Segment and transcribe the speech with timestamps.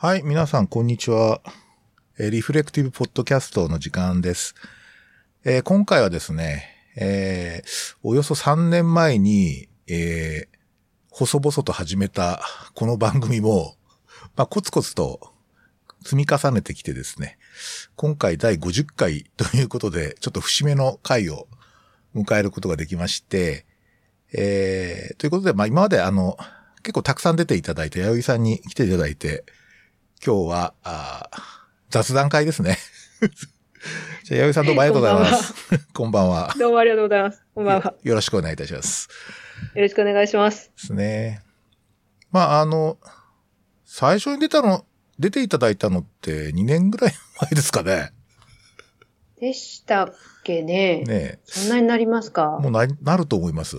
[0.00, 1.40] はい、皆さん、こんにちは。
[2.20, 4.54] えリフレクティブポッドキャストの時間です。
[5.44, 10.58] えー今回はですね、えーおよそ3年前に、えー
[11.10, 12.40] 細々と始めた
[12.74, 13.74] この番組も、
[14.36, 15.32] まあ、コツコツと
[16.04, 17.36] 積み重ねてきてですね、
[17.96, 21.48] 今回第50回ということで、ちょっと節目の回を
[22.14, 23.66] 迎えることができまして、
[24.32, 26.36] えーということで、まあ、今まであの、
[26.84, 29.44] 結構たくさん出ていただいて、弥生さんに来ていただいて、
[30.24, 31.40] 今日は、あー
[31.90, 32.76] 雑談会ですね。
[34.24, 35.54] じゃあ、弥生さんどうもありがとうございます。
[35.94, 36.54] こんばんは。
[36.58, 37.42] どうもありがとうございます。
[37.54, 37.94] こんばんは。
[38.02, 39.08] よろしくお願いいたします。
[39.74, 40.66] よろしくお願いします。
[40.66, 41.42] ですね。
[42.30, 42.98] まあ、あの、
[43.84, 44.84] 最初に出たの、
[45.18, 48.12] 出ていただいたのって2年ぐらい前ですかね。
[49.40, 51.04] でしたっけね。
[51.04, 52.58] ねそんなになりますか？
[52.60, 53.76] もうな、なると思います。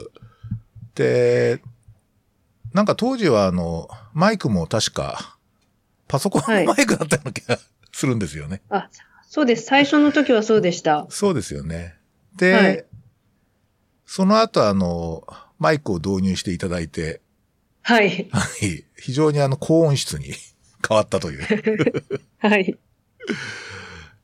[0.95, 1.61] で、
[2.73, 5.37] なんか当時はあの、マイクも確か、
[6.09, 7.57] パソコンはいのマイクだったような気が
[7.93, 8.61] するんですよね。
[8.69, 8.89] あ、
[9.29, 9.63] そうです。
[9.63, 11.05] 最初の時はそうでした。
[11.09, 11.95] そうですよね。
[12.35, 12.85] で、はい
[14.11, 15.23] その後あの、
[15.59, 17.21] マイクを導入していただいて、
[17.83, 18.27] はい。
[18.31, 20.33] はい、非常にあの、高音質に
[20.87, 21.43] 変わったという。
[22.39, 22.75] はい。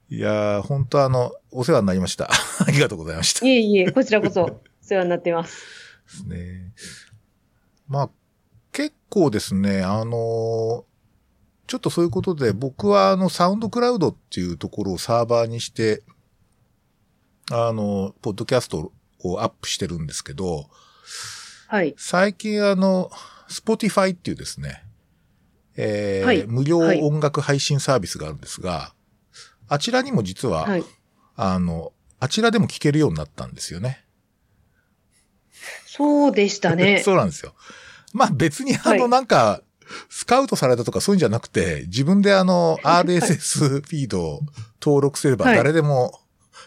[0.09, 2.31] いやー、本当あの、お世話になりました。
[2.65, 3.45] ありがとうございました。
[3.45, 5.61] いえいえ、こちらこそお世話になってます。
[6.07, 6.71] ですね。
[7.87, 8.09] まあ、
[8.71, 10.94] 結構ですね、あのー
[11.67, 16.03] ちょっとそういうことで、僕はあの、サウンドクラウドっていうところをサーバーにして、
[17.51, 20.69] あの、ポッドキャストをアップしてるんですけど、
[21.67, 21.95] はい。
[21.97, 23.09] 最近あの、
[23.49, 24.83] Spotify っていうですね、
[25.77, 28.93] えーはい無料はい音楽配信サービスがあるんですが、
[29.67, 30.83] あちらにも実は、はい。
[31.35, 34.05] あの、あちらでも聞けるようになったんですよね。
[35.85, 37.01] そうでしたね。
[37.03, 37.53] そうなんですよ。
[38.13, 39.61] まあ別にあのはいなんか、
[40.09, 44.39] スカウトされたとかそういうんじゃなくて、自分であの RSS フィードを
[44.81, 45.55] 登録すればはい。
[45.55, 46.19] 誰でも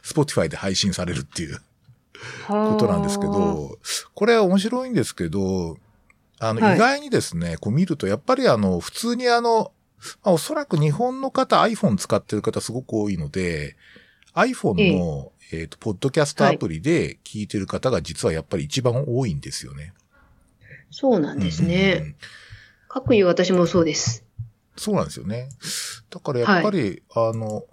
[0.02, 1.60] Spotify で配信されるっていう
[2.47, 3.78] こことなんですけど、
[4.15, 5.76] これは面白いんですけど、
[6.41, 6.76] あのはい。
[6.76, 9.72] 意外にですね、こう見るとやっぱりあの普通にあの、
[10.22, 13.76] まあ、おそらく日本の方 iPhone 使ってる方すごく多いので、
[14.34, 19.94] iPhone の、えっ、と、ポッドキャストアプリで聞いてる方が実はやっぱり一番多いんですよね。
[20.91, 21.94] そうなんですうんうんうね。
[21.94, 22.15] ん
[22.88, 24.25] かくいう私もそうです。
[24.76, 25.49] そうなんですよね。
[26.10, 27.65] だからやっぱり、あの、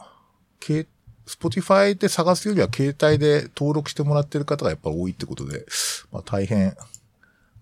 [0.59, 0.87] け
[1.27, 5.65] Spotify で探すよりは携帯で登録してもらってる方がやっぱり多いってことで、
[6.11, 6.75] まあ大変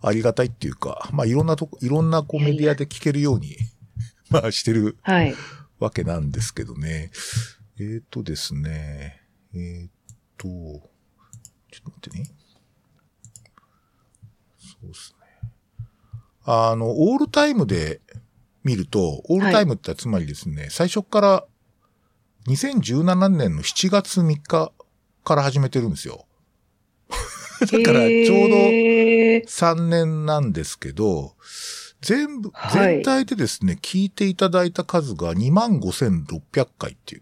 [0.02, 3.56] ありがたいっていうか、まあいろんなとこ、いろんなこうメディアで聞けるように、
[4.30, 5.36] まあしてるはい。
[5.80, 7.12] わけなんですけどね。
[7.78, 9.22] えっ、ー、とですね、
[9.54, 9.88] えっ、ー、
[10.38, 12.30] と、ちょっと待ってね。
[14.60, 15.13] そうですね。
[16.46, 18.02] あの、オールタイムで
[18.64, 21.46] 見ると、オールタイムってつまりですね、最初から
[22.48, 24.72] 2017年の7月3日
[25.24, 26.26] から始めてるんですよ。
[27.60, 31.36] だからちょうどへー3年なんですけど、
[32.02, 37.22] 全部、はい全体でですね、聞いていただいた数が25,600回っていう。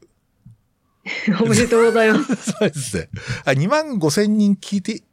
[1.41, 2.35] おめでとうございます。
[2.51, 3.09] そうですね。
[3.45, 5.03] あ2万5千人聞いて、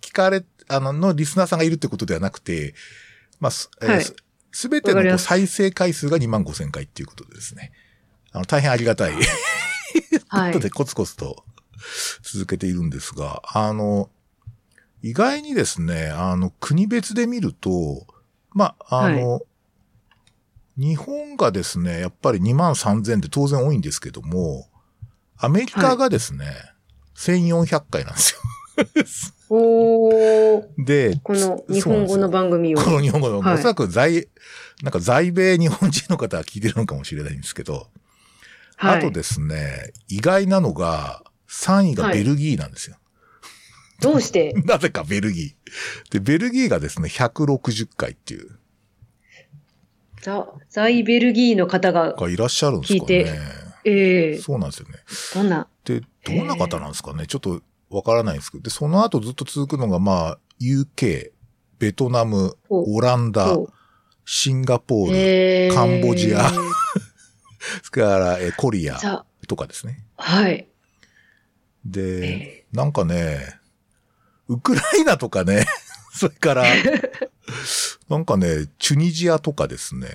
[0.00, 2.74] 聞かれ、あの、のリスナーさんがいるってことではなくて、
[3.44, 4.16] まあ、すえーはいす
[4.52, 7.72] すべての再生回数が2万5千回っていうことでですね。
[8.30, 9.12] あの、大変ありがたい。
[10.28, 10.60] はいこと。
[10.60, 11.44] でコツコツと
[12.22, 14.10] 続けているんですが、あの、
[15.02, 18.06] 意外にですね、あの、国別で見ると、
[18.52, 19.42] まあ、あの、
[20.76, 24.68] 日本がですね、やっぱり2万3000で当然多いんですけども、
[25.36, 26.46] アメリカがですね、
[27.16, 29.33] 1400回なんですよ。
[29.54, 30.84] おー。
[30.84, 32.78] で、この日本語の番組を。
[32.78, 34.28] この日本語の、はいおそらく在、
[34.82, 37.88] なんか在米日本人の方は聞いてるのかもしれないんですけど、
[38.76, 42.96] はいあとですね、意外なのが、3位がベルギーなんですよ。
[44.00, 44.52] どうして？
[44.66, 46.12] なぜかベルギー。
[46.12, 48.58] で、ベルギーがですね、160回っていう、
[50.20, 53.64] ザ、ザイベルギーの方が、がいらっしゃるんですかね。
[53.86, 54.94] ええそうなんですよね。
[55.34, 58.62] どんな、で、どんな方なんですかねちょっとわからないんですけど。
[58.62, 61.30] で、その後ずっと続くのが、まあ、UK、
[61.78, 63.56] ベトナム、おオランダ、
[64.24, 66.50] シンガポール、えーカンボジア
[67.82, 70.04] それから、えコリアザ、とかですね。
[70.16, 70.68] はい。
[71.84, 73.58] で、えなんかね、
[74.48, 75.66] ウクライナとかね、
[76.12, 76.64] それから、
[78.08, 80.08] なんかね、チュニジアとかですね、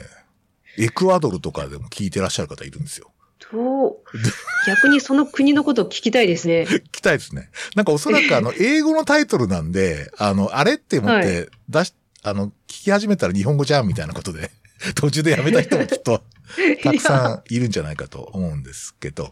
[0.77, 3.11] エクアドルとかでも聞いてらっしゃる方いるんですよ。
[3.51, 3.97] どう、
[4.67, 6.65] 逆にその国のことを聞きたいですね。
[6.69, 7.49] 聞きたいですね。
[7.75, 11.93] なんかおそらくあの、英語のタイトルなんで、あの、あれって思って出し、
[12.23, 14.51] あの、聞き始めたら日本語じゃんみたいなことで、
[14.95, 16.21] 途中でやめた人もきっと
[16.83, 19.29] たくさんいるんじゃないかと思うんですけど、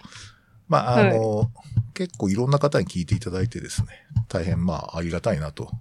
[0.67, 1.51] まあ、あの、
[1.93, 3.87] 結構いろんな方に聞いていただいてですね、
[4.27, 5.71] 大変まあありがたいなと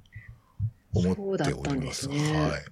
[0.94, 2.02] 思っております。
[2.02, 2.64] すね、はい。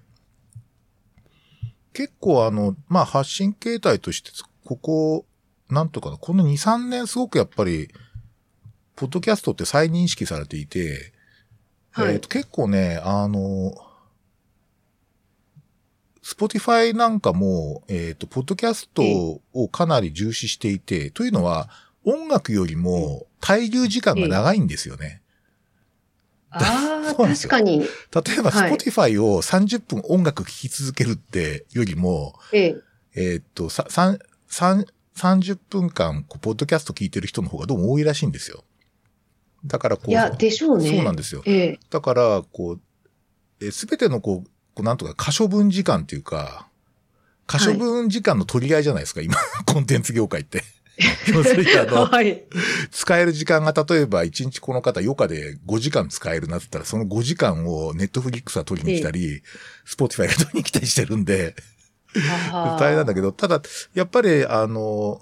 [1.93, 4.31] 結構あの、まあ発信形態として、
[4.63, 5.25] ここ、
[5.69, 7.89] なんとかな、この2、3年すごくやっぱり、
[8.95, 11.13] ポッドキャストって再認識されていて、
[11.91, 13.73] はい、えー、と結構ね、あの、
[16.21, 19.03] Spotify なんかも、えっ、ー、と、ポッドキャスト
[19.53, 21.69] をかなり重視していて、というのは、
[22.03, 25.21] 音楽よりも滞留時間が長いんですよね。
[26.49, 27.79] ああ、 確かに。
[27.79, 27.85] 例
[28.39, 32.75] えば、 Spotify を30分音楽聴き続けるってよりも、ええ。
[33.15, 34.85] えー、っと、さ、三、三、
[35.17, 38.63] 30分間、こう、ポッドキャスト聞いてる人の方がどうも多いらしいんですよ。
[39.65, 40.11] だからこう。
[40.11, 40.89] いや、でしょうね。
[40.89, 41.41] そうなんですよ。
[41.45, 42.77] ええ、だから、こ
[43.61, 46.67] う、すべてのこう、こうなんとか可処分時間っていうか、
[47.47, 50.63] 可処分時間の取り合いじゃないですか、はい、今、 コンテンツ業界って。
[51.27, 52.45] 要するにあの、はい、
[52.89, 59.41] 使える時間が例えば1日この方余暇で5時間使えるなって言ったら、その5時間をネットフリックスは取りに来たり、
[59.85, 61.55] Spotify が取りに来たりしてるんで、
[62.77, 63.61] 大変なんだけど、ただ、
[63.93, 65.21] やっぱりあの、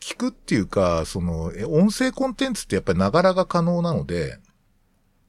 [0.00, 4.38] 聞くっていうか、その、音声コンテンツってやっぱりながらが可能なので、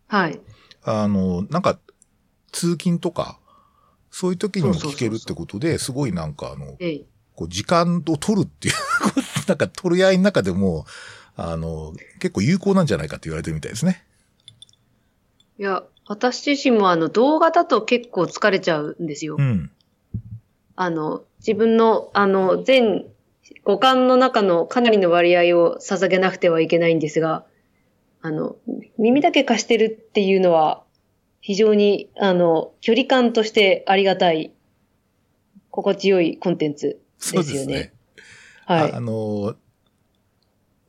[0.07, 0.39] はい。
[0.83, 1.79] あの、なんか、
[2.51, 3.39] 通勤とか、
[4.11, 7.05] そういう時にも聞けるってことで、すごいなんかあの、ええ
[7.35, 8.73] こう、時間を取るっていう
[9.47, 10.85] なんか取り合いの中でも、
[11.35, 14.05] あの、結構有効なんじゃないかって言われてるみたいですね。
[15.59, 19.35] いや、私自身もあの、動画だと結構疲れちゃうんですよ。
[19.37, 19.71] うん。
[20.75, 23.05] あの、自分の、あの、全
[23.63, 27.45] 五感の中のかなりの割合を捧げなくてはいけないんですが、
[28.21, 28.55] あの、
[28.97, 30.83] 耳だけ貸してるっていうのは、
[31.41, 34.51] 非常に、あの、距離感としてありがたい、
[35.69, 36.99] 心地よいコンテンツ
[37.31, 37.73] ですよね。
[37.75, 37.93] ね
[38.65, 38.93] はい。
[38.93, 39.55] あの、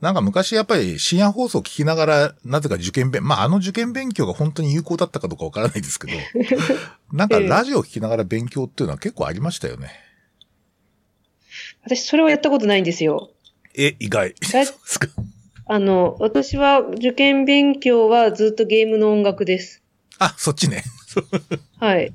[0.01, 6.13] なんか昔やっぱり深夜放送聞きながら、なぜか受験勉、まああの受験勉強が本当に有効だったかどうかわからないですけど、
[7.11, 9.89] なんかラジオ聞きながら勉強っていうのは結構ありましたよね。
[11.83, 13.31] 私それをやったことないんですよ。
[13.75, 14.35] え、意外。
[14.43, 15.07] そうですか。
[15.65, 19.81] あの、私は受験勉強はずっとゲームの音楽です。
[20.19, 20.83] あ、そっちね。
[21.79, 22.13] はい。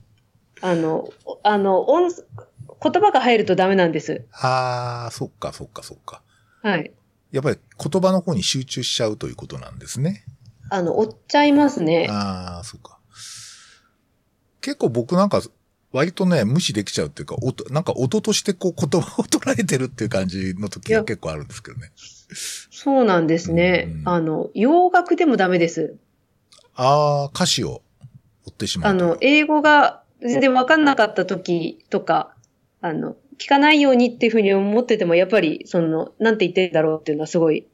[0.61, 1.13] あの、
[1.43, 4.25] あの、音、言葉が入るとダメなんです。
[4.33, 6.23] ああ、そっか、そっか、そっか。
[6.63, 6.93] はい。
[7.33, 10.25] やっぱり言葉の方に集中しちゃうということなんですね。
[10.71, 12.07] あの、追っちゃいますね。
[12.11, 12.99] ああ、そっか。
[14.61, 15.43] 結構僕なんか、
[15.93, 21.91] 割とね、無視できちゃうっていうか、音、なんか音としてこう言葉を捉えてるっていう感じの時が結構あるんですけどね。
[22.71, 23.89] そうなんですね。
[23.89, 25.97] うん、あの、洋楽でもダメです。
[26.75, 27.83] ああ、歌詞を
[28.47, 28.91] 追ってしまう。
[28.91, 32.35] あの、英語が全然わかんなかった時とか、
[32.81, 37.67] あの、聞かないようにっていうふうに思ってても、やっぱり、その、なんて言ってんだろうっていうのはすごい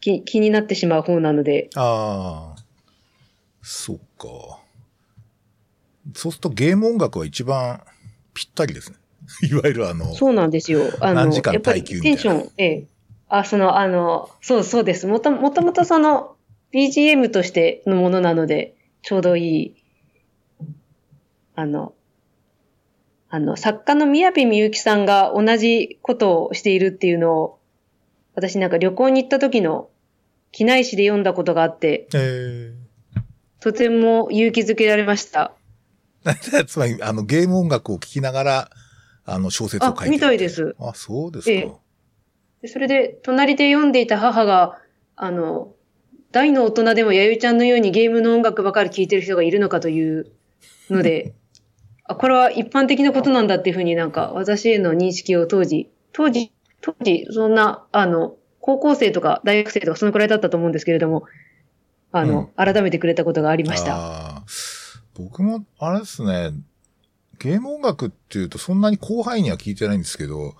[0.00, 1.68] 気気になってしまう方なので。
[1.76, 2.62] ああ、
[3.60, 4.60] そっか。
[6.14, 7.82] そうするとゲーム音楽は一番
[8.32, 8.96] ぴったりですね。
[9.48, 10.80] いわゆるあの、そうなんですよ。
[11.00, 12.16] あの、何時間耐久みたいな。
[12.16, 12.86] テンション、ええ。
[13.28, 15.06] あ、その、あの、そうそうです。
[15.06, 16.36] もともともとその、
[16.72, 19.74] BGM としてのものなので、ちょうどいい、
[21.54, 21.92] あの、
[23.34, 27.58] あの、作家の宮部みゆきさんが同じことをしているっていうのを、
[28.34, 29.88] 私なんか旅行に行った時の
[30.52, 32.74] 機内誌で読んだことがあって、えー、
[33.58, 35.54] とても勇気づけられました。
[36.68, 38.70] つまり、あの、ゲーム音楽を聴きながら、
[39.24, 40.10] あの、小説を書いてる。
[40.10, 40.76] みたいです。
[40.78, 41.50] あ、そうですか。
[41.50, 44.78] えー、それで、隣で読んでいた母が、
[45.16, 45.72] あの、
[46.32, 50.30] 大の大人でも弥生ちゃんのようにゲームの音楽ばかり聴いてる人がいるのかという
[50.90, 51.32] ので、
[52.04, 61.24] あ、これは一般的なことなんだっていうふうになんか私への認識を当時、当時、当時、そんな、あの、高校生とか大学生とかそのくらいだったと思うんですけれども、
[62.12, 64.42] あの、うん、改めてくれたことがありました。
[65.14, 66.52] 僕も、あれですね、
[67.38, 70.54] ゲーム音楽っていうとそんなに広範囲には聞いてないんですけど、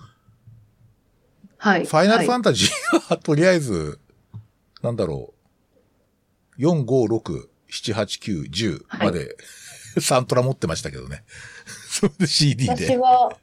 [1.58, 1.84] はい。
[1.84, 4.00] ファイナルファンタジーは、はい、とりあえず、
[4.82, 5.32] なんだろ
[6.58, 9.28] う、4、5、6、7、8、9、10まで、はい
[10.00, 11.24] サントラ持ってましたけどね。
[11.88, 12.72] それで CD で。
[12.72, 13.36] 私は、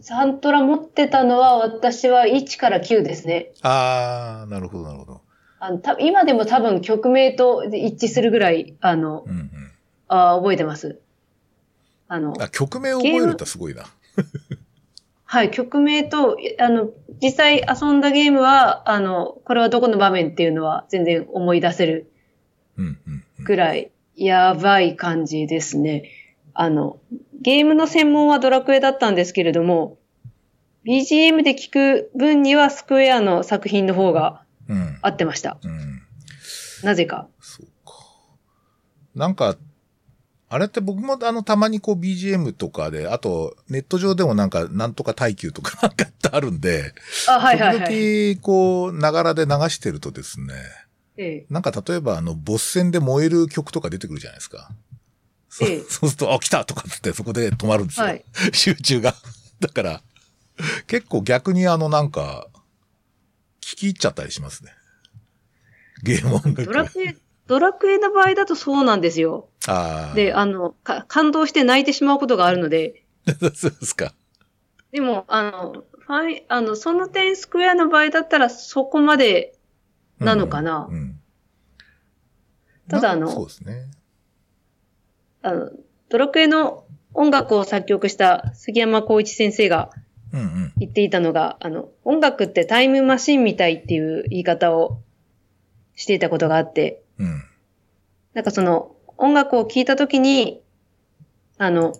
[0.00, 3.52] サントラ持ってたのは、私は1から9ですね。
[3.62, 5.20] ああ、なるほど、なるほど。
[5.60, 9.50] あのた今でも多分曲名と一致するぐらい、あの、うんうん、
[10.08, 11.00] あ覚えてます。
[12.06, 13.84] あの、あ曲名を覚えるってすごいな。
[15.24, 16.90] はい、曲名と、あの、
[17.20, 22.12] 実際遊んだゲームは、あの、これはどこの場面っていうのは全然思い出せる
[23.44, 26.10] ぐらいやばい感じですね。
[26.54, 26.98] あの、
[27.40, 29.98] ゲームの専門はドラクエだったんですけれども、
[30.86, 34.98] BGM で聞く分にはスクエアの作品の方がうん。
[35.02, 35.58] 合ってました。
[35.62, 36.02] うん。
[36.82, 37.28] なぜか。
[37.40, 37.92] そうか。
[39.14, 39.56] なんか、
[40.48, 46.92] あれって僕もあの、たまにこう BGM とかで、あと、ネット上でもなんか、なんとか耐久とかなんかってあるんで、
[47.28, 47.86] あ、はいはいはい。
[47.88, 50.54] 時々、こう、ながらで流してるとですね、
[51.16, 54.70] ええなんか例えばあの、ボス戦で燃える曲とか出てくるじゃないですか。
[55.48, 58.06] そうええそうすると、あ、来たとかってそこで止まるんですよ。
[58.06, 59.14] はい集中が。
[59.60, 60.02] だから、
[60.86, 62.48] 結構逆にあの、なんか、
[63.60, 64.72] 聞き入っちゃったりしますね。
[66.02, 66.64] ゲーム音楽。
[66.64, 67.16] ドラクエ、
[67.46, 69.48] ドラクエの場合だとそうなんですよ。
[69.66, 70.14] ああ。
[70.14, 73.04] で、あの、か感動して泣いてしまうことがあるので、
[73.54, 74.12] そうですか。
[74.92, 79.54] でも、あの、ファイ、あの、その点スクエアの場合だったらそこまで
[80.18, 80.88] なのかな。
[80.90, 81.20] うんうん
[82.86, 83.90] ただあのなそうですね。
[85.40, 85.70] あの、
[86.10, 89.90] ドラクエの音楽を作曲した杉山浩一先生が
[90.34, 90.72] うんうん。
[90.78, 95.00] 言っていたのが、あの、音楽ってタイムマシンみたいっていう言い方を
[95.94, 97.42] していたことがあって、うん。
[98.34, 100.60] なんかその音楽を聴いたときに、
[101.56, 101.94] あの、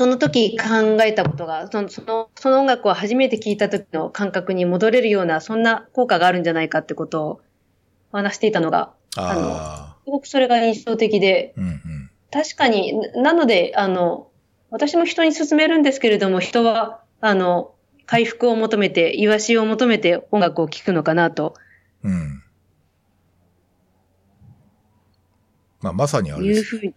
[0.00, 7.40] その時考えたことが、その、その、その音楽を初めて聴いた時の感覚に戻れるような、そんな効果があるんじゃないかってことを
[8.10, 9.96] お話していたのが、ああ。
[10.02, 12.10] すごくそれが印象的で、うんうん。
[12.30, 14.30] 確かに、ななので、あの、
[14.70, 17.74] 私も人に勧めるんですけれども、人は、あの、
[18.06, 21.56] 回復を求めて、癒しを求めて音楽を聴くのかなと
[22.02, 22.42] うん。
[25.82, 26.76] まあ、まさにあれです。
[26.76, 26.94] いうふうに。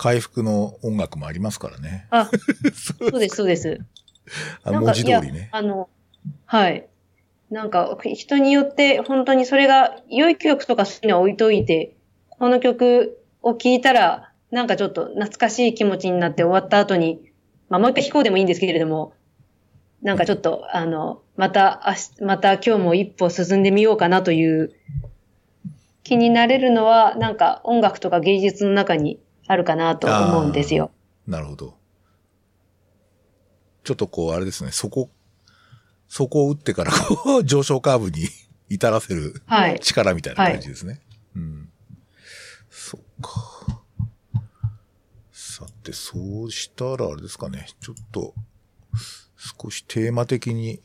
[0.00, 2.06] 回復の音楽もありますからね。
[2.08, 2.30] あ、
[2.72, 3.80] そうです、そうです。
[4.64, 5.50] あ文字通りね。
[5.52, 5.90] あの、
[6.46, 6.86] はい。
[7.50, 11.96] なんか、人によって、本当にそれが、良い曲とかそういうのは置いといて、
[12.30, 17.20] この曲を聴いたら、なんかちょっと懐かしい気持ちになって終わった後に、
[17.68, 19.12] まあもう一回弾こうでもいいんですけれども、
[20.00, 24.72] なんかちょっと、あの、また、明日、また今日も一歩進んでみようかなという
[26.04, 30.92] 気になれるのは、なんか音楽とか芸術の中にあるかなと思うんですよ。
[31.26, 31.74] なるほど。
[33.82, 35.10] ちょっとこう、あれですね、そこ、
[36.06, 38.28] そこを打ってから、こう、上昇カーブに
[38.70, 39.80] 至らせるはい。
[39.80, 41.00] 力みたいな感じですね。
[41.34, 41.68] うん。
[42.70, 43.82] そっか。
[45.32, 48.34] さて、そうしたらあれですかね、ちょっと、
[49.62, 50.80] 少しテーマ的に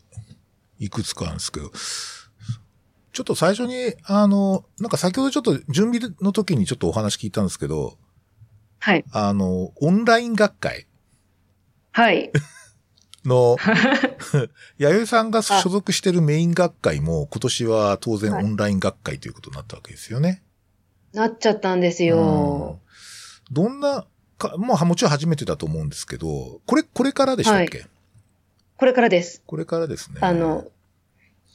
[0.80, 1.72] いくつかあるんですけど、
[3.14, 8.00] ちょっと最初に、あの、なんか先ほどちょっと準備の時にちょっとお話聞いたんですけど、
[8.86, 9.06] はい。
[9.12, 10.86] あの、オンライン学会
[11.92, 12.32] はい。
[13.26, 13.58] の、
[14.78, 20.44] 弥生さんが所属してるメイン学会も今年は当然はいオンライン学会ということになったわけですよね。
[21.14, 22.80] なっちゃったんですよ。
[22.80, 22.86] うん
[23.52, 24.06] どんな
[24.38, 27.86] か、もうもちろん初めてだと思うんですけど、これ、これからでしたっけ、
[28.78, 29.42] これからです。
[29.46, 30.18] これからですね。
[30.22, 30.66] あの、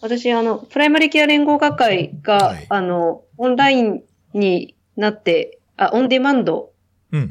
[0.00, 4.02] 私、あの、プライマリケア連合学会が、はいあの、オンライン
[4.34, 6.69] になって、あ、オンデマンドうん。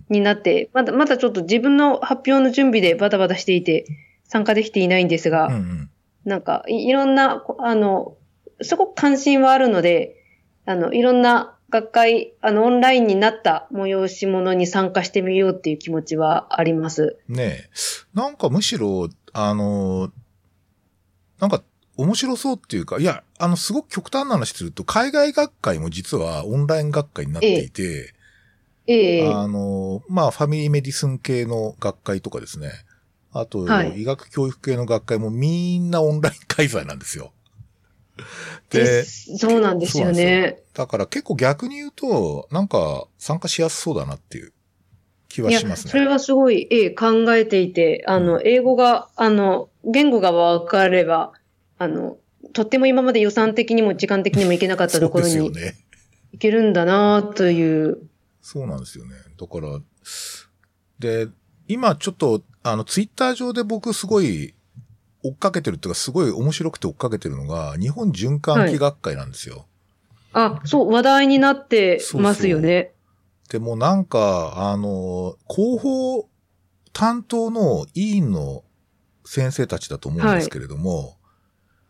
[0.09, 3.85] になって、まだ、まだちょっと自分の発表の準備でバタバタしていて、
[4.25, 5.89] 参加できていないんですが、うんうん。
[6.25, 8.15] なんかい、いろんな、こあの、
[8.61, 10.15] すごく関心はあるので、
[10.65, 17.17] あの、いろんな学会、あの、オンラインになった催し物に参加してみようっていう気持ちはあります。
[17.27, 17.69] ねえ。
[18.13, 20.11] なんかむしろ、あの、
[21.39, 21.63] なんか
[21.97, 28.18] 面白そうっていうか、いや、あの、すごく極端な話すると、海外学会も実はオンライン学会になっていて、ええ
[29.33, 32.71] あの、まあ、ファミリーメディスン系の学会とかですね。
[33.31, 37.31] あと、はい医学教育系の学会もみんなオンライン開催なんですよ。
[38.69, 40.59] でで、そうなんですよね。
[40.73, 44.53] だから結構逆に言うと、なんか参加しやすそうだなっていう
[45.27, 45.91] 気はしますね。
[45.91, 51.33] それはすごい、ええ、考えていて、あの、英語が、あの、言語が分かれば、
[51.77, 52.17] あの、
[52.53, 55.77] とっても今まで予算的にも時間的にも行けなかったところにそうですよね。
[56.33, 58.08] 行けるんだなという。
[58.41, 59.15] そうなんですよね。
[59.39, 59.79] だから、
[60.99, 61.29] で、
[61.67, 64.53] 今ちょっと、あの、ツイッター上で僕すごい
[65.23, 69.65] 追っかけてるっていうか、すごい面白くて追っかけてるのが、日本循環器学会なんですよ。
[70.33, 72.93] あ、そう、話題になってますよね。
[73.49, 76.29] でもなんか、あの、広報
[76.93, 78.63] 担当の委員の
[79.25, 81.17] 先生たちだと思うんですけれども、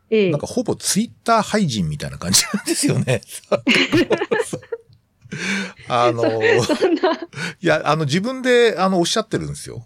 [0.09, 3.21] ええなんかほぼツイッター廃人みたいな感じなんですよね。
[5.88, 9.86] あの、 いや、あの自分であのおっしゃってるんですよ。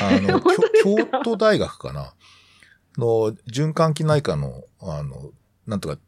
[0.00, 0.40] あの、
[0.82, 2.14] 京京都大学かな
[2.96, 5.32] の循環器内科の、あの、
[5.66, 5.98] なんとか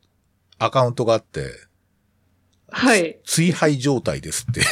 [0.58, 1.50] アカウントがあって、
[2.68, 3.20] はい。
[3.24, 4.62] 追廃状態ですって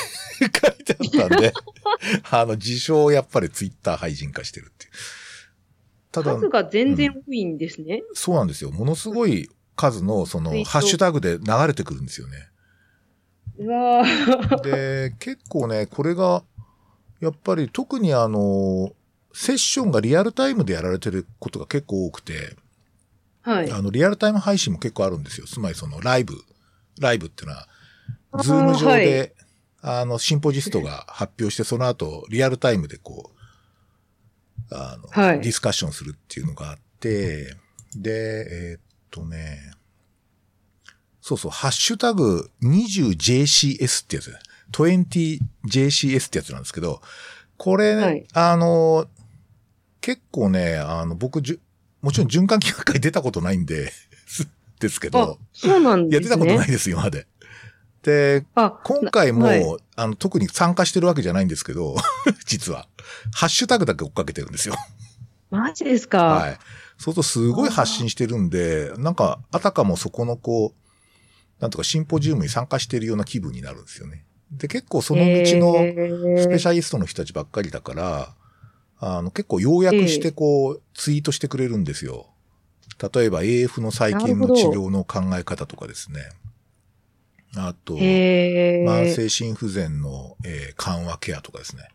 [0.41, 0.51] 書い
[0.85, 1.53] てあったんで、
[2.31, 4.91] あの、自称やっぱりツイッター廃人化してるっていう。
[6.11, 8.03] ただ、数が全然多いんですね。
[8.15, 8.71] そうなんですよ。
[8.71, 12.49] ものすごい数の、その、ハッシュタグで流れてくるんですよね。
[13.61, 16.43] うわーで、結構ね、これが、
[17.21, 18.93] やっぱり特にあの、
[19.33, 22.57] セッションがリアルタイムでやられてることが結構多くて、
[23.43, 23.71] はい。
[23.71, 25.47] あの、リアルタイム配信も結構あるんですよ。
[25.47, 26.35] つまりそのライブ、
[26.99, 27.69] ライブっていうのは、
[28.43, 29.35] Zoom 上はいで、
[29.83, 37.57] あの、シンポジストが発表して、その後、リアルタイムでこう、あの、はいディスカッションするっていうのがあって、
[37.95, 39.73] で、えーっとね、
[41.31, 44.35] そうそう、ハッシュタグ 20JCS ってやつ。
[44.73, 47.01] 20JCS ってやつなんですけど、
[47.57, 49.07] これ、はいあの、
[50.01, 51.61] 結構ね、あの、僕じゅ、
[52.03, 53.93] もちろん循環器学会出たことないんで、
[54.81, 56.37] ですけあど、、そうなんいや、ですね。
[56.37, 57.29] 出たことないです、今まで。
[58.03, 61.95] で、あ、今回も、はいあの、特に参加してるわけじゃないんですけど、
[62.45, 62.89] 実は。
[63.33, 64.75] ハッシュタグだけ追っかけてるんですよ。
[65.51, 66.25] マジですか？
[66.25, 66.59] はい。
[66.99, 70.90] そうするとすごい発信してるんで、なんか、あたかもそこのこう、
[71.61, 74.25] なんとかシンポジウムに参加してるような気分になるんですよね。
[74.51, 75.27] で、結構その道
[75.59, 78.35] のスペシャリストの人たちばっかりだから、
[78.99, 82.27] あの、結構要約してこう、ツイートしてくれるんですよ。
[83.15, 86.21] 例えば AF の最近の治療の考え方とかですね。
[87.57, 91.89] あと、慢性心不全の、えー緩和ケアとかですね。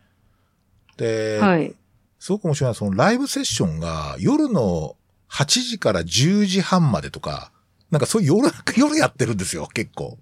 [0.96, 1.74] で、はい。
[2.18, 4.96] すごく面白いのは、そのライブセッションが夜の
[5.30, 7.52] 8時から10時半までとか、
[7.90, 10.18] なんかそういう夜、夜やってるんですよ、結構。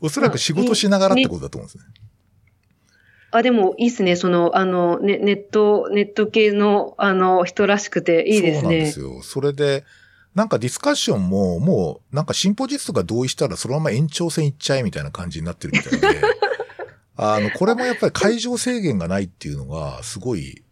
[0.00, 1.84] おそらく仕事しながらってことだと思うんですね。
[3.30, 4.14] あ、でもいいっすね。
[4.16, 9.00] その、あの、ね、ネット、ネット系の、あの、人らしくていいですねそうなんです。
[9.00, 9.22] よ。
[9.22, 9.84] それで、
[10.34, 16.20] なんかディスカッションも、もう、なんかシンポジストが同意したらそのまま延長戦行っちゃえみたいな感じになってるみたいで、
[17.16, 20.62] あの、これもやっぱり会場制限がないっていうのが、すごい、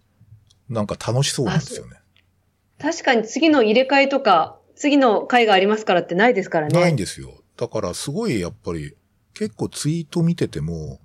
[0.69, 1.97] なんか楽しそうなんですよね。
[2.81, 6.81] 確かに次の入れ替えとか、次の回がありますからってないですからね。
[6.81, 7.43] ないんですよ。
[7.57, 8.95] だからすごいやっぱり
[9.35, 11.01] 結構ツイート見てても、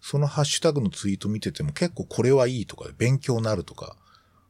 [0.00, 3.96] そのハッシュタグのツイート見てても結構これはいいとか、勉強になるとか。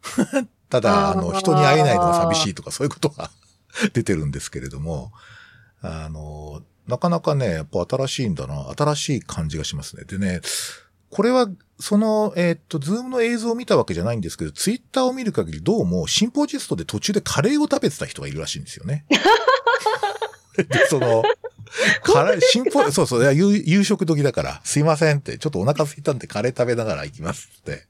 [0.70, 3.30] ただ、あの、人に会えないのが寂しいとかそういうことが
[3.92, 5.12] 出てるんですけれども、
[5.82, 10.04] あの、なかなかね、やっぱ新しいんだな、新しい感じがしますね。
[10.04, 10.40] でね、
[11.10, 19.04] これは、その、えーっと、ズームの映像を見たわけじゃないんですけど、ツイッターを見る限りどうも、シンポジストで途中でカレーを食べてた人がいるらしいんですよね。
[20.56, 21.22] で、その、
[22.02, 27.86] カレー、シンポ、そうそう、いや夕夕食時だから、すいませんって、ちょっとお腹空いたんでカレー食べながら行きますって、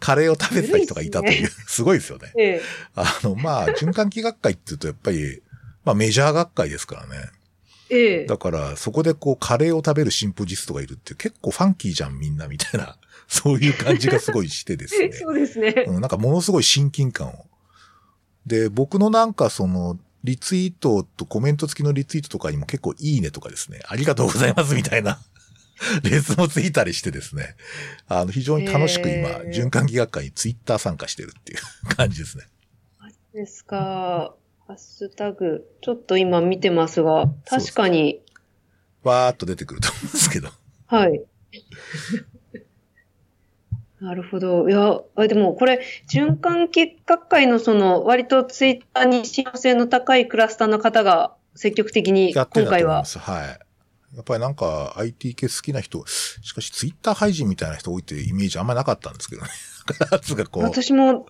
[0.00, 2.32] カレーを食べてた人がいたという、すごいですよね。
[2.38, 2.62] ええ。
[2.94, 5.42] あの、まあ、循環器学会って言うとやっぱり、
[5.84, 7.30] まあメジャー学会ですからね。
[7.92, 8.26] ええ。
[8.26, 12.96] だから、そこでこう、カレーを食べるシンポジストがいるって結構ファンキーじゃん、みんな、みたいな、
[13.28, 15.12] そういう感じがすごいしてですね。
[15.20, 15.84] そうですね。
[15.86, 17.46] うん、なんかものすごい親近感を。
[18.46, 25.20] で、僕のなんかその、リツイートとコメント付きのリツイートとかにも結構いいねとかですね、ありがとうございますみたいな、
[26.02, 27.56] レスもついたりしてですね、
[28.08, 32.44] あの、非常に楽しく今、循環器学会にツイッター参加してるっていう感じですね。
[33.34, 34.34] ですか。
[34.72, 35.70] ハッシュタグ。
[35.82, 38.22] ちょっと今見てますが、確かに、
[39.02, 40.48] わーっと出てくると思うんですけど。
[40.86, 41.22] はい。
[44.00, 44.70] なるほど。
[44.70, 53.04] いや、あでもこれ、循環器学会のその、割とツイッターに信用性の高いクラスターの方が積極的に今回は。
[53.04, 54.16] はい。
[54.16, 59.48] やっぱりなんか IT 系好きな人、しかしツイッター配信みたいな人多いってイメージあんまなかったんですけどね。
[60.10, 61.26] やつがこう、私も、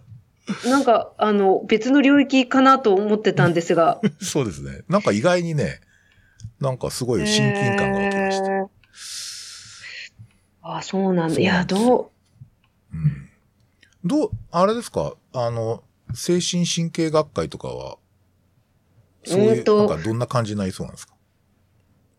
[0.65, 4.01] なんか、あの、別の領域かなと思ってたんですが。
[4.21, 4.83] そうですね。
[4.89, 5.81] なんか意外にね、
[6.61, 8.53] なんかすごい親近感が湧きました。
[8.53, 8.69] へー
[10.65, 11.41] あ、そうなんだ。
[11.41, 12.13] いや、ど
[12.93, 13.29] う、うん。
[14.05, 15.15] どう、あれですか？
[15.33, 15.83] あの、
[16.15, 17.99] 精神神経学会とかは、
[19.25, 21.15] そういう、なんかどんな感じになりそうなんですか？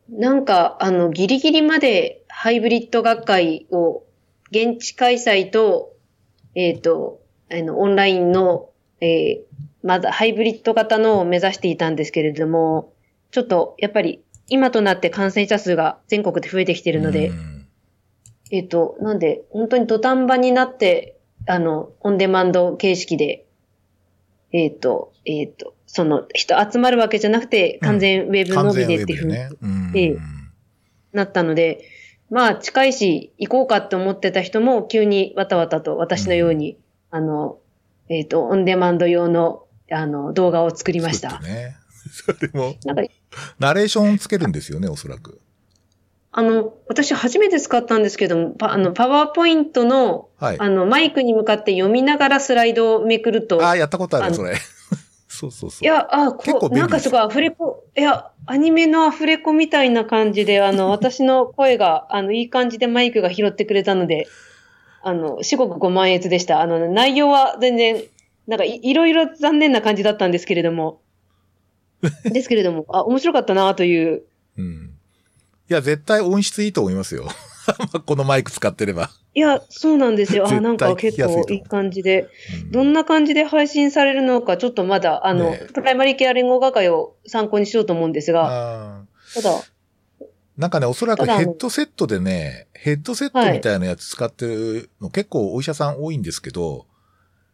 [0.10, 4.04] なんか、あの、ギリギリまでハイブリッド学会を、
[4.52, 5.94] 現地開催と、
[6.56, 7.22] えっ、と、
[7.54, 12.94] あの、オンラインの、えーまだハイブリッド型のを目指していたんですけれども、
[13.32, 17.68] ちょっと、やっぱり、今となって感染者数が全国で増えてきているので、うん。
[18.50, 23.46] えっ、と、なんで、本当に土壇場になって、あの、オンデマンド形式で、
[24.54, 29.92] えっ、と、えっ、と、その、人集まるわけじゃなくて、完全ウェブのみでっていうふうにん。
[29.98, 30.18] ええ
[31.12, 31.86] なったので、
[32.30, 36.80] まあ近いし行こうかって思ってた人も急にわたわたと私のように、
[37.14, 37.60] あの、
[38.10, 41.76] えっ、と、オンデマンド用の、あの、動画を作りましたね。
[42.12, 43.04] それも、なんか、
[43.60, 45.40] ナレーションつけるんですよね、おそらく。
[46.32, 50.56] あの、私初めて使ったんですけども、パあの、パワーポイントの、はい。
[50.60, 54.56] あの、マイクに向かって読みながらスライドをめくると、ああ、やったことある、それ。
[55.30, 55.84] そうそうそう。
[55.84, 64.28] いや、あ、こう、なんかすごいアフレコ、いや、アニメのアフレコみたいな感じで、あの、私の声が、あの、いい感じでマイクが拾ってくれたので、
[65.04, 66.62] あの、至極ご満悦でした。
[66.62, 68.04] あの、内容は全然、
[68.48, 71.02] なんかい、いろいろ残念な感じだったんですけれども、
[72.26, 74.24] ですけれども、あ、面白かったなという、
[74.58, 74.94] うん。
[75.70, 77.28] いや、絶対音質いいと思いますよ。
[78.06, 79.10] このマイク使ってれば。
[79.36, 80.48] いや、そうなんですよ。
[80.48, 82.28] あ、なんか結構いい感じで、
[82.66, 89.64] うんどんな感じで配信されるのか、ちょっとまだ、あの、ねプライマリーケア連合学会を参考にしようと思うんですが、ただ、
[90.58, 96.86] なんかね、おそらくヘッドセットでね、ヘッドセットみたいなやつ使ってるの結構お医者さん多いんですけど、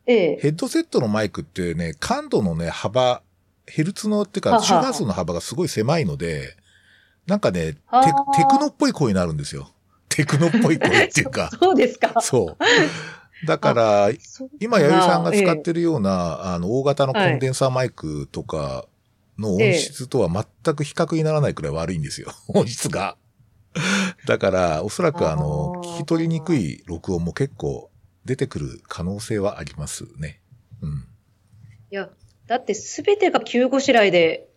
[0.05, 3.21] ええ、ヘッドセットのマイクってね、感度のね、幅、
[3.67, 6.57] ヘルツのっていうか、周波数の幅がすごい狭いので、
[7.25, 7.79] なんかね、テテ
[8.49, 9.69] クノっぽい声になるんですよ。
[10.09, 11.51] テクノっぽい声っていうか。
[11.61, 12.19] そうですか。
[12.21, 13.45] そう。
[13.45, 14.09] だから、
[14.59, 18.85] 今、弥生さんが使っえてるような、あの、大型のコンデンサーマイクとか
[19.39, 22.31] の音質とは全く比較にならないくらい悪いんですよ。
[22.49, 23.17] 音質が。
[24.25, 27.89] だから、おそらくあの、聞き取りにくい録音も結構
[28.25, 30.41] 出てくる可能性はありますね。
[30.81, 31.07] うん。
[31.91, 32.09] えいや、
[32.47, 34.49] だってすべてが急ごしらいで、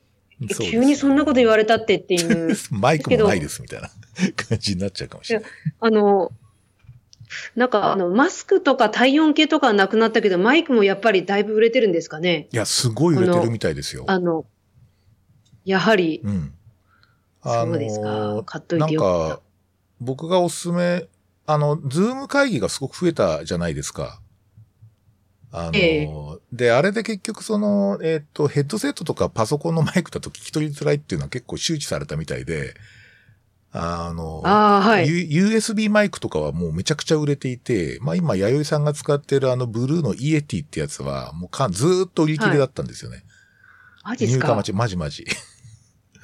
[0.70, 3.90] 急にそんなこと言われたってっていう、 マイクもないですみたいな
[4.36, 5.50] 感じになっちゃうかもしれない。
[5.80, 6.32] あの、
[7.56, 12.48] なんかあの、マスクとか体温計とかはなくなったけど、マイクもやっぱりだいぶ売れてるんですかね。
[12.52, 14.04] いや、すごい売れてるみたいですよ。
[14.08, 14.44] あの、
[15.64, 16.54] やはり、うん。
[17.44, 18.42] そうですか。
[18.46, 19.40] 買っといなんてよかっか、
[20.00, 21.06] 僕がおすすめ、
[21.46, 24.20] あの、 Zoom 会議がすごく増えたじゃないですか。
[25.50, 26.08] あの、ええ
[26.52, 32.74] で、あれで結局その、えっ、と、ヘッドセットとかパソコンのマイクだと聞き取りづらいっていうのは結構周知されたみたいで、
[33.72, 34.48] あの、た。
[34.48, 35.08] ああ、はい。
[35.08, 43.24] U- USB マイクとかはもうめちゃくちゃ売れていて、まあ今、弥生さんが使ってるあのブルーの Yeti ってやつは、もうかずーっと売り切れだったんですよね。
[44.04, 44.46] マジっすか？
[44.46, 44.72] 入荷待。
[44.72, 45.24] ち、まじまじ。
[45.24, 45.51] だから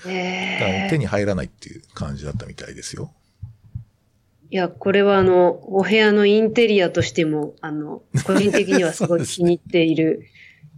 [0.07, 3.13] ええ手に入らないっていう感じだったみたいですよ。
[4.51, 10.23] いや、これはあの、お部屋のインテリアとしても、あの、個人的にはすごい 気に入っている。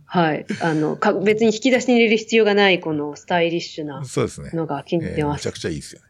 [0.06, 0.44] はい。
[0.60, 4.50] あの、か別に引き出しに入れる必要がない、このスタイリッシュなそうですね。
[4.54, 5.46] のが気に入ってます。
[5.46, 6.06] えーめちゃくちゃいいですよね。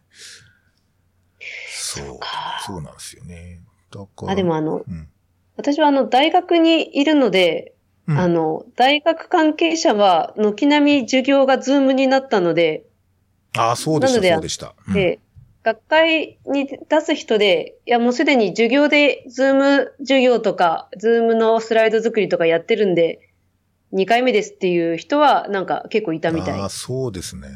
[1.69, 2.19] そう。
[2.67, 3.61] そうなんですよね。
[3.93, 4.33] だから。
[4.33, 5.09] あ、でもあの、うん。
[5.57, 7.75] 私はあの、大学にいるので、
[8.09, 12.85] うんあの、大学関係者は、軒並み授業が Zoom になったので、
[13.57, 14.75] ああ、そうでした、そうでした。
[14.89, 15.21] うんで、
[15.63, 23.31] 学会に出す人で、いやもうすでに授業で Zoom 授業とか、 Zoom のスライド作りとかやってるんで、
[23.93, 26.69] 2回目ですっていう人はなんか結構いたみたいああ、。
[26.69, 27.49] そうですね。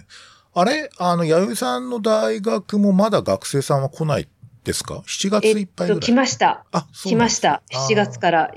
[0.53, 0.91] あれ？
[0.99, 4.29] あの、弥生さんの大学もまだ学生さんは来ない
[4.65, 6.01] ですか ?7 月いっぱいぐらい。
[6.01, 6.65] 来ました。
[6.73, 7.63] あ、そう来ました。
[7.73, 8.53] あー7月から。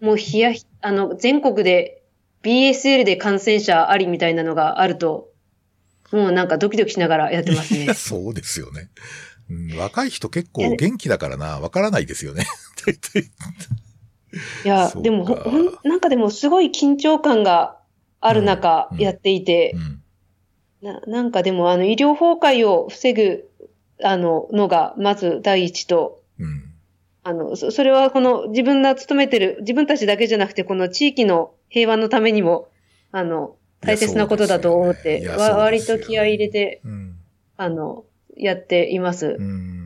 [0.00, 2.02] もう冷やひ、あの、全国で
[2.42, 5.30] BSL で感染者ありみたいなのがあると、
[6.14, 7.92] もうなんかドキドキしながらやってますね。
[7.92, 8.88] そうですよね。
[9.50, 12.46] うん、若い人結構元気だからな、わからないですよね。
[14.64, 17.78] いや でもほ、ほん、なんかでもすごい緊張感が
[18.20, 19.74] ある中うんやっていて
[20.82, 20.88] う、ん。
[20.88, 23.50] ななんかでもあの医療崩壊を防ぐ、
[24.02, 26.62] あの、のがまず第一と、うん。
[27.24, 32.68] あの、そそれはこの自分が勤めてる、自分たちだけじゃなくて、この地域の平和のためにも、
[33.10, 37.16] あの、大切なことだと思って、ね割と気合い入れて、うん。
[37.56, 38.04] あの、
[38.36, 39.36] やっています。
[39.38, 39.84] うん。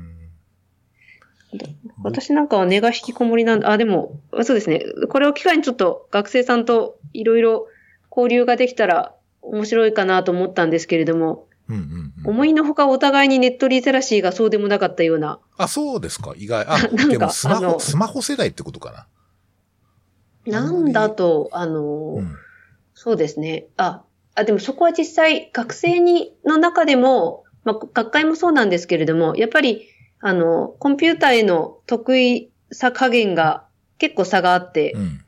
[2.02, 3.70] 私なんかは根が引きこもりなんだ。
[3.70, 4.84] あ、でも、そうですね。
[5.08, 7.66] これを機会にちょっと学生さんといろいろ
[8.10, 12.30] 交流ができたら面白いかなと思ったんですけれども、うんうんうん。
[12.30, 16.34] 思いのほかお互いにネットリテラシーがそうでもなかったような、あ、そうですか。
[16.36, 16.64] 意外。
[16.66, 19.06] あ、 なんかでもスマホ、スマホ世代ってことか
[20.46, 20.60] な。
[20.60, 22.36] なんだと、あの、うん。
[23.00, 23.68] そうですね。
[23.76, 24.02] あ、
[24.34, 35.24] あ、でもそこは実際学生に、の中でも、まあ、学会もそうなんですけれども、やっぱり、あの、コンピューターへの得意さ加減が結構差があって、うん。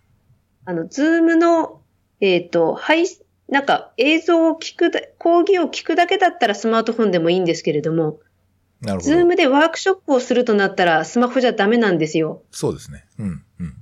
[0.65, 1.81] あの、 Zoom の、
[2.21, 8.19] えっ、と、配信、なんか映像を聞くだ、講義を聞くだけだったらスマートフォンでもいいんですけれども、
[8.81, 9.13] なるほど。
[9.13, 12.43] Zoom でワークショップをするとなったらスマホじゃダメなんですよ。
[12.51, 13.05] そうですね。
[13.21, 13.45] うん。
[13.61, 13.77] うん。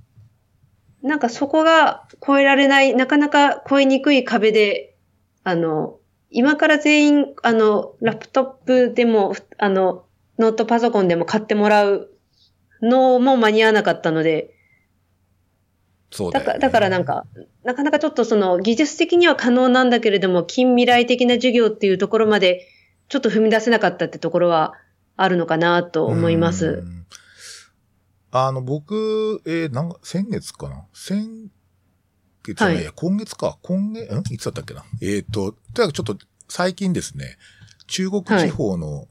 [1.08, 4.94] なんかそこが超えられない、なかなか超えにくい壁で、
[5.42, 5.98] あの、
[6.30, 10.04] 今から全員、あの、ラップトップでも、あの、
[10.38, 12.10] ノートパソコンでも買ってもらう
[12.82, 14.54] のも間に合わなかったので、
[16.10, 17.24] だから、そうだよねだからなんか、
[17.64, 22.68] なかなかちょっとその技術的には可能なんだけれども、近未来的な授業っていうところまで
[23.08, 24.74] ちょっと踏み出せなかったってところは
[25.16, 26.84] あるのかなと思いまうす。
[28.44, 28.46] ん。
[28.46, 30.84] あの、僕、えーなんか、先月かな？
[30.92, 31.50] 先
[32.44, 33.58] 月じゃないや、はい今月か。
[33.62, 34.34] 今月、ん？
[34.34, 34.84] いつだったっけな？
[35.02, 36.16] えっ、と、とにかくちょっと、
[36.48, 37.36] 最近ですね、
[37.86, 39.06] 中国地方の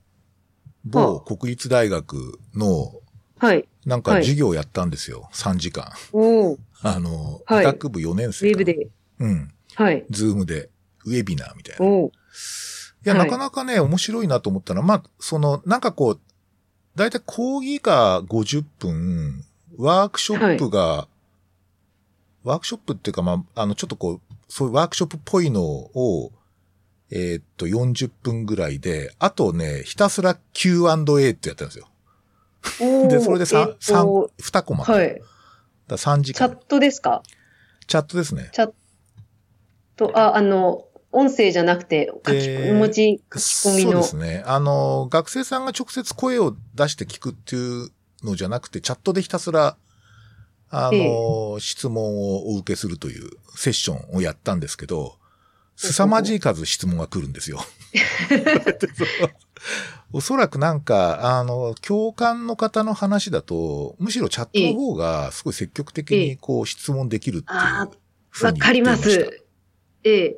[0.86, 2.92] 某国立大学の、
[3.40, 3.68] はい。
[3.86, 5.30] なんかはい授業やったんですよ。
[5.34, 5.92] 3時間。
[6.12, 8.52] おー あの、はい医学部4年生かな。
[8.54, 8.90] ェブで。
[9.20, 9.54] うん。
[9.76, 10.06] はい。
[10.10, 10.70] Zoom で、
[11.06, 11.86] ウェビナーみたいな。
[11.86, 12.12] いおー
[13.04, 16.22] や、はいなかなかね、面白いなと思ったら、まあ、その、なんかこう、
[16.98, 19.46] だいたい講義が50分、
[19.78, 21.08] ワークショップが、
[22.44, 26.32] ワークショップっていうか、まあ、あの、ちょっとこう、そういうワークショップっぽいのを、
[27.12, 31.88] えーっと、40分ぐらいで、あとね、ひたすら Q&A ってやったんですよ。
[33.10, 34.84] で、それでえ3、っ三と2コマ。
[34.86, 35.20] だはい。
[35.20, 35.26] か
[35.90, 36.50] ら3時間。
[36.50, 37.22] チャットですか？
[37.86, 38.50] チャットですね。
[38.54, 38.74] チャッ
[39.96, 40.87] ト、あ、あの、
[41.17, 44.03] 音声じゃなくて、書き、えー文字書き込みの。
[44.03, 44.43] そうですね。
[44.45, 47.89] あの、学生さんが直接声を出して聞くっていう
[48.23, 49.77] のじゃなくて、チャットでひたすら、
[50.69, 55.15] あの、質問をお受けするというセッションをやったんですけど、
[55.75, 57.60] 凄まじい数質問が来るんですよ。
[60.13, 67.89] おそらくなんか、あの、共感の方の話だと、むしろチャットの方がすごい積極的ええにこう質問できるっていうあ
[68.30, 69.43] ふうにわかります。
[70.03, 70.38] ええ。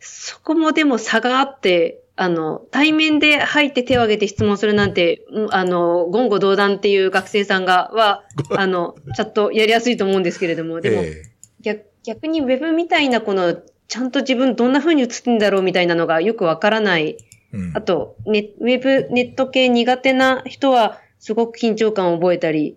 [0.00, 11.22] そこもでも差があって、あの、対面で入って手を挙げて質問するなんて、うんあの、言語道断っていう学生さんが、は、あの、チャットやりやすいと思うんですけれども、でも、え
[11.60, 13.56] 逆逆にウェブみたいなこの、
[13.88, 17.16] ちゃんと自分どんな風に映ってんだろうみたいなのがよくわからない。
[17.52, 17.76] えうん。
[17.76, 22.76] あと、ネウェブ、ネット系苦手な人は、すごく緊張感を覚えたり、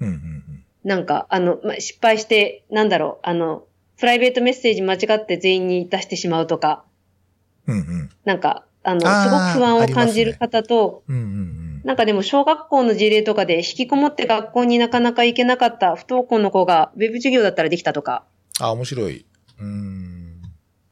[0.00, 0.64] うんうんうん。
[0.84, 3.64] なんか、あの、ま、失敗して、なんだろう、あの、
[3.98, 6.84] プライベートメッセージ間違って全員に出してしまうとか、
[7.66, 18.24] うんうんなんか、あの、あーすごく不安を感じる方と、うんうんうんなんかでも小学校の事例とかで引きこもって学校になかなか行けなかった不登校の子がウェブ授業だったらできたとか、
[18.58, 19.24] あ、面白い。
[19.60, 20.42] うーん。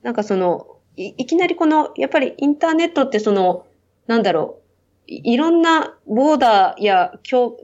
[0.03, 3.67] なんかその、いいきなりこの、やっぱりインターネットってその、
[4.07, 4.61] なんだろ
[5.09, 7.59] う、いいろんなボーダーや境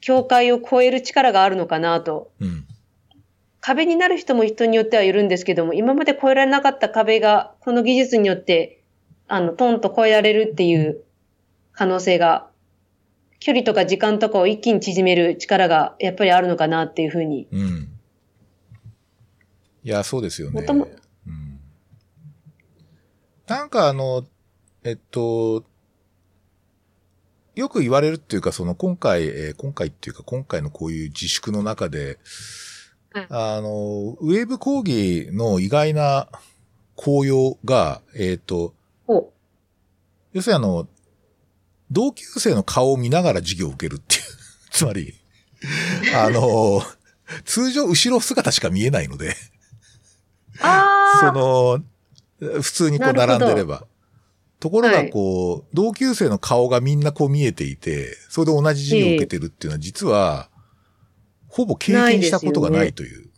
[0.00, 2.30] 境界を超える力があるのかなと。
[2.40, 2.66] うん。
[3.66, 8.82] 壁になる人も人によってはいるんですけども、今まで越えられなかった壁が、この技術によって、
[9.26, 11.02] あの、トンと越えられるっていう
[11.72, 12.50] 可能性が、
[13.40, 17.48] 距離とか時間とかを一気に縮める力がやっぱりあるのかなっていうふうに。
[17.50, 17.88] うん。
[19.82, 20.60] いや、そうですよね。
[20.60, 20.86] もとも
[21.26, 21.58] うん。
[23.46, 24.26] なんかあの、
[24.82, 25.64] えっと、
[27.54, 32.16] よく言われるっていうか、その今回、えー今回っていうか今回のこういう自粛の中で、はい
[33.28, 36.28] あの、ウェブ講義の意外な
[36.96, 38.74] 効用が、えっと、
[39.06, 39.32] お
[40.32, 40.88] 要するにあの、
[41.90, 44.22] 同級生の顔を見ながら授業を受けるっていう。
[44.70, 45.14] つまり、
[46.14, 46.82] あの、
[47.44, 49.36] 通常後ろ姿しか見えないので、
[50.60, 51.84] あその、
[52.60, 53.86] 普通にこう並んでれば。
[54.58, 55.10] ところがはい。
[55.10, 60.48] こう、同級生の顔がみんなこう見えていて、それで同じ授業を受けてるっていうのは実は、
[61.54, 63.28] ほぼ経験したことがないという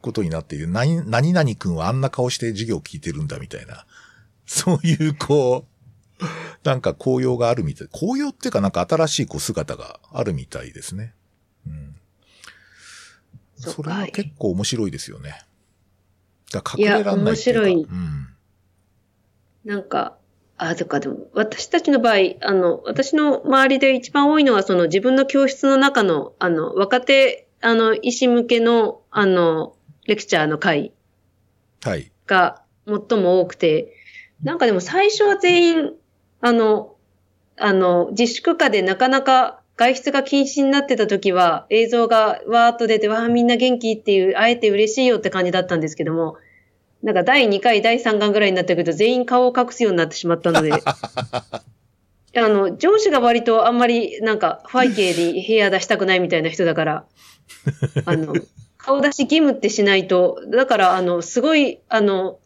[0.00, 0.66] ことになっている。
[0.66, 3.86] 何何々君はあんな顔して授業を聞いてるんだみたいな。
[4.44, 5.64] そういうこ
[6.20, 6.24] う、
[6.64, 7.88] なんか紅葉があるみたい。
[7.92, 11.14] 紅葉っていうかなんか新しいこう姿があるみたいですね。
[11.64, 11.94] うん。
[13.56, 15.44] それは結構面白いですよね。
[16.52, 18.34] だ隠れらんないい面白いうん。
[19.64, 20.18] なんか、
[20.68, 29.74] あ、とかでも、私たちの場合、あの、私の周りで一番多いのは、その自分の教室の中の、あの、若手、あの、医師向けの、あの、
[30.06, 30.92] レクチャーの会
[31.82, 32.12] はい。
[32.26, 33.92] が最も多くて、
[34.42, 35.92] なんかでも最初は全員、
[36.40, 36.96] あの、
[37.58, 46.36] あの、自粛下でなかなか外出が禁止になってた時は、映像がわーっと出て、わーみんな元気っていう、会えて嬉しいよって感じだったんですけども、
[47.02, 50.72] なんか第2回、第3巻ぐらいになってくると全員顔を隠すようになってしまったので、
[52.34, 57.04] あの、上司が割とあんまりなんか背景で部屋出したくないみたいな人だから、
[58.06, 58.34] あの、
[58.78, 62.38] 顔出し義務ってしないと、だからあの、すごい、あの、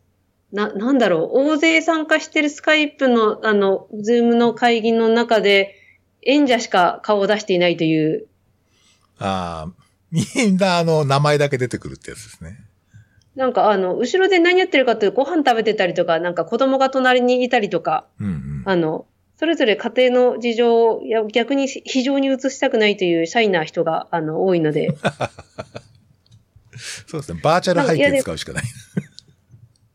[0.53, 5.75] な、なんだろう、大勢参加してるスカイプの、あの、ズームの会議の中で、
[6.23, 8.27] 演者しか顔を出していないという、
[9.19, 9.73] ああ、
[10.11, 12.59] みんなあの、名前だけ出てくるってやつですね。
[13.37, 18.62] なんかあの、後ろで何やってるかっていうとご飯食べてたりとか、なんか子供が隣にいたりとか、うんうん。
[18.64, 24.96] あの、それぞれ家庭の事情や逆に非常に移したくないというシャイな人が、あの、多いので、
[27.07, 27.40] そうですね。
[27.42, 28.64] バーチャル背景使うしかない。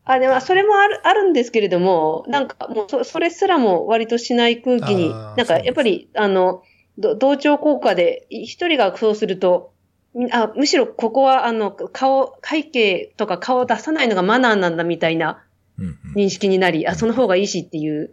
[0.04, 6.62] あ、でも、それもある、あるんですけれども、なんかもうそ、それすらも割としない空気になんかやっぱり、あの、
[6.98, 9.71] ど同調効果で、い一人がそうすると、み
[10.30, 15.42] あむしろここは、あの、顔、背景とか顔を出さないのがマナーなんだみたいな
[15.78, 16.14] うんうん。
[16.14, 18.12] 認識になり、あ、その方がいいしっていう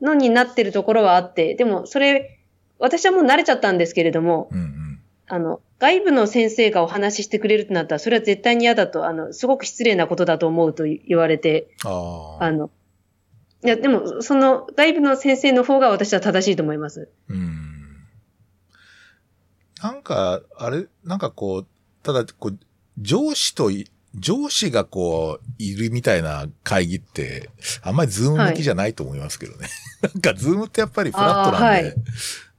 [0.00, 2.38] のになってるところはあって、でもそれ、
[2.78, 5.00] 私はもう慣れちゃったんですけれども、うんうん。
[5.28, 11.68] あの、外部の先生がお話ししてくれるとなったら、それは絶対に嫌だと、あの、すごく失礼なことだと思うと言われて。
[12.40, 12.70] あの、
[13.64, 17.10] いや、でも、その外部の先生の方が私は正しいと思います。
[17.28, 17.69] うん。
[19.82, 21.66] なんか、あれ、なんかこう、
[22.02, 22.58] ただ、こう、
[22.98, 27.50] 上司とい、上司がこう、いるみたいな会議って、
[27.82, 29.68] あんまり Zoom 向きじゃないと思いますけどね。
[30.02, 31.94] なんか、 Zoom ってやっぱりフラットなんで、はい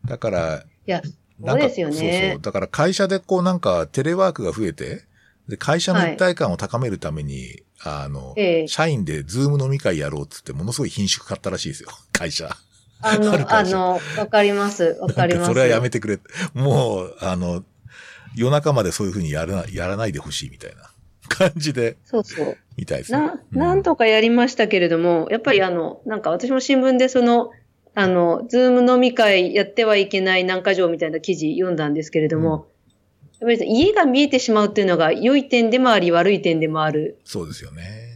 [0.05, 1.01] だから、いや、
[1.39, 2.41] なんかそうですよそうねそう。
[2.41, 5.03] だから会社でこうなんかテレワークが増えて、
[5.47, 11.89] で、会社の一体感を高めるために、あの、ええ社員でズーム飲み会やろうっつってものすごい品種買ったらしいですよ。
[12.13, 12.55] 会社。
[13.01, 14.97] あの、あの、わかります。
[15.01, 15.47] わかります。
[15.47, 16.19] それはやめてくれ。
[16.53, 17.63] もう、あの、
[18.35, 20.89] 夜中までそういうふうにやらなやらないでほしいみたいな
[21.27, 22.57] 感じで、そうそう。
[22.77, 23.19] みたいですね。
[23.19, 27.51] な、なんとかやりましたけれども、やっぱりあの、なんか私も新聞でその、
[27.93, 32.67] あの、ズーム飲み会やってはいけない何か条みたいな記事読んだんですけれども、
[33.39, 37.17] やっぱり家が見えてしまうっていうのが良い点でもあり悪い点でもある。
[37.25, 38.10] そうですよね。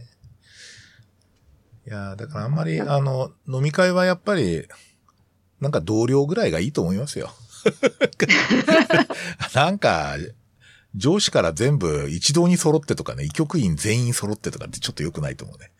[1.86, 4.66] いやーだからあんまり、あの、飲み会はやっぱり、
[5.60, 7.30] なんか同僚ぐらいがいいと思いますよ。
[9.54, 10.16] なんか、
[10.96, 15.70] 上司から全部一堂に揃ってとかね、医局員全員揃ってとかってちょっと良くないと思うね。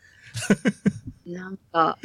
[1.27, 1.99] なんか、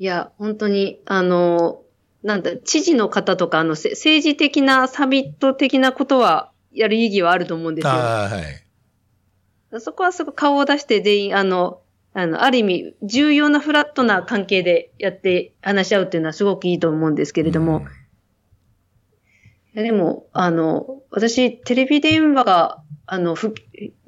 [0.00, 1.82] いや、本当に、あの、
[2.24, 7.90] なんだ、知事の方とか、あの、せ政治的なサミット的なことは、やる意義はあると思うんですよ。
[7.90, 9.80] ああ、はい。
[9.80, 11.80] そこはすごく顔を出して全員、あの、
[12.12, 17.86] あの、ある意味、重要なフラットな関係でやって話し合うっていうのはすごくいいと思うんですけれども、うん
[19.72, 23.54] いやでも、あの、私、テレビ電話が、あの、ふ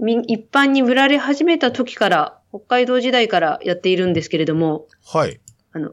[0.00, 5.40] み一般に売られ始めた時から、北海道時代からやっているんですけれども、はい。
[5.72, 5.92] あの、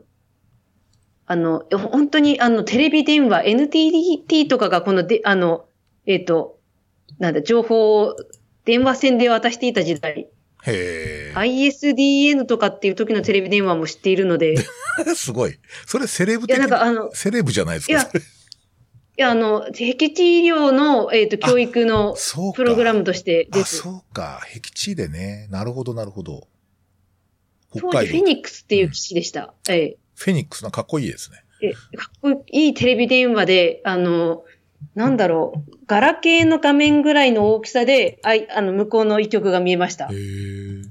[1.28, 5.65] あの、本当に、あの、テレビ電話、NTT とかがこので、あの、
[6.08, 6.58] えっ、と、
[7.19, 8.15] なんだ、情報を
[8.65, 10.30] 電話線で渡していた時代。
[10.65, 14.58] ISDN とかっていう時のテレビ電話も知っているので、い
[15.15, 15.58] すごい。
[15.86, 17.93] それセレブや、的なんかあの、セレブじゃないですか。
[17.93, 18.10] いや
[19.19, 22.15] いや、あの、僻地医療の、えっ、と、教育の。
[22.56, 23.78] プログラムとしてであ、す。
[23.78, 24.39] そうか。
[24.45, 25.48] 僻地でね。
[25.50, 26.48] なるほど、なるほど。
[27.72, 28.24] 北当時、フェ。
[28.24, 29.54] ニックスっていう機種でした。
[29.69, 31.43] ええフェニックスなかっこいいですね。
[31.62, 34.43] え、かっこいいテレビ電話で、あの、
[34.96, 40.10] なんだろう、ガラケーの画面ぐらいの大きさで、あい、あの、向こうの一曲が見えましたへ。
[40.12, 40.82] え。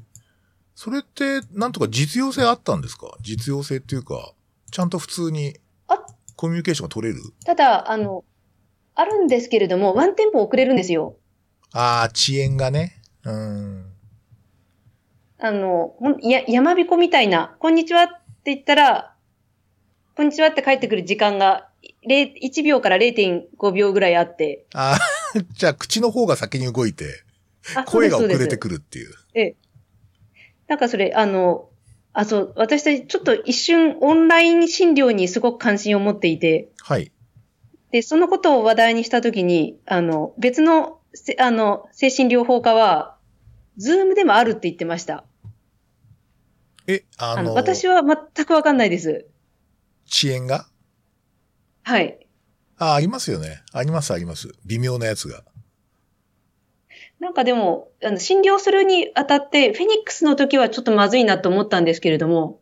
[0.75, 3.09] それって、なんとか実用性あったんですか？
[3.21, 4.33] 実用性っていうか、
[4.71, 5.57] ちゃんと普通に
[5.89, 5.99] あ、
[6.37, 7.21] コミュニケーションが取れる？
[7.45, 8.25] ただ、あの、
[8.95, 11.17] あるんですけれども、ワンテンポ遅れるんですよ。
[11.73, 13.03] ああ、遅延がね。
[13.25, 13.93] うん。
[15.41, 18.09] あの、や、山彦みたいな、こんにちはっ
[18.45, 19.15] て言ったら、
[20.17, 21.68] こんにちはって帰ってくる時間が、0
[22.07, 24.99] 1秒から0.5秒ぐらいあって、あ
[25.35, 27.25] あ、じゃあ口の方が先に動いて、
[27.77, 29.15] あ声が遅れてくるっていう。
[29.35, 29.57] ええ。
[30.69, 31.69] なんかそれ、あの、
[32.13, 37.13] あ、そう、私たちちょっと一瞬オンライン診療にすごく関心を持っていて、はい。
[37.91, 43.17] で、そのことを話題にしたときに、あの、別の、せあの、精神療法家は、
[43.77, 45.25] ズームでもあるって言ってました。
[46.87, 49.27] え、あの、あの、私は全くわかんないです。
[50.11, 50.68] 遅延が？
[51.89, 52.19] はい。
[52.77, 53.63] あ、ありますよね。
[53.73, 54.51] あります、あります。
[54.67, 55.43] 微妙なやつが。
[57.19, 62.61] なんかでも、あの、診療するにあたって、フェニックスの時はちょっとまずいなと思ったんですけれども、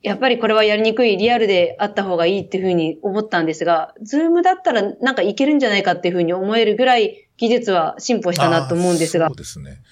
[0.00, 9.82] やっぱりこれはやりにくい、リアルであった方がいいっていうふうに思ったんですが、 Zoom だったらなんかいけるんじゃないかっていうふうに思えるぐらい技術は進歩したなと思うんですがそう、ですね。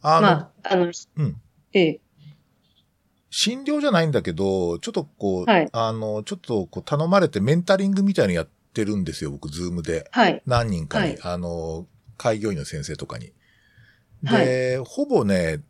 [0.00, 0.28] あの、ま
[0.62, 1.36] あ、あの、うん。
[1.72, 2.00] ええ、
[3.30, 10.08] 診療じゃないんだけど、ちょっとこう、はいあの、ちょっとこう頼まれてメンタリングみたいのやってるんですよ、僕、ズームで。
[10.10, 11.86] はい、何人かに、はいあの、
[12.18, 13.32] 開業医の先生とかに。
[14.22, 15.62] で、ほぼね、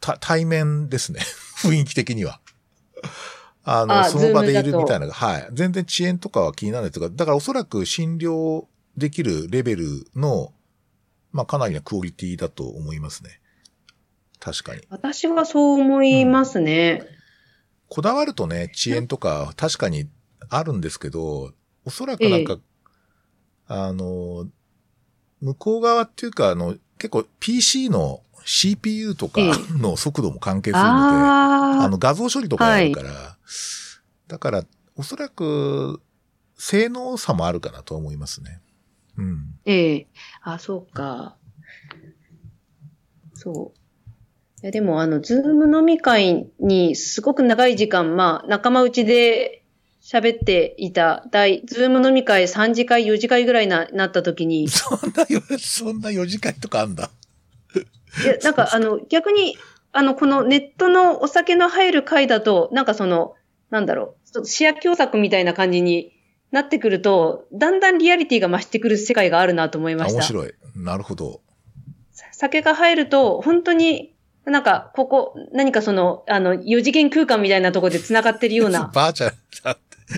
[0.00, 1.20] た対面ですね。
[1.62, 2.40] 雰囲気的には。
[3.64, 5.48] あの、あその場でいるみたいなはい。
[5.52, 8.64] 全然遅延とかは気にならないとか、だからおそらく診療
[8.96, 10.52] できるレベルの、
[11.32, 13.40] まあかなりなクオリティだと思いますね。
[14.40, 14.82] 確かに。
[14.90, 17.02] 私はそう思いますね。
[17.88, 20.08] こだわるとね、遅延とか確かに
[20.50, 21.52] あるんですけど、
[21.84, 22.58] おそらくなんか、
[23.66, 24.46] あの、
[25.40, 33.36] 向こう側っていうか、あの、結構 PC の CPU とかえの速度も関係するので、ああの画像処理とかやるから、
[34.26, 34.64] だから
[34.96, 36.00] おそらく
[36.56, 38.60] 性能差もあるかなと思いますね。
[39.16, 39.58] うん。
[39.64, 40.06] ええ
[40.42, 41.36] あ、そうか。
[43.34, 43.77] そう。
[44.62, 49.62] いや、でも、あの、 Zoom 飲み会にすごく長い時間、まあ、仲間内で
[50.02, 57.10] 喋っていた、大、 Zoom 飲み会3次会、4次会ぐらいな、なった時に、い そんなよ、そんな4時間とかあんだ。
[58.26, 59.56] や、なんか、あの、逆に、
[59.92, 63.34] あの、このネットのお酒の入る会だと、なんかその、
[63.70, 66.12] なんだろう、視野狭窄みたいな感じに
[66.50, 70.18] なってくると、だんだんリアリティが増してくる世界があるなと思いました。
[70.18, 70.52] あ面白い。
[70.74, 71.42] なるほど。
[72.32, 74.14] 酒が入ると、本当に、
[74.50, 79.36] なんか、ここ、何かその、あの、四次元空間みたいなところで繋がってるような、 バーチャル、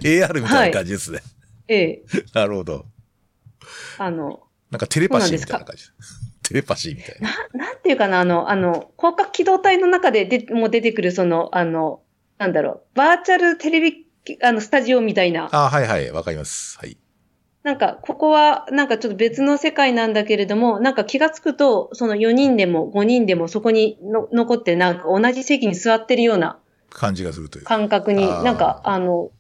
[0.03, 1.21] AR みたいな感じですね。
[1.69, 2.03] ええ、
[2.35, 2.85] なるほど。
[3.99, 5.85] あの、なんかテレパシーみたいな感じ。
[6.43, 7.31] テレパシーみたいな。
[7.53, 12.03] な、なんていうかな、あの、あの、広角機動隊の中ででもう出てくる、その、あの、
[12.39, 14.07] なんだろう、バーチャルテレビ、
[14.43, 16.79] あの、スタジオみたいな、あはいはい、わかります。
[16.79, 16.97] はい。
[17.63, 26.59] なんか、ここは、なんかちょっと別の世界なんだけれども、なんか気がつくと、その4人でも5人でもそこにの残って、なんか同じ席に座ってるような、
[26.89, 27.65] 感じがするという。
[27.65, 29.31] 感覚に、なんか、あの、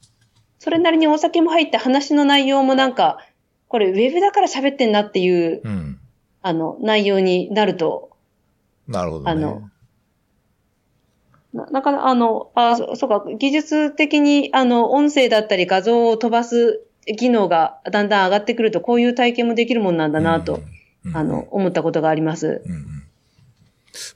[0.58, 3.18] それなりにお酒も入って話の内容もなんか、
[3.68, 5.98] これウェブだから喋ってんなっていう、うん。
[6.42, 8.10] あの、内容になると、
[8.86, 9.30] なるほどね。
[9.30, 9.62] あの
[11.54, 16.84] ななかなか、あの、あ、そそうか、技術的に、あの、音声だったり画像を飛ばす
[17.16, 20.62] 機能がだんだん上がってくると、こういう体験もできるもんなんだなと、
[21.04, 22.62] うん、あの、思ったことがあります。
[22.64, 23.00] うんうん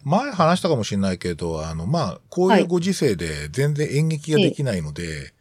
[0.04, 5.32] 前話したかもしれないけど、あの、まあ、こういうご時世で全然演劇ができないので、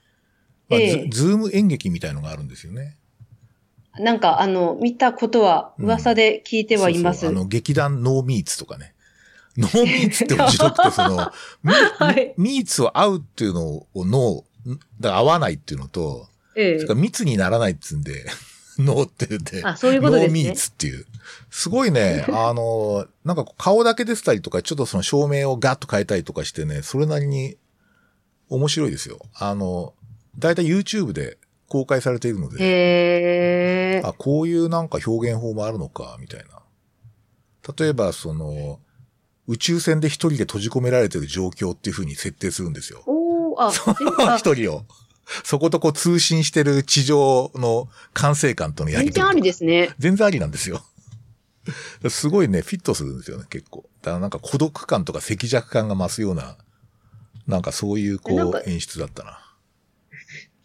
[0.70, 2.98] まあええズズーム演劇みたいのがあるんですよね。
[4.00, 7.22] なんか、あの、見たことは噂で聞いてはいます。
[7.22, 8.96] そうそうあの、劇団ノーミーツとかね。
[9.56, 11.32] ノーミーツって面白くて、その、
[11.62, 12.34] ミ はい。
[12.38, 18.26] meets を合うっていうのを、 no、だ合わないっていうのと、ええそれから密にならないっつうんで、
[18.80, 20.56] no って言って、あ、そういうことですねノーミー。
[20.56, 21.06] ツっていう。
[21.52, 27.58] すごいね、あの、なんか顔だけ出てたりとか、ちょっとその照明をガッと変えたりとかしてね、それなりに
[28.50, 29.20] 面白いですよ。
[29.36, 29.94] あの、
[30.38, 31.38] だいたい YouTube で
[31.68, 34.02] 公開されているので、へえ。
[34.04, 36.62] あ、こういうなんか表現法もあるのか、みたいな。
[37.78, 38.80] 例えば、その、
[39.48, 43.04] 宇宙船で一人で閉じ込められてる状況っていう風に設定するんですよ。
[43.06, 43.72] おあ
[44.38, 44.86] 一人を。
[45.44, 49.90] そことこう通信してる地上の管制官とのやりとり全然ありですね。
[50.00, 50.82] 全然ありなんですよ。
[52.10, 53.86] すごいね、フィットするんですよね、結構。
[54.02, 56.58] だからなんか孤独感とか赤弱感が増すような、
[57.48, 59.40] なんかそういうこう演出だったな。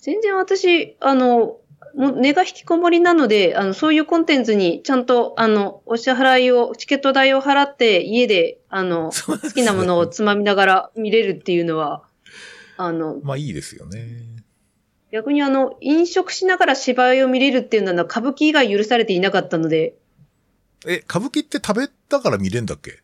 [0.00, 1.58] 全然私、あの、
[1.94, 12.04] もう根が引きこもりなので、あの、そういうコンテンツにちゃんと、あの、お支払いを、チケット代を払って、家で、あの、好好きなものをつまみながら見れるっていうのは、
[12.76, 14.37] あの、まあいいですよね。
[15.10, 19.94] 逆にあの、飲食しながら芝居を見れるっていうのは、歌舞伎以外許されていなかったので、
[20.86, 23.02] え、歌舞伎って食べたから見れんだっけ？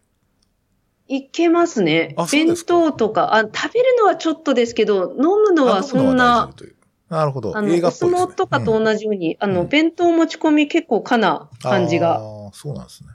[1.08, 2.14] いけますね。
[2.30, 3.34] 弁当とか。
[3.34, 6.50] あ、食べるのはちょっとですけど、飲むのはそんな
[7.08, 7.56] なるほど。
[7.56, 8.32] あの、映画お相っぽいですね。
[8.32, 9.68] 撲とかとうん同じように、あの、うん。
[9.68, 13.10] 弁当持ち込み結構かな感じが、ああ、そうなんですね。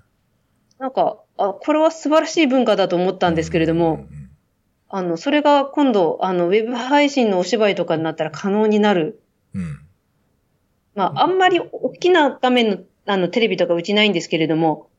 [0.77, 4.18] なんか、あ、これは素晴らしい文化だと思ったんですけれども、うんうんうん
[4.89, 9.21] あの、それが今度、あの、ウェブ配信のお芝居とかになったら可能になる。
[9.53, 9.79] うん。
[10.95, 14.89] まあ、あんまり大きな画面の、あの、テレビとかうちないんですけれども、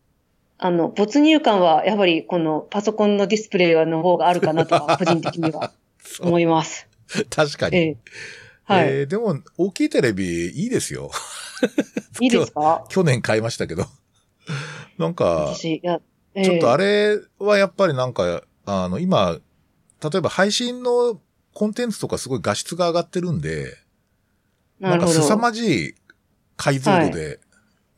[0.59, 5.72] あの、没入感はやはりこのパソコンのディスプレイの方があるかなとは、 個人的には
[6.20, 6.86] 思います。
[7.30, 7.76] 確かに。
[7.76, 7.97] ええ。
[8.64, 8.88] はい。
[8.88, 11.11] えーでも、大きいテレビいいですよ。
[12.20, 12.84] いいですか？
[12.88, 13.84] 去年買いましたけど。
[14.99, 15.24] なんか、
[15.55, 16.01] 私、いや、
[16.34, 19.38] ええちょっとあれはやっぱりなんか、あの、今、
[20.03, 21.20] 例えば配信の
[21.55, 23.76] コンテンツとかすごい画質が上がってるんで、
[24.78, 25.12] なるほど。
[25.12, 25.94] んか凄まじい
[26.57, 27.40] 解像度で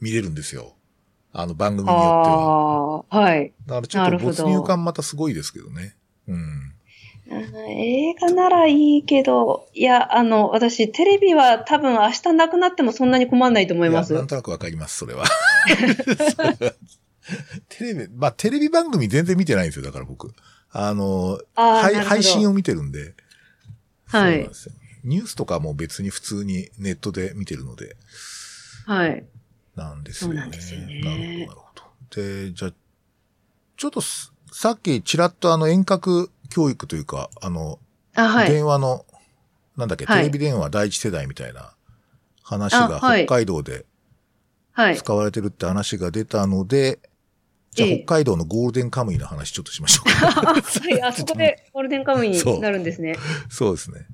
[0.01, 0.75] 見れるんですよ。
[1.33, 3.05] あの番組によっては。
[3.11, 3.53] ああ、はい。
[3.67, 5.97] だからちょっと没入感またすごいですけどね。
[6.29, 6.35] うん。
[6.37, 6.73] うん
[7.35, 14.19] 映画ならいいけど、いや、あの、私、テレビは多分明日なくなってもそんなに困んないと思いますや。
[14.19, 14.99] なんとなくわかります。
[14.99, 15.25] それは
[17.71, 20.35] テレビ、まあテレビ番組全然見てないんですよ、だから僕。
[20.73, 23.15] あの、配配信を見てるんで。
[24.07, 24.49] はい。
[25.05, 27.97] ニュースとかも別に普通にネットで見てるので、
[28.87, 29.25] はい。
[29.75, 30.41] なんですよね。
[30.41, 32.23] そうなんですよねなるほど、なるほど。
[32.23, 32.73] で、じゃあ、
[33.77, 37.79] ちょっとすさっきちらっとあの遠隔教育というか、あの、
[38.15, 38.51] あ、はい。
[38.51, 39.05] 電話の、
[39.77, 41.73] なんだっけ、はいテレビ電話第一世代みたいな
[42.43, 43.87] 話が北海道で
[44.73, 44.97] はい。
[44.97, 46.99] 使われてるって話が出たので、
[47.73, 50.31] じゃあええ北海道のゴールデンカムイの話ちょっとしましょうか。
[50.43, 50.59] は
[50.91, 53.17] い、あそこで ゴールデンカムイになるんですね。
[53.49, 54.07] そうですね。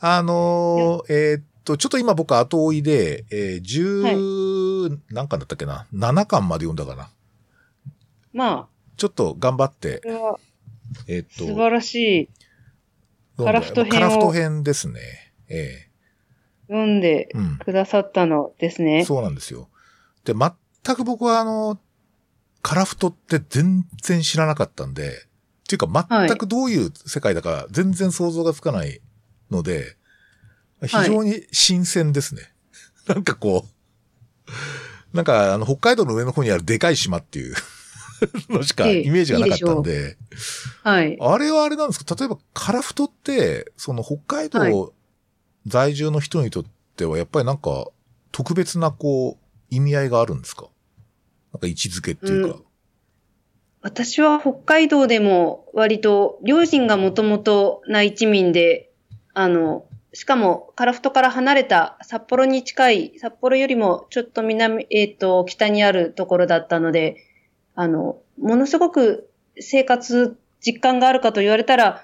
[0.00, 7.10] あのーえーっと、ちょっと今僕後追いで、えー、10、何巻だったっけな ?7 巻まで読んだかな。
[8.32, 10.00] まちょっと頑張って
[11.06, 12.28] えーっと、素晴らしい。
[13.36, 15.00] カラフト編をカラフト編ですね。
[15.48, 15.88] え
[16.68, 17.58] 読んでえうん。
[17.58, 19.04] くださったのですね。
[19.04, 19.68] そうなんですよ。
[20.24, 21.78] で、全く僕はあの、
[22.62, 25.12] カラフトって全然知らなかったんで、っ
[25.68, 29.00] ていうか全くどういう世界だか全然想像がつかない
[29.50, 29.96] ので、
[30.86, 32.42] 非常に新鮮ですね。
[33.06, 33.66] なんかこ
[35.12, 37.54] う、なんかあの北海道の上の方にあるでかい島っていう
[38.50, 40.16] のしかええイメージがなかったんで、
[40.82, 41.16] はい。
[41.20, 42.14] あれはあれなんですか？
[42.18, 44.72] 例えばカラフトって、その北海はい。
[44.72, 44.92] 道
[45.66, 46.64] 在住の人にとっ
[46.96, 47.88] てはやっぱりなんか
[48.32, 49.44] 特別なこう
[49.74, 50.66] 意味合いがあるんですか？
[51.52, 52.60] なんか位置づけっていうか。
[53.80, 58.90] 私は北海道でも割と両親がもともと内地民で、
[59.34, 67.24] あの、しかもカラフトから離れた札幌に近い、札幌よりもちょっと南、えっ、と、北にあるところだったので、
[67.74, 72.02] あの、ものすごく生活実感があるかと言われたら、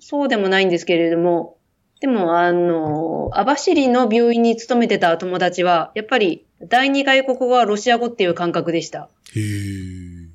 [0.00, 1.58] そうでもないんですけれども、
[2.02, 9.08] でも、あの、網走の病院に勤めてた友達は、やっぱり第二外国語はロシア語っていう感覚でした。
[9.36, 10.26] へー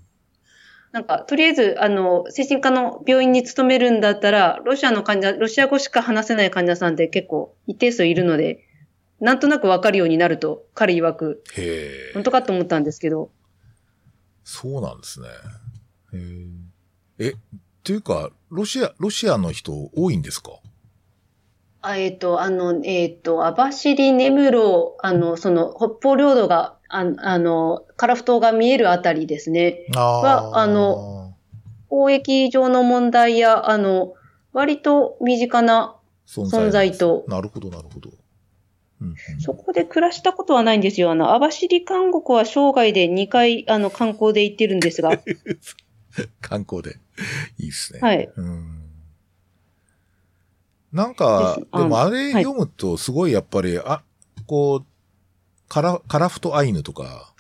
[0.94, 8.64] なんか、とりあえず、あの、精神科の病院に勤めるんだったら、ロシアの患者、ロシア語しか話せない患者さんって結構一定数いるので、
[9.20, 12.24] なんとなくわかるようになると、彼曰く、へえ本。
[12.24, 13.30] 当かと思ったんですけど、
[14.46, 15.28] そうなんですね。
[16.14, 16.48] へー
[17.20, 17.34] え、っ
[17.84, 20.52] ていうか、ロシア、ロシアの人多いんですか？
[20.54, 20.60] あ
[21.96, 29.86] えっ、と、あの、えっ、と、網走根室、あの、その、北方領土が、ああの、カラフ島が見えるあたりですね。
[29.96, 31.34] あはあの、
[31.92, 34.14] 交易上の問題や、あの、
[34.54, 35.96] 割と身近な
[36.28, 38.10] 存在と、なるほど、なるほど。
[38.10, 38.18] うん
[39.10, 41.12] うんそこで暮らしたことはないんですよ。
[41.12, 45.12] あの、網走監獄は生涯で2回、あの、観光で行ってるんですが。
[46.42, 46.96] 観光で。
[47.60, 48.00] いいですね。
[48.02, 48.28] はい。
[48.36, 48.77] うん
[50.92, 54.04] なんかでもあれはい読むとすごいやっぱり、あ、
[54.46, 54.86] こう、
[55.68, 57.34] カラ、カラフトアイヌとか、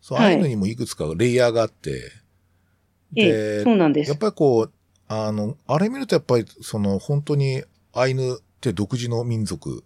[0.00, 2.12] そう、はいアイヌにもいくつかレイヤーがあって、
[3.16, 3.28] ええ、
[3.58, 4.18] でそうなんですやっ。
[4.18, 4.72] ぱりこう、
[5.08, 9.84] あの、あれ見るとやっぱり、その、本当にアイヌって独自の民族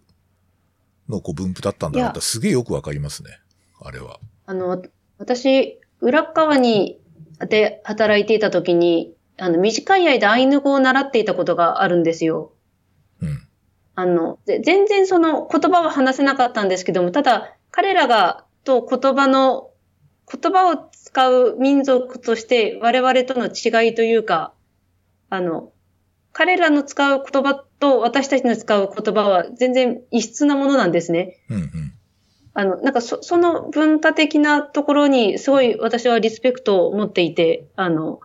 [1.09, 3.29] のこう分布だったんだなってすげえよくわかりますね。
[3.81, 4.19] あれは。
[4.45, 4.81] あの、
[5.17, 6.97] 私、裏側に、
[7.49, 12.53] で働いていた時に、あの、短い間アイヌ語を習っていたことがあるんですよ。
[13.97, 14.03] うん。
[14.03, 19.69] あの、で全然その言葉は話せなかったんですけども、ただ、彼らが、と言葉の、
[20.31, 24.53] 言葉を使う民族として我々との違いというか、
[25.29, 25.71] あの、
[26.33, 31.37] 彼らの使う言葉と私たちの使う言葉は全然異質なものなんですね。
[31.49, 31.69] うんうん。
[32.53, 38.21] あの、なんかそ、その文化的なところにすごい私はリスペクトを持っていて、あの、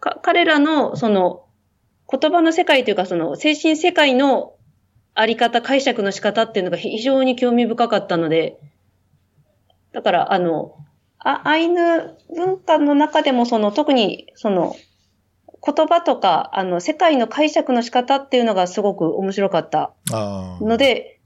[0.00, 1.46] か、彼らのその
[2.10, 4.54] 言葉の世界というかその精神世界の
[5.14, 8.58] あり方、解釈の仕方っていうのが非常に興味深かったので、
[9.92, 10.76] だからあの、
[11.18, 14.74] あアイヌ文化の中でもその特にその
[15.64, 19.94] 言葉とかあの世界の解釈の仕方っていうのがすごく面白かった。
[20.60, 21.20] ので、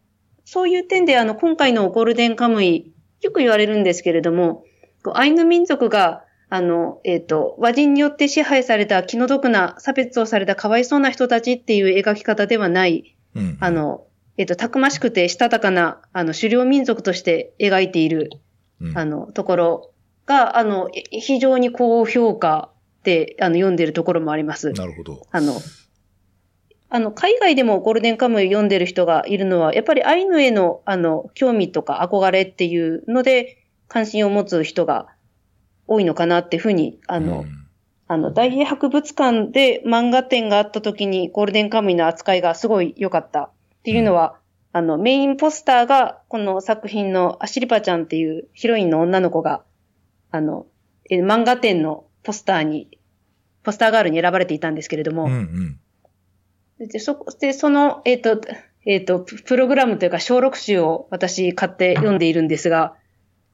[0.47, 4.65] そういう点で、あの、今回のゴールデンカムイ、よく言われるんですけれども、
[5.13, 13.59] アイヌ民族が、あの、えっ、と、和人によって支配された気の毒な差別をされたかわいそうな人たちっていう描き方ではない、うん。
[13.61, 14.07] あの、
[14.37, 18.31] えっ、と、たくましくてしたたかな、あの、狩猟民族として描いている、
[18.81, 19.91] うん、あの、ところ
[20.27, 22.71] が、あの、え非常に高評価
[23.03, 24.73] で、あの、読んでいるところもあります。
[24.73, 25.27] なるほど。
[25.31, 25.61] あの、
[26.89, 33.59] あの、海外でもゴールデンカムイ読んでる人がいるのは、やっぱりアイヌへの、あの、興味とか憧れっていうので、
[33.89, 35.07] 関心を持つ人が
[35.87, 37.66] 多いのかなっていうふうに、あの、うん
[38.09, 43.43] あの、大英博物館で漫画展があった時にゴールデンカムイの扱いがすごい良かった。
[43.43, 43.49] っ
[43.83, 44.39] ていうのは、
[44.73, 49.65] あの、メインポスターが、この作品のアシリパちゃんっていうヒロインの女の子が、
[50.31, 50.67] あの、
[51.11, 52.99] え漫画展のポスターに、
[53.63, 55.79] ポスターガールに選ばれていたんですけれども、うん
[56.79, 56.89] うん。
[56.89, 58.41] で、そ、で、その、えっ、と、
[58.85, 62.97] えっ、と、ププログラムというか小録集を私買って読んでいるんですが、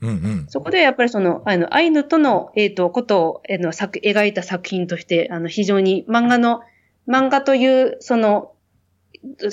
[0.03, 0.47] うんうん。
[0.49, 6.61] そこでやっぱりその、あの、アイヌとの、えっ、と、ことを、えーの、作、描いた作品として、あの、非常に漫画の、
[7.09, 8.53] 漫画という、その、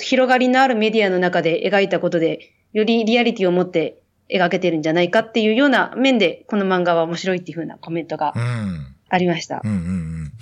[0.00, 8.96] 広がりのあるメディアの中で描いたことで、よりリアリティを持って描けてるんじゃないかっていうような面で、この漫画は面白いっていうふうなコメントがうん。
[9.08, 9.60] ありました。
[9.64, 9.80] うんうんう
[10.24, 10.32] ん。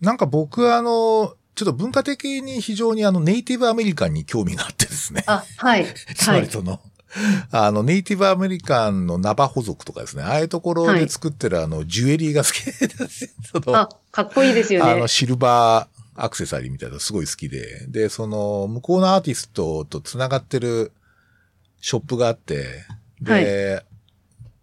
[0.00, 5.24] なんか僕はあの、ちょっと文化的に非常にあのネイティブアメリカンに興味があってですね。
[5.26, 5.84] あ、はい。
[6.14, 6.42] つまはい。
[6.42, 6.80] りその、
[7.50, 13.34] あの、ネイティブアメリカンのナバホ族とかですね、ああいうところで作ってるあの、ジュエリーが好きです
[13.66, 14.92] あ、かっこいいですよね。
[14.92, 15.08] あの、。
[15.08, 20.92] シルバーアクセサリーみたいなのすごい好きで、で、その、向こうのアーティストと繋がってる
[21.80, 22.84] ショップがあって、
[23.20, 23.84] で、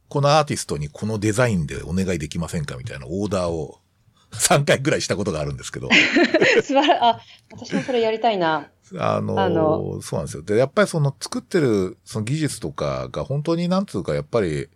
[0.09, 3.79] このアーティストにこのデザインでお願いできませんかみたいなオーダーを
[4.31, 5.89] 3回ぐらいしたことがあるんですけど、
[6.61, 7.21] 素晴ら、あ、
[7.51, 8.69] 私もそれやりたいな。
[8.97, 10.43] あの、あのそうなんですよ。
[10.43, 14.69] で、やっぱりその作ってるその技術とかが本当になんつうかやっぱり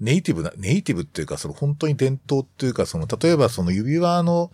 [0.00, 4.50] ネイティブな、ネイティブっていうかその本当に伝統っていうかその例えばその指輪の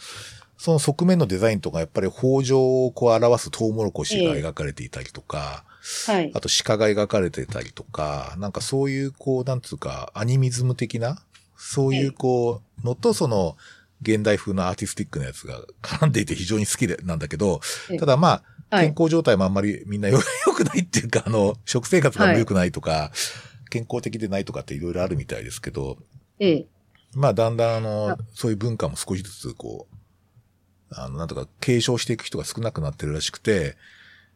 [0.59, 5.65] その側面のデザインとかやっぱり北条をこう表すトウモロコシが描かれていたりとか、
[6.07, 6.33] はい。
[6.35, 11.23] あと鹿が描かれてたりとか、なんかそういうこうなんつうかアニミズム的な、
[11.57, 13.57] そういうこうのとその
[14.03, 17.61] 現代風のアーティスティックなやつが絡んでいて非常に好きでなんだけど、
[17.91, 23.13] ええただまあ、はい健康状態もあんまりみんなよ良くないっていうか、あの、食生活が良くないとか、
[23.71, 25.99] 健康的でないとかっていろいろあるみたいですけど、
[26.39, 26.67] ええ。
[27.15, 29.95] まあだんだんあのあ、そういう文化も少しずつこう、
[30.91, 33.77] あの、なんとか継承していく人が少なくなってるらしくて、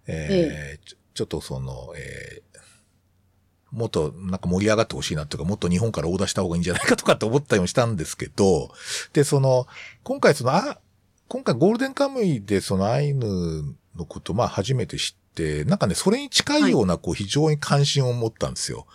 [0.07, 2.53] えーちょちょっとその、えー
[3.72, 8.70] もっとなんか盛り上がってほしいなというか、もっと日本からオーダーした方がいいんじゃないかとかって思ったりもしたんですけど、
[9.14, 9.66] で、その、
[10.03, 10.78] 今回その、あ、
[11.28, 13.26] 今回ゴールデンカムイでそのアイヌ
[13.97, 18.86] のこと、まあ初めて知って、なんかね、それに近いような、こう、非常に関心を持ったんですよ。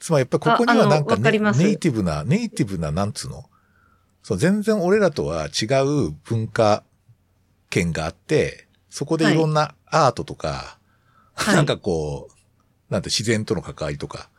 [0.00, 3.44] つまりやっぱりここにはなんか,、ああのわかりますネイティブな、ネイティブな、なんつうの？
[4.22, 6.82] そう、全然俺らとは違う文化
[7.70, 10.48] 圏があって、そこでいろんなアートとか、
[11.34, 14.30] はいなんかこう、なんて自然との関わりとか、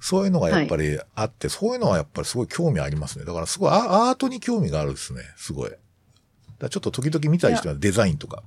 [0.00, 3.24] そういうのがやっぱりあって、そういうのはやっぱりすごい興味ありますね。
[3.24, 5.22] だからすごいアアートに興味があるですね。
[5.36, 5.70] すごい。
[6.58, 8.42] だちょっと時々見たりしてデザインとか。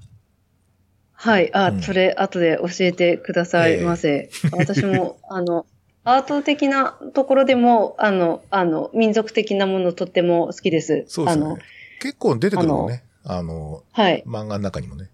[1.24, 1.54] はい。
[1.54, 4.30] あ、うんそれ、後で教えてくださいませ。
[4.52, 5.66] 私も、 あの、
[6.04, 11.06] アート的なところでも、あの、あの、民族的なものとっても好きです。
[11.08, 11.62] そうですよね、。
[12.02, 13.04] 結構出てくるもんね。
[13.24, 14.22] あの、はい。
[14.28, 15.08] 漫画の中にもね。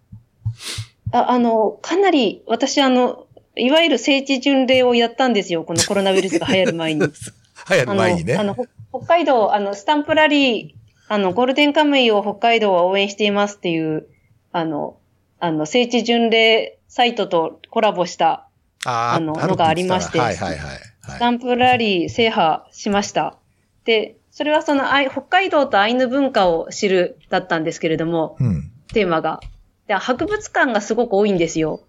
[1.11, 5.63] ああの、かなり、私、あの、いわゆる聖地巡礼をやったんですよ。
[5.63, 7.01] このコロナウイルスが流行る前に。
[7.69, 8.33] 流行る前にね。
[8.33, 8.65] あの、あのほ
[9.01, 10.73] 北海道、あの、スタンプラリー、
[11.07, 14.07] あの、ゴールデンカムイを北海道は応援していますっていう、
[14.51, 14.97] あの、
[15.39, 18.47] あの、聖地巡礼サイトとコラボした
[18.85, 20.59] あーあののがありましてはいはいはい。
[20.67, 23.37] はい、スタンプラリー制覇しました。
[23.85, 28.71] で、それはその、あい北海道とアイヌ文化を知るだったんですけれども、うん。
[28.93, 29.39] テーマが。
[29.87, 31.81] で、博物館がすごく多いんですよ。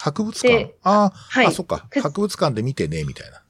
[0.00, 0.48] 博物館？
[0.48, 1.86] であー、はいあ、そっか。
[1.88, 3.42] く博物館で見てね、みたいな。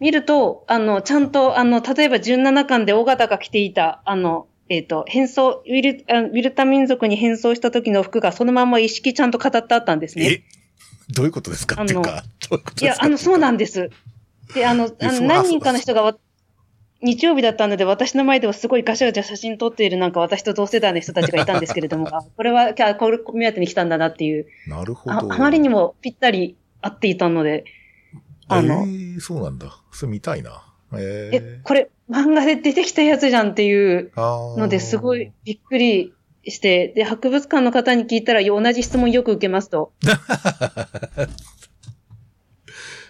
[0.00, 10.24] 見ると、あの、ちゃんと、あの、例えば17巻で尾形が着ていた、あの、えっ、と、変装、ウィル、あウィルタ民族に変装した時の服がそのまま意識ちゃんと語ってあったんですね。
[10.30, 10.42] え
[11.12, 11.74] どういうことですか？
[11.80, 13.90] あのっていういや、あの、そうなんです。
[14.54, 16.16] で、あの、あの何人かの人がわ、
[17.02, 25.28] 日曜日だったので、私の前ではすごいガシャガシャ写真撮っているなんか私と同世代の人たちがいたんですけれども、あ これは、あこれ目当てに来たんだなっていう、なるほああど。
[25.28, 27.64] まりにもぴったり合っていたので、
[28.46, 29.80] あのえー、そうなんだ。
[29.90, 30.62] それ見たいな。
[30.92, 35.32] ええー、、これ漫画で出てきたやつじゃんっていうのですごい。
[35.44, 36.12] びっくり
[36.44, 39.92] して、で、博物館の方に聞いたら同じ質問よく受けますと。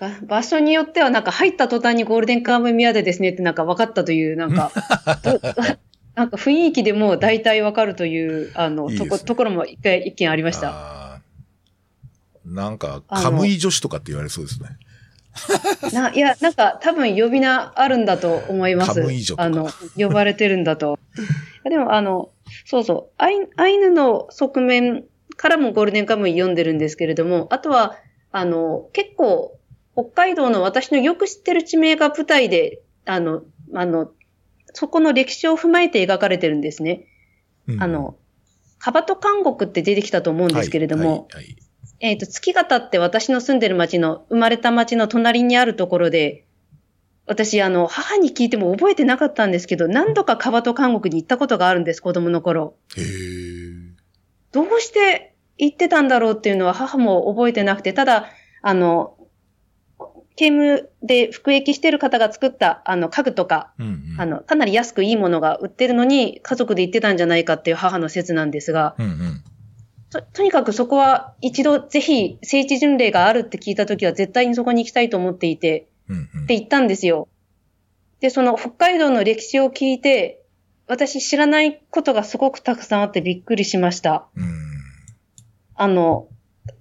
[0.01, 4.73] ば場所によってはなんか入った途端にゴールデンカームイ宮でですねってなんか分かったという、なんか、
[5.23, 5.41] ど
[6.15, 11.21] なんか雰囲気でもう大体分かるという、あの、いいねとこところも一回、一件ありました。
[12.45, 14.71] なんか、カムイ女子とかって言われそうですね。
[15.93, 19.03] な、いや、なんか多分呼び名あるんだと思います。
[19.37, 20.99] あの、呼ばれてるんだと。
[21.65, 22.31] でも、あの、
[22.67, 25.05] そうそう、アイアイヌの側面
[25.37, 27.97] からもゴールデンカムイ読んでるんですけれども、あとは、
[28.33, 29.59] あの、結構、
[29.95, 33.43] 北海道の私のよく知ってる地名が舞台で、あの、
[33.75, 34.13] あの、
[34.73, 37.07] そこの歴史を踏まえて描かれてるんですね。
[37.69, 38.17] うんあの、
[38.79, 41.57] カバト監獄って出てきたと思うんですけれども、はいはいはい
[42.01, 46.45] えっ、と、月形って私の住んでる町の、生まれた町の隣にあるところで、
[47.27, 52.75] 私、あの、母に聞いても覚えてなかったんですけど、何度かカバト監獄に行ったことがあるんです、子供の頃。
[52.97, 53.91] へー
[54.53, 58.27] どうして行ってたんだろうっていうのは母も覚えてなくて、ただ、
[58.63, 59.17] あの、
[60.37, 64.21] 刑務で服役してる方が作った、あの、家具とか、うんうん。
[64.21, 69.45] あの、かなり安くいいものが売ってるのに、家族で行ってたんじゃないかっていう母の説なんですが、うんうん。
[70.11, 77.29] と、とにかくそこは一度ぜひ聖地巡礼があるって聞いたときは絶対にそこに行きたいと思っていて、うんうんって言ったんですよ。
[78.21, 80.43] で、その北海道の歴史を聞いて、
[80.87, 84.27] 私知らないことがすごくたくさんあってびっくりしました。
[84.37, 84.45] うん。
[85.77, 86.29] あの、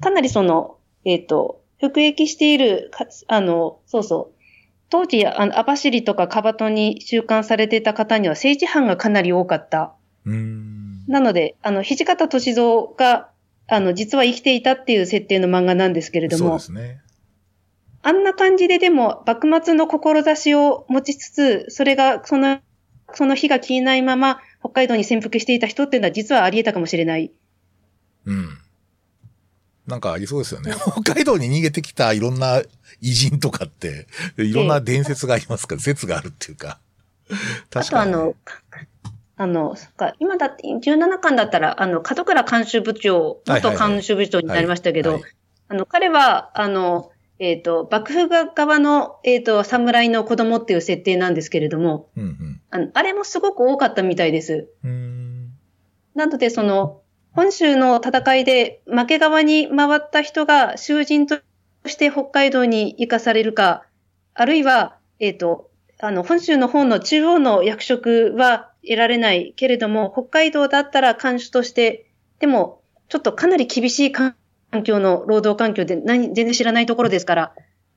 [0.01, 4.39] かなりその、えっ、と、服役しているか、あの、そうそう。
[4.89, 9.93] 当時、あの、網走とかカバトに収監されていた方には政治犯がかなり多かった。
[10.25, 10.78] うん。
[11.09, 13.31] なので、あの、土方歳三が、
[13.67, 17.01] あの、実は生きていたっていう設定の漫画なんですけれどもそうで、すね。
[18.03, 22.59] あんな感じででも、幕末の志を持ちつつ、それが、その、
[23.15, 27.31] その火が消えないまま、北海道に潜伏していた人っていうのは実はあり得たかもしれない。
[28.25, 28.57] うん。
[29.87, 30.73] なんかありそうですよね。
[31.01, 32.61] 北海道に逃げてきたいろんな
[33.01, 34.05] 偉人とかって、
[34.37, 36.79] いろんな伝説がありますから、説があるっていうか。
[37.31, 37.35] あ
[37.69, 38.13] 確かに、ね。
[38.13, 38.35] とあの、
[39.41, 45.21] あの、そっか、今だって17巻だったら、あの、門倉監修部長、元監修部長になりましたけど、はい
[45.69, 54.67] あの、彼は、あの、えっ、と、幕府側の、えっ、と、侍の子供っていう設定なんですけれども、うんあの、あれもすごく多かったみたいです。
[54.83, 54.89] うん。
[54.89, 55.51] うーん。
[56.15, 61.39] なので、その、本州の戦いで負け側に回った人が囚人と
[61.85, 63.85] して北海道に行かされるか、
[64.33, 65.69] あるいは、えっ、と、
[66.01, 74.35] あの、本州の方の中央の役職は得られないけれども、北海道だったら監守として、でも、ちょっとかなり厳しい環
[74.83, 77.53] 境の労働環境で何、全然知らないところですから、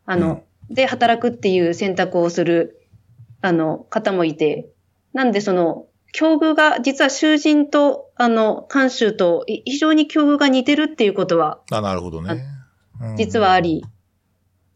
[0.06, 2.80] あの、で働くっていう選択をする、
[3.40, 4.70] あの、方もいて、
[5.12, 12.32] なんでその、境遇が、実は囚人と、あの、監修と、い非常に境遇が似てるっていうことは、あ、なるほどね。
[12.32, 12.48] う
[13.14, 13.84] ん実はあり、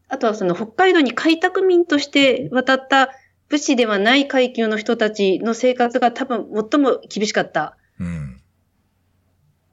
[0.09, 3.11] あとはその北海道に開拓民として渡った
[3.49, 8.41] 武士ではない階級の人たちの生活が多分最も厳しかったうん。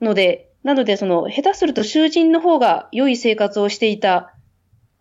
[0.01, 4.33] ので、なのでその下手すると囚人の方が良い生活をしていた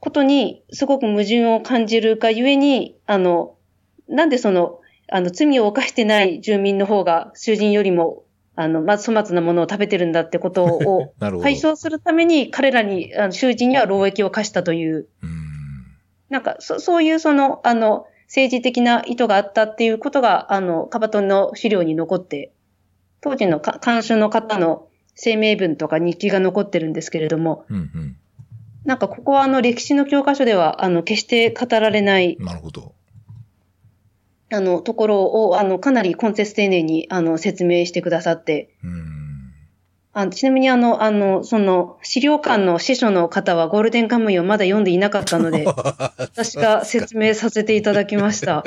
[0.00, 3.56] ことにすごく矛盾を感じるがゆえに、あの、
[4.08, 8.24] なんでその、あの、罪を犯してない住民の方が囚人よりも、
[8.56, 11.14] あの、まず粗末なものを食べてるんだってことを。
[11.42, 15.30] 解消するために彼らに、あの囚人には労役を課したという、うん。
[16.30, 22.50] なんか、そそういうその、あの、政治的な意図があったっていうことが、あの、カバトンの資料に残って、
[23.20, 24.88] 当時のか監修の方の
[25.22, 28.16] 声明文とか日記が残ってるんですけれども、うん
[28.86, 32.44] なんかここはあの歴史の教科書では、あの、決して語られない、うん。
[32.44, 32.94] なるほど。
[34.50, 39.21] あの、ところを、あの、かなり根節丁寧に、あの、説明してくださって、うん。
[40.14, 45.64] あちなみにあの、あの、その、資料館の司書の方はゴールデンカムイをまだ読んでいなかったので、
[46.18, 48.62] 私が説明させていただきました。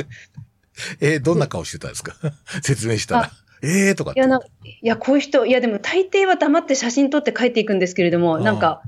[0.99, 2.15] えーどんな顔してたんですか？
[2.63, 3.21] 説明したら。
[3.23, 3.31] あ。
[3.61, 8.81] えーとかいや、ないや、こういう人、いや、でも大抵は黙って写真撮って帰っていくんですけれども、なんか、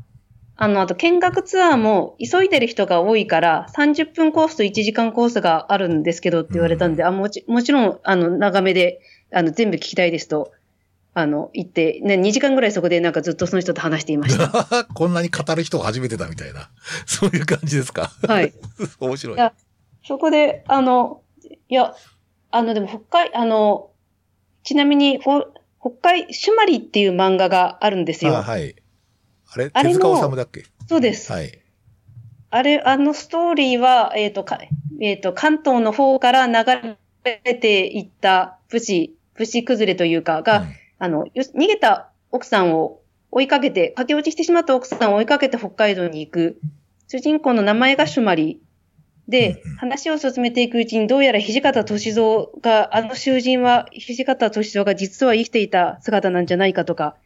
[0.57, 8.99] あの、あと見学ツアーも急いでる人が多いから、30分コースと1時間コースがあるんですけどって言われたんで、あ、もち、もちろん、あの、長めで、
[9.31, 10.51] あの、全部聞きたいですと、
[11.19, 14.85] あの、言って、ね、2時間ぐらいそこでなんかずっとその人と話していました。
[14.93, 16.69] こんなに語る人が初めてだみたいな。
[17.07, 18.11] そういう感じですか？
[18.27, 18.53] はい。
[19.01, 19.35] 面白い。
[19.35, 19.51] いや
[20.05, 21.23] そこで、あの、
[21.69, 21.95] いや、
[22.51, 23.89] あの、でも北海、あの、
[24.63, 25.41] ちなみに、ほ
[25.81, 28.37] 北海、シュマリっていう漫画があるんですよ。
[28.37, 28.75] あはい。
[29.49, 29.71] あれ？
[29.73, 30.65] あれ手も塚治虫だっけ？
[30.87, 31.31] そうです。
[31.31, 31.59] はい。
[32.51, 34.59] あれ、あのストーリーは、えっ、と、か
[35.01, 36.53] えっ、と、関東の方から流
[37.43, 46.59] れていった武士、武士崩れというか、が、うんあの、よ逃げた奥さんを追いかけて、駆け落ちしてしまった奥さんを追いかけて北海道に行く。
[47.07, 48.61] 主人公の名前がシュマリ。
[49.27, 57.17] で話を進めていくうちに、どうやら土方歳三が、あの囚人は土方歳三が実は生きていた姿なんじゃないかとか、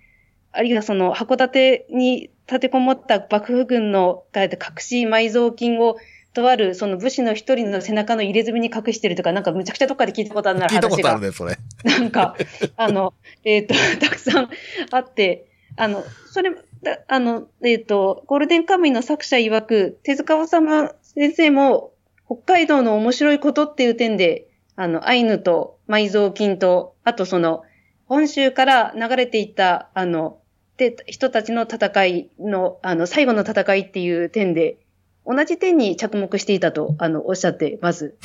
[0.51, 4.49] あるいはその函館に立てこもった幕府軍のが隠
[4.79, 5.97] し埋蔵金を、
[6.33, 11.27] とあるその武士の一人の背中の入れ墨に隠してるとか、なんかむちゃくちゃどっかで聞いたことあるな聞いたこ話がとある。
[11.27, 11.57] ね、それ。
[11.83, 12.35] なんか、
[12.77, 13.13] あの、
[13.43, 14.49] えっ、と、 たくさん
[14.91, 16.51] あって、あの、それ、
[16.83, 21.91] だあの、えっ、と、ゴールデンカムイの作者曰く、手塚治虫先生も、
[22.25, 27.63] 北海道の面白いことっていう点で、あの、アイヌと埋蔵金と、あとその、
[28.05, 30.39] 本州から流れていった、あの、
[30.77, 34.77] で、人たちの戦いの、あの、最後の戦いっていう点で、
[35.25, 38.15] 同じ点に着目していたと、あの、おっしゃってます。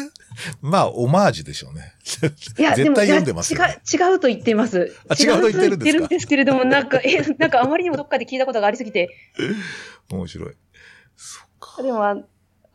[0.60, 1.92] まあ、オマージュでしょうね。
[2.58, 4.94] いや、でも、絶対読んでますよね違う、違うと言っています。
[5.08, 5.78] あ違うと言ってるんですか？
[5.78, 9.08] 違うと言ってるんですけれども、なんか、え、なんかあまりにもどっかで聞いたことがありすぎて、
[10.10, 10.54] 面白い。
[11.16, 11.82] そっか。
[11.82, 12.16] でも、あ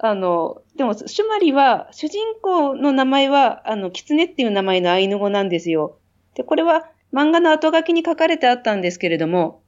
[0.01, 5.97] あの、でも、シュマリは、主人公の名前は、あの、キツネっていう名前のアイヌ語なんですよ。
[6.35, 9.61] で、これは、漫画の後書きに書かれてあったんですけれども、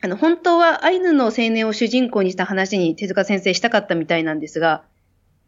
[0.00, 4.84] あの、本当はアイヌの青年を主人公にした話に手塚先生したかったみたいなんですが、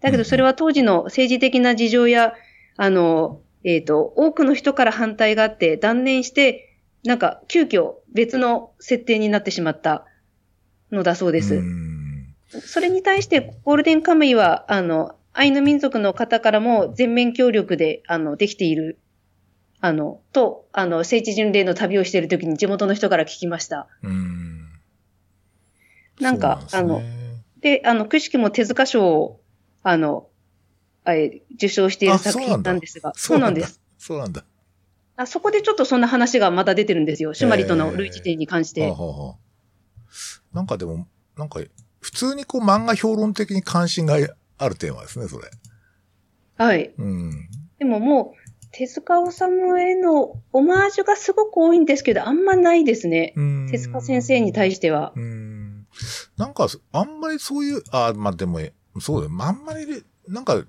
[0.01, 2.34] だけどそれは当時の政治的な事情や、
[2.76, 10.07] あの、えっ、と、多くの人から反対があって断念して、なんか急遽別の設定になってしまった
[10.90, 11.62] のだそうです。
[12.48, 18.98] それに対してゴールデンカムイは、あの、アイヌ民族の方からも全面協力で、あの、できている、
[19.81, 23.89] あの、と、あの、聖地巡礼の旅をしているときに地元の人から聞きました。
[24.03, 24.68] うん。
[26.20, 27.01] なんか、んあの
[27.61, 29.41] で、あの、くしくも手塚賞を、
[29.83, 30.28] あの、
[31.05, 33.81] あえ受賞しているあ作品なんですが、そうなんです。。
[33.99, 34.45] そうなんだ。
[35.16, 37.35] あそこでちょっとそんな話がまた出てるんですよ。
[37.35, 38.83] シュマリとの類似点に関して。
[38.83, 39.37] はあはあはあ
[40.53, 41.07] なんかでも、
[41.37, 41.61] なんか、
[42.01, 44.16] 普通にこう漫画評論的に関心が
[44.59, 45.49] あるテーマですね、それ。
[46.57, 46.93] はい。
[46.99, 47.49] うん。
[47.78, 53.33] でももう、手塚治虫へのオマージュがすごく多いんですけど、あんまないですね。
[53.37, 55.12] うん手塚先生に対しては。
[55.16, 55.87] うん。
[56.37, 58.61] なんか、あんまりそういう、あ、まあ、でも、
[59.01, 59.33] そうだよ。
[59.41, 60.64] あんまり、なんか、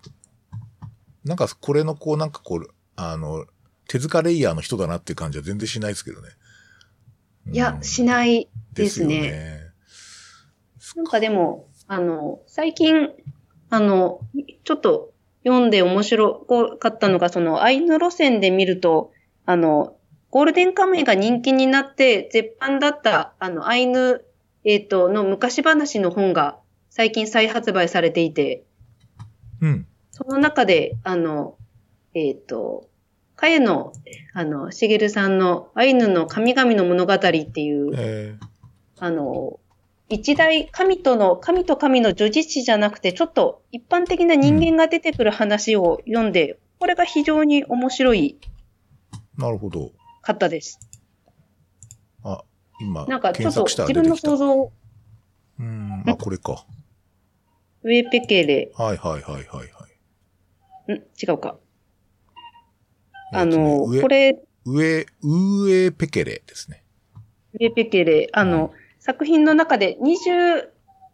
[1.23, 3.45] なんか、これのこう、なんかこう、あの、
[3.87, 6.29] 手塚レイヤーの人だなっていう感じは全然しないですけどね。
[7.51, 9.61] いや、しいないですよね。
[10.95, 13.09] なんかでも、あの、最近、
[13.69, 14.21] あの、
[14.63, 15.10] ちょっと
[15.43, 19.11] 読んで面白かったのが、その、アイヌ路線で見ると、
[19.45, 19.95] あの、
[20.29, 24.23] ゴールデンカムイが人気になって、絶版だった、あの、アイヌ、
[24.63, 28.63] えっ、と、の昔話の本が最近再発売されていて、
[29.61, 29.87] うん。
[30.11, 31.57] その中で、あの、
[32.13, 32.87] えっ、と、
[33.35, 33.93] かえの、
[34.33, 38.35] あの、しげるさんのアイヌの神々の物語っていう、え
[38.99, 39.59] あの、
[40.11, 49.91] 一大神との、神と神の女児誌じゃなくて、ちょっと一般的な人間が出てくる話を読んで、これが非常に面白いー、なるほど。
[50.21, 50.79] かったです。
[52.23, 52.43] あ、
[52.81, 54.17] 今、なんかちょっと自分の。
[54.17, 54.71] 想像を
[55.59, 56.03] うん。
[56.05, 56.65] あ、これか。
[57.83, 59.63] 上ペケレ、はいはいはいはいは
[60.89, 60.93] い。
[60.93, 60.95] ん？
[61.21, 61.57] 違うか。
[63.33, 66.83] あの、上これ、上、上ペケレですね。
[67.59, 70.67] 上ペケレ、あの、作品の中で20、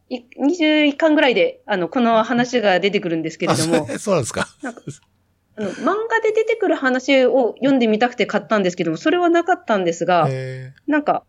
[0.10, 4.48] い21巻ぐらいで、あの、この話が出てくるんですけれども、うそうなんですか。
[4.62, 11.24] あの、漫画で出てくる話を読んでみたくて買ったんですけども、それはなかったんですが、えなんか、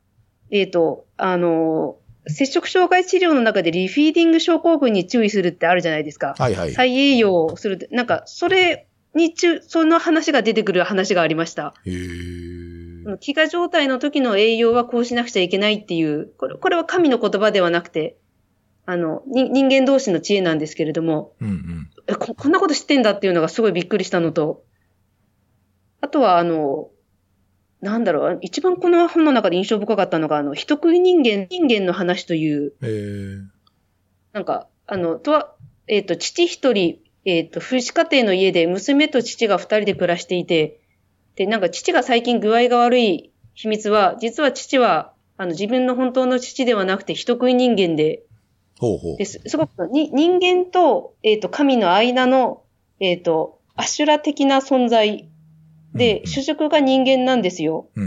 [0.51, 1.97] えっ、と、あの、
[2.27, 6.35] 摂食障害治療の中でリフィーディング症候群に注意するってあるじゃないですか。
[6.37, 6.73] ー、はいはい。
[6.73, 11.75] 再栄養をするって、なんか、それにちその話が出てくる話がありました。
[11.87, 18.19] へー飢餓状態の時の栄養はこうしなくちゃいけないっていう、これこれは神の言葉ではなくて、
[18.87, 21.91] あの、に人間同士の知恵なんですけれども、うんうん。
[22.07, 24.65] えこ、こんなこと知ってんだっていうのがすごいびっくりしたのと、
[26.01, 26.91] あとは、あの、
[27.81, 33.43] なんだろう、一番この本の中で印象深かったのが、あの、人食い人間、人間の話という、えー、
[34.33, 35.55] なんか、あの、とは、
[35.87, 40.81] えっ、と、父一人、えっ、と、父子家庭の家で娘と父が二人で暮らしていて、
[41.39, 48.25] で、なんか父が最近具合が悪い秘密は、実は父は、あの、自分の本当の父ではなくて人食い人間で、
[48.81, 49.17] ほうほう。
[49.17, 49.41] です。
[49.47, 52.65] すごくに人間と、えっ、と、神の間の、
[52.99, 55.29] えっ、と、アシュラ的な存在
[55.95, 57.89] で、うん主食が人間なんですよ。
[57.95, 58.05] うん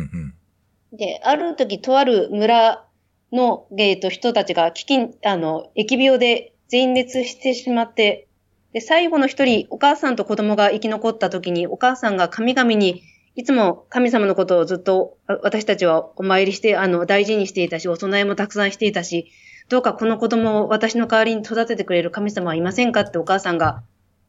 [0.91, 0.97] うん。
[0.97, 2.86] で、ある時、とある村
[3.32, 8.27] の、えっ、と、人たちが、飢饉、あの、疫病で全滅してしまって、
[8.73, 13.03] で、最後の一人、お母さんと子供が生き残った時に、お母さんが神々に、
[13.36, 19.32] いつも神様のことをずっとあ私たちはお参りして、あの、大事にしていたし、お供えもたくさんしていたし、
[19.69, 23.84] どうかこの子供を私の代わりに育ててくれる神様はいませんかってお母さんが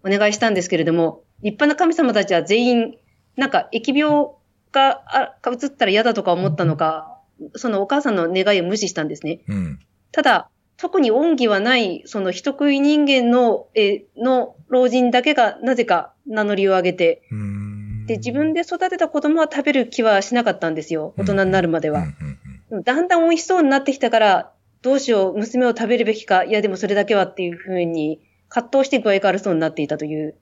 [0.05, 2.94] お願いしたんですけれども、立派な神様たちは全員、
[3.36, 4.28] なんか疫病
[4.70, 5.03] が
[5.50, 7.18] 移ったら嫌だとか思ったのか、
[7.57, 9.40] そのお母さんの願いを無視したんですね。
[9.48, 9.80] うん。
[10.12, 17.62] ただ、特に恩義はない、その人食い人間の、えーの老人だけがなぜか名乗りを上げて、うーん。
[18.13, 21.15] で、自分で育てた子供は食べる気はしなかったんですよ。
[21.17, 22.05] 大人になるまでは。
[22.85, 24.53] だんだん美味しそうになってきたから、
[24.83, 30.35] どうしよう、娘を食べるべきか、いやでもそれだけはっていうふうに、葛藤して具合が悪そうになっていたという。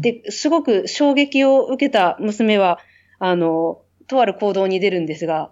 [0.00, 2.78] で、すごく衝撃を受けた娘は、
[3.18, 5.50] あの、とある行動に出るんですが、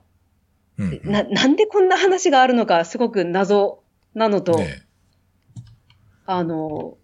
[0.76, 1.11] うんうん。
[1.11, 3.83] な、なんでこんな話があるのか、すごく謎
[4.14, 4.83] なのと、ね
[6.26, 6.99] あの、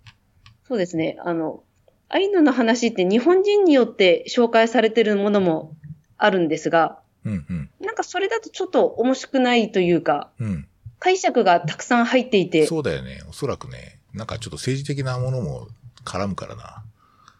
[0.68, 1.62] そうですね、あの、
[2.08, 5.74] アイヌの話って日本人によって紹介されてるものも
[6.16, 7.70] あるんですが、うんうん。
[7.80, 10.68] なんかそれだとちょっと面白くないというか、うん。
[10.98, 13.20] 解釈がたくさん入っていて、そうだよね。
[13.28, 13.98] おそらくね。
[14.14, 15.68] なんかちょっと政治的なものも
[16.04, 16.84] 絡むからな。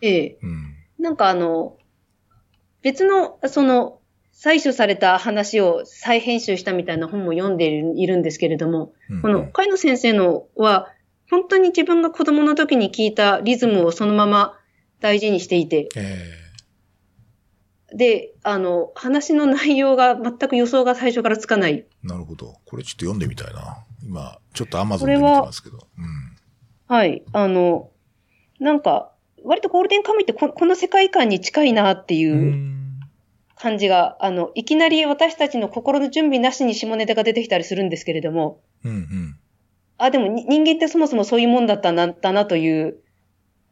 [0.02, 0.74] ええ、うん。
[0.98, 1.76] なんかあの、
[2.82, 4.00] 別の、その、
[4.34, 10.88] 採取された話を再編集したみたいな本も読んでいるんですけれども、うんこの、海野先生のは、
[11.30, 14.58] 本当に自分が子供の時に聞いたリズムをそのまま
[15.00, 16.46] 大事にしていて、え
[17.94, 21.74] で、あの、話の内容が全く予想が最初からつかない。
[21.74, 22.56] えなるほど。
[22.64, 23.84] これちょっと読んでみたいな。
[24.02, 25.78] 今、ちょっとアマゾンで見てますけど。
[25.98, 26.94] うん。
[26.94, 27.22] はい。
[27.32, 27.90] あの、
[28.58, 29.12] なんか、
[29.44, 32.82] 割とゴールデンカムイってここの世界観に近いなっていううん
[33.56, 39.38] 感じが、あの、いきなり私たちの心の準備なしに下ネタが出てきたりするんですけれども、うんうん。
[39.98, 42.98] あ、でもに人間ってそもそもそういうもんだったな、だなという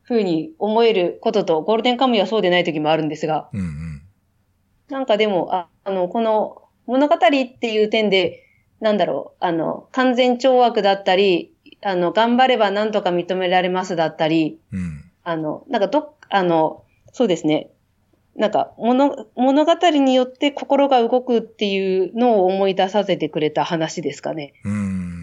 [0.03, 4.03] ふうに思えることと、ゴールデンカムイはそうでない時もあるんですが、うんうん。
[4.89, 8.43] なんかでも、ああの、この物語っていう点で、
[8.81, 15.05] なんだろう、あの、完全懲悪だったり、あの、頑張れば何とか認められますだったり、うん。
[15.23, 17.71] あの、なんかどっ、あの、そうですね。
[18.37, 24.55] なんか物、物語によって心が動くっていうのを思い出させてくれた話ですかね。
[24.65, 25.14] うん。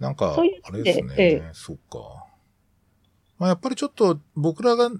[0.00, 1.14] なんか、あれですね。
[1.18, 2.24] ええそっか。
[3.38, 4.90] まあやっぱりちょっと僕らが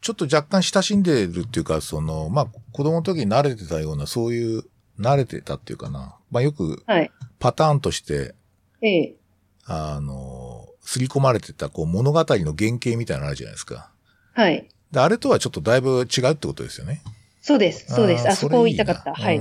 [0.00, 4.64] ちょっと若干親しんでるっていうか、その、まあ子供の時に慣れてたような、そういう、
[4.98, 6.16] 慣れてたっていうかな。
[6.30, 7.10] まあよくはい。
[7.38, 8.34] パターンとして、
[8.80, 9.16] ええ。
[9.64, 13.90] あの、すり込まれてたこう物語の原型みたいなのあるじゃないですか。
[14.32, 14.68] はい。
[14.90, 17.02] で、あれとはちょっとだいぶ違うってことですよね。
[17.42, 17.94] そうです。
[17.94, 18.26] そうです。
[18.26, 19.14] ーあそこを言いたかった。
[19.14, 19.40] はい。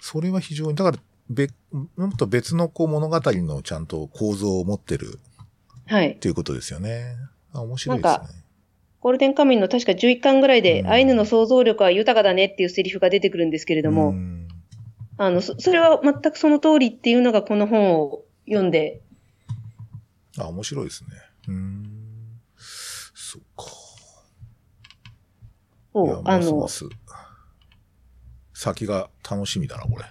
[0.00, 0.98] それは非常に、だから、
[1.30, 5.18] べ、もっと別のこう物語のちゃんと構造を持ってる
[5.86, 6.18] はいっ。
[6.18, 7.16] ていうことですよね。
[7.52, 8.44] あ、面白いですね。
[9.00, 14.48] ゴールデンカムイの確か11巻ぐらいで、うんアイヌの想像力は豊かだねっていうセリフが出てくるんですけれども、うん
[15.18, 19.02] あの、そそれは全くその通りっていうのがこの本を読んで、
[20.38, 21.10] あ、面白いですね。
[21.48, 22.40] うん。
[22.56, 23.64] そっか。
[26.04, 26.96] いやを、あのますま、す
[28.58, 30.04] 先が楽しみだな、これ。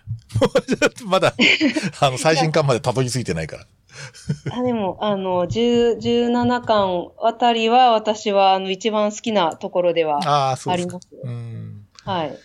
[1.06, 1.34] まだ、
[2.00, 3.68] あの、最新刊までたどり着いてないから。
[4.58, 11.02] あでも、あの、10 17巻あたりは私は、あの、一番好きなところではありま。
[11.02, 11.10] す。
[11.22, 11.88] うん。
[12.06, 12.38] はい。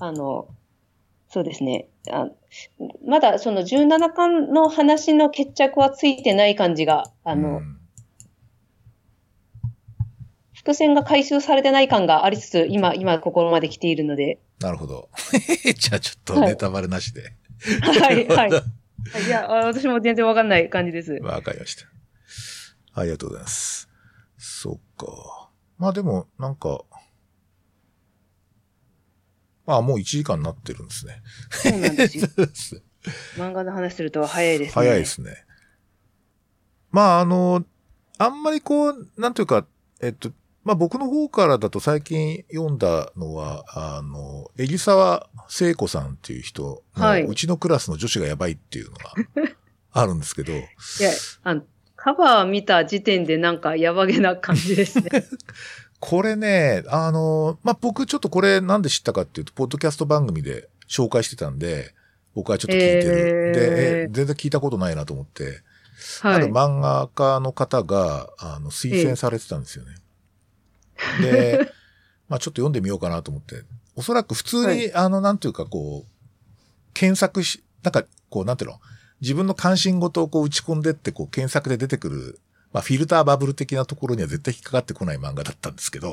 [0.00, 0.48] あの、
[1.28, 1.86] そうですね。
[2.10, 2.28] あ
[3.06, 7.81] まだその17巻の話の決着はついてない感じが、あの、うん
[10.64, 14.40] 伏線が回収されてない感がありつつ、今、今、ここまで来ているので。
[14.60, 15.08] なるほど。
[15.76, 17.34] じゃあちょっとネタバレなしで。
[17.80, 18.50] はい、はい。
[19.26, 21.14] いや、あ私も全然わかんない感じです。
[21.14, 21.86] わかりました。
[22.94, 23.88] ありがとうございます。
[24.38, 25.50] そっか。
[25.78, 26.84] まあでも、なんか、
[29.66, 31.22] まあもう1時間になってるんですね。
[31.50, 32.18] そうなんです
[32.74, 32.82] よ。
[33.36, 34.72] 漫画の話すると早いですね。
[34.74, 35.44] 早いですね。
[36.92, 37.64] まああの、
[38.18, 39.66] あんまりこう、なんというか、
[40.00, 40.32] えっと、
[40.64, 49.14] まあ僕の方からだと最近読んだのは、あの、エリ沢聖子さんっていう人の、はいうちのクラスの女子がやばいっていうのが
[49.92, 51.10] あるんですけど、いや、
[51.42, 51.62] あの、
[51.96, 55.10] カバー見た時点でなんかやばげな感じですね。
[55.98, 61.94] これね、あの、まあ、僕ちょっとこれなんで知ったかっていうと、ポッドキャスト番組で紹介してたんで、
[62.34, 63.02] 僕はちょっと聞いてる。
[63.04, 65.62] えーで、え全然聞いたことないなと思って、
[66.22, 66.52] あるはい。
[66.52, 69.94] 漫画家の方が、あの、推薦されてたんですよね。
[71.20, 71.72] で、
[72.28, 76.12] まあちょっと読んでみようかなと思って、おそらく普通に、はいあの、なんていうかこう、
[76.94, 78.80] 検索し、なんか、こう、なんていうの、
[79.20, 82.40] 自分の関心事をこう打ち込んでって、こう、検索で出てくる、
[82.72, 86.12] まあ、フィルターバブル的なところには絶対引っかかってこない漫画だったんですけど、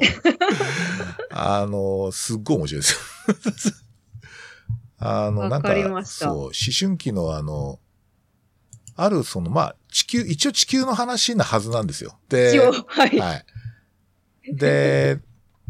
[1.32, 2.94] あの、すっごい面白いです
[3.68, 3.74] よ。
[5.00, 5.74] あの、なんか
[6.06, 7.80] そう、思春期のあの、
[8.98, 12.20] あるその、まあ、地球、一応地球の話なはずなんですよ。
[12.28, 13.18] で、一応、はい。
[13.18, 13.46] はい。
[14.56, 15.20] で、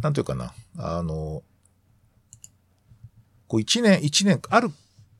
[0.01, 1.43] なんていうかな、あの、
[3.47, 4.69] こう一年、一年、ある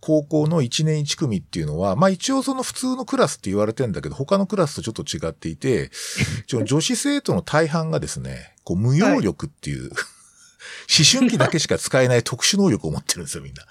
[0.02, 5.92] 高校の一年一組っていうのは、まあ一応その普通のクラスって言われてんだけど、他のクラスとちょっと違っていて、
[6.48, 13.66] 女子生徒の大半がですね、こう無用力っていう、思春期だけしか使えない特殊能力を持ってるんですよ、みんな。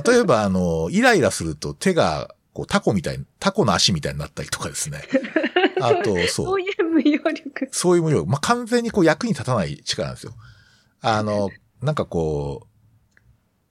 [0.00, 5.02] 例えば、あの、イライラすると手が、こう、タコみたいに、タコの足みたいになったりとかですね。
[5.80, 6.60] あと、そうそう。
[6.60, 7.68] いう無用力。
[7.70, 8.30] そういう無用力。
[8.30, 10.34] まあ、完全にこう役に立たない力なんですよ。
[11.00, 11.50] あの、
[11.82, 12.76] なんかこう、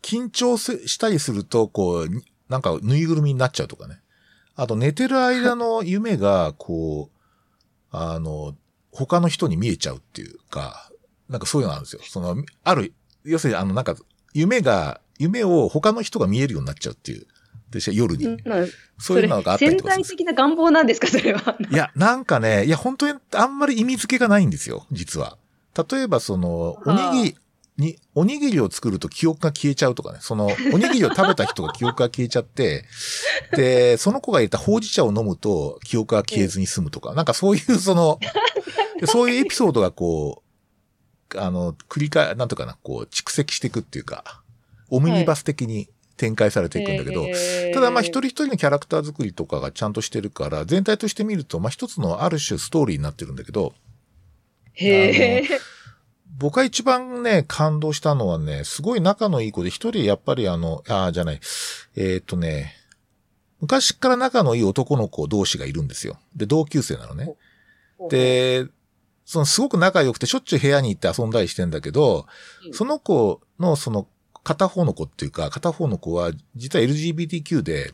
[0.02, 2.10] 緊張したりすると、こう、
[2.50, 4.00] なんかぬいぐるみになっちゃうとかね。
[4.56, 7.18] あと寝てる間の夢が、こう、
[7.92, 8.56] あの、
[8.92, 10.90] 他の人に見えちゃうっていうか、
[11.28, 12.02] なんかそういうのあるんですよ。
[12.06, 13.96] その、ある、要するにあの、なんか、
[14.34, 17.28] 夢が、夢を他の人が見えるようになっちゃうっていう。
[17.80, 18.38] で、夜に。
[18.46, 18.66] まあ
[18.98, 21.58] そういうのがあったり潜とかするんです在的な願望なんですか、 それは。
[21.70, 25.38] いや、なんかね、いや、本当にあんまり意味付けがないんですよ、実は。
[25.90, 27.38] 例えば、その、おにぎり、
[27.78, 30.20] に、おにぎりを作ると記憶が消えちゃうとかね。
[30.22, 32.86] その、おにぎりを食べた人が記憶が消えちゃって、
[33.52, 38.20] で、その子が入れたほうじ茶を飲むと記憶が消えずに済むとか、なんかそういうその、
[39.00, 40.42] でそういうエピソードがこ
[41.34, 44.42] う、あの、繰り返、なんとかな、こう、蓄積していくっていうか、
[44.90, 47.26] オムニバス的に展開されていくんだけど、
[47.74, 53.74] ただまあ一人一人のキャラクター作りとかがちゃんとしてるから、全体として見ると、まあ一つのある種ストーリーになってるんだけど、
[54.74, 55.60] へえ。
[56.38, 61.40] 僕が一番ね、感動したのはね、すごい仲のいい子で、一人やっぱりあの、ああ、じゃない、
[61.96, 62.76] えーっ、とね、
[63.62, 66.20] 昔から仲のいい男の子同士がいるんですよ。
[66.36, 67.36] で、同級生なのね。
[68.10, 68.68] で、
[69.26, 72.28] そのすごく仲良くてしょっちゅう部屋に行って遊んだりしてんだけど、
[72.66, 74.08] うんその子のその
[74.46, 77.92] 片方の子っていうか、片方の子は実は LGBTQ で、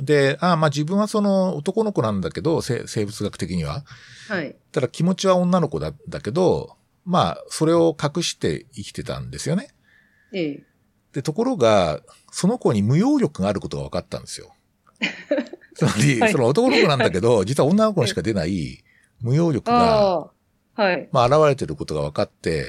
[0.00, 3.84] で、ああ、まあ自分はその男の子なんだけど、せ生物学的には。
[4.28, 4.56] はい。
[4.70, 9.68] ただ気持ちは女の子だ、だけど、まあ、それを隠して生きてたんですよね。
[10.32, 10.62] ええ。
[11.12, 14.54] で、ところが、その子に無用力があることが分かったんですよ。
[15.74, 18.84] つまり、はいその男の子なんだけど、 実は女の子にしか出ない
[19.20, 20.30] 無用力が。
[20.74, 21.08] はい。
[21.12, 22.66] まあ、現れてることが分かって、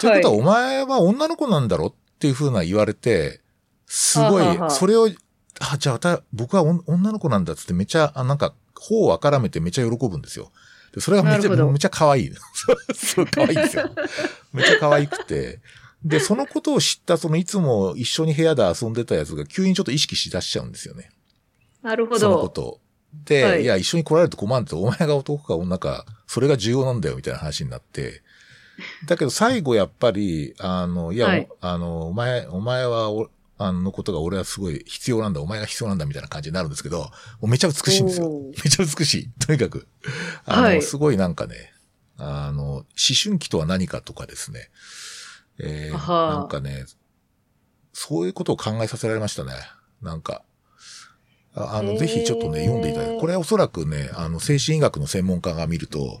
[0.00, 3.40] ということは、お前は女の子なんだろっていうふうな言われて、
[3.86, 5.08] すごいそれを、
[5.60, 10.50] あ、じゃあ、た僕はお女の子なんだっつってめっちゃ、あなんか、頬をあからめてめっちゃ喜ぶんですよ。
[10.94, 12.32] でそれがめっちゃ、めっちゃ可愛い。
[12.94, 13.90] そう、可愛いんですよ。
[14.52, 15.60] めっちゃ可愛くて。
[16.04, 21.10] で、そのことを知った、そのいつも一緒に部屋で遊んでたやつが急にちょっと意識しだしちゃうんですよね。
[21.82, 22.48] なるほそのこど。
[22.48, 22.80] とを。
[23.24, 28.22] で、はいい、や、一緒に来られると困るって、お前が男か女か、それが重要なんだよ、みたいな話になって。
[29.06, 37.10] だけど最後やっぱり、あの、いや、はいあの、お前、お前はお、あのことが俺はすごい必要なんだ、お前が必要なんだ、みたいな感じになるんですけど、も
[37.42, 38.30] うめちゃ美しいんですよ。
[38.64, 39.30] めちゃ美しい。
[39.44, 39.86] とにかく。
[40.44, 41.72] あの、はいすごいなんかね、
[42.16, 42.84] あの、思
[43.22, 44.70] 春期とは何かとかですね。
[45.58, 46.86] えー、なんかね、
[47.92, 49.52] そういうことを考えさせられましたね。
[50.02, 50.42] なんか。
[51.54, 56.20] ああの、ぜひちょっとね、読んでいただいて、これはおそらくね、あの、精神医学の専門家が見ると、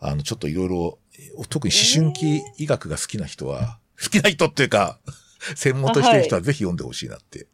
[0.00, 0.98] あの、ちょっといろいろ、
[1.48, 4.98] 特に思春期医学が好きな人は、好きな人っていうか、
[5.56, 7.46] 専門としてる人はぜひ読んでほしいなって。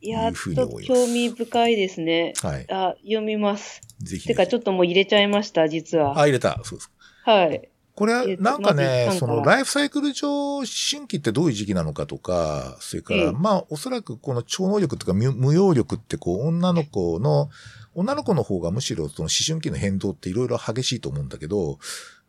[0.00, 2.34] いや、っと興味深いですね。
[2.42, 2.66] はい。
[2.70, 3.80] あ、読みます。
[4.00, 4.26] ぜひ。
[4.26, 6.12] てか、ちょっともう入れちゃいました、実は。
[6.12, 6.60] あ、入れた。
[6.64, 6.90] そうです。
[7.24, 7.68] はい。
[7.96, 17.48] これはえっ、となんかねそのライフサイクル上、思春期ってどういう時期なのかとか、それから、ええまあ、おそらくこの超能力とか無無用力って、こう、女の子の、
[17.94, 21.78] 女の子の方がむしろその思春期の変動っていろいろ激しいと思うんだけど、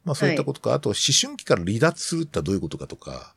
[0.08, 3.36] まあそういったことか、あと思春期から離脱するってどういうことかとか、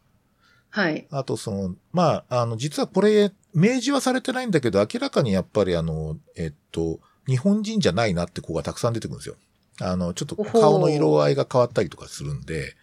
[0.71, 1.07] はい。
[1.11, 9.35] あとその、まあ、あの、実はこれ、明示はされてないんだけど、明らかにやっぱりあの、えっと、日本人じゃないなって子がたくさん出てくるんですよ。
[9.81, 12.77] あの、ちょっと顔の色合いが変わったりとかするんで、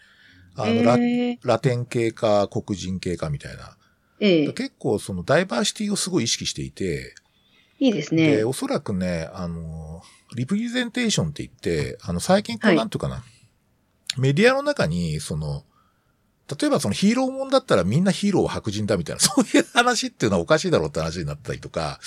[0.56, 3.78] あの、ラえーラテン系か黒人系かみたいな。
[4.20, 7.16] ええ結構そのダイバーシティをすごい意識していて、
[7.80, 8.44] いいですねで、。
[8.44, 10.02] おそらくね、あの、
[10.36, 13.24] リプレゼンテーションって言って、あの、最近こうはいなんていうかな、
[14.18, 15.63] メディアの中に、その、
[16.59, 21.99] 例えばそのヒーローもんだったらみんなヒーローは白人だみたいな、 そういう話っていうのはおかしいだろうって話になったりとか、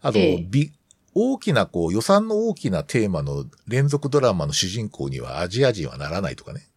[0.00, 0.46] あと、ええ。
[0.48, 0.72] び
[1.14, 6.68] 大きなこう予算の大きなテーマの連続ドラマの主人公にはアジア人はならないとかね。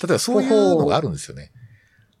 [0.00, 1.52] 例えばそういうのがあるんですよね。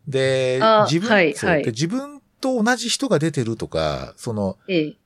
[0.06, 1.64] であ、自分、はいはい。
[1.66, 4.96] 自分と同じ人が出てるとか、その、ええ。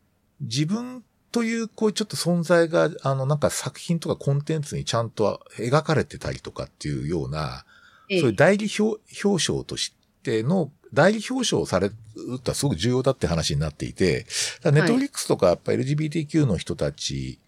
[0.40, 1.02] 自分
[1.38, 7.64] という、こう、ちょっと存在が、あの、なんか作品とかコンテンツにちゃんと描かれてたりとかっていうような、
[8.08, 8.20] ええ。
[8.20, 9.94] そういう代理表表彰とし
[10.24, 11.94] ての、代理表彰される
[12.38, 14.26] っはすごく重要だって話になっていて、
[14.64, 17.38] ネットフリックスとかやっぱ LGBTQ の人たち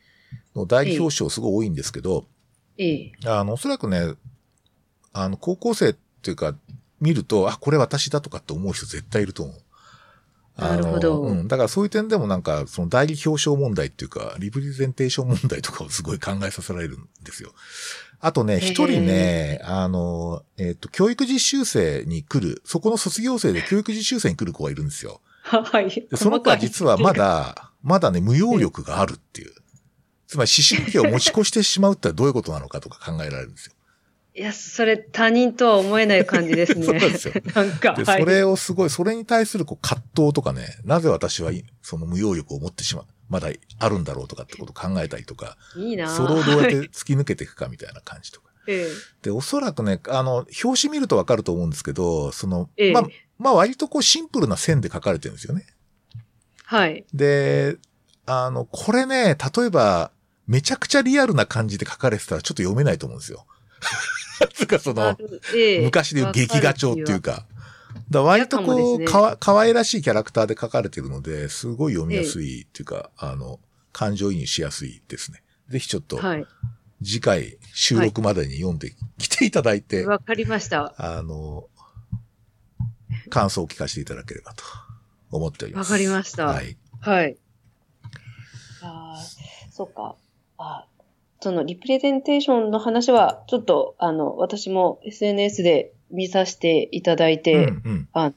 [0.54, 2.26] の代理表彰すごい多いんですけど、
[2.78, 3.12] ええ。
[3.26, 4.14] あの、おそらくね、
[5.12, 6.54] あの、高校生っていうか、
[7.00, 9.56] 見ると、あ、これ私だとかって思う人絶対いると思う。
[10.56, 11.48] なるほどうん。
[11.48, 17.52] だからそういう点でもなんか、その代理表彰問題っていうか、リプレゼンテーション問題とかをすごい考えさせられるんですよ。
[18.20, 25.22] あとね、一人ね、あの、えっ、と、教育実習生に来る、そこの卒業生で教育実習生に来る子がいるんですよ。
[25.42, 25.88] はい。
[25.88, 29.52] でその子は実はまだ、まだね、無用力があるっていう。
[30.26, 33.72] つまり思春期を持ち越してしまうってどういうことなのかとか考えられるんですよ。
[34.40, 36.86] いや、それ他人とは思えない感じですね。
[36.88, 38.20] そうなんですよなんか、で、はい。
[38.22, 48.48] それをすごい、それに対するこう葛藤とかね、なぜ私はいその無用力を持ってしまう、まだあるんだろうとかってことを考えたりとか、いいなぁそれをどうやってはい突き抜けていくかみたいな感じとか。
[48.66, 48.88] え
[49.20, 53.08] で、おそらくね、あの、表紙見るとわかると思うんですけど、その、ええまあ、
[53.38, 55.66] まあ割とこうシンプルな線で書かれてるんですよね。
[56.64, 57.04] はい。
[57.12, 57.76] で、
[58.24, 60.12] あの、これね、例えば、
[60.46, 63.44] めちゃくちゃリアルな感じで書かれてたらちょっと読めないと思うんですよ。
[64.52, 65.16] つうかその、
[65.54, 67.46] ええ昔でいう劇画調っていうか。
[68.08, 73.60] だ割とこう、嫌かわ、可愛らしいキャラクターで書かれてるので、すごい読みやすいっていうか、あの、
[73.92, 75.42] 感情移入しやすいですね。
[75.68, 76.46] ぜひちょっと、はい。
[77.02, 80.94] 次回収録までに読んできていただいて、わかりました。
[80.98, 81.68] あの、
[83.30, 84.64] 感想を聞かせていただければと
[85.30, 85.92] 思っております。
[85.92, 86.76] わかりましたはい。
[87.00, 87.36] はい。
[88.82, 89.24] ああ、
[89.72, 90.16] そっか。
[90.58, 90.86] あ
[91.40, 98.08] そのリプレゼンテーションの話は、ちょっと、あの、私も SNS で見させていただいて、うんうん。
[98.12, 98.34] あの、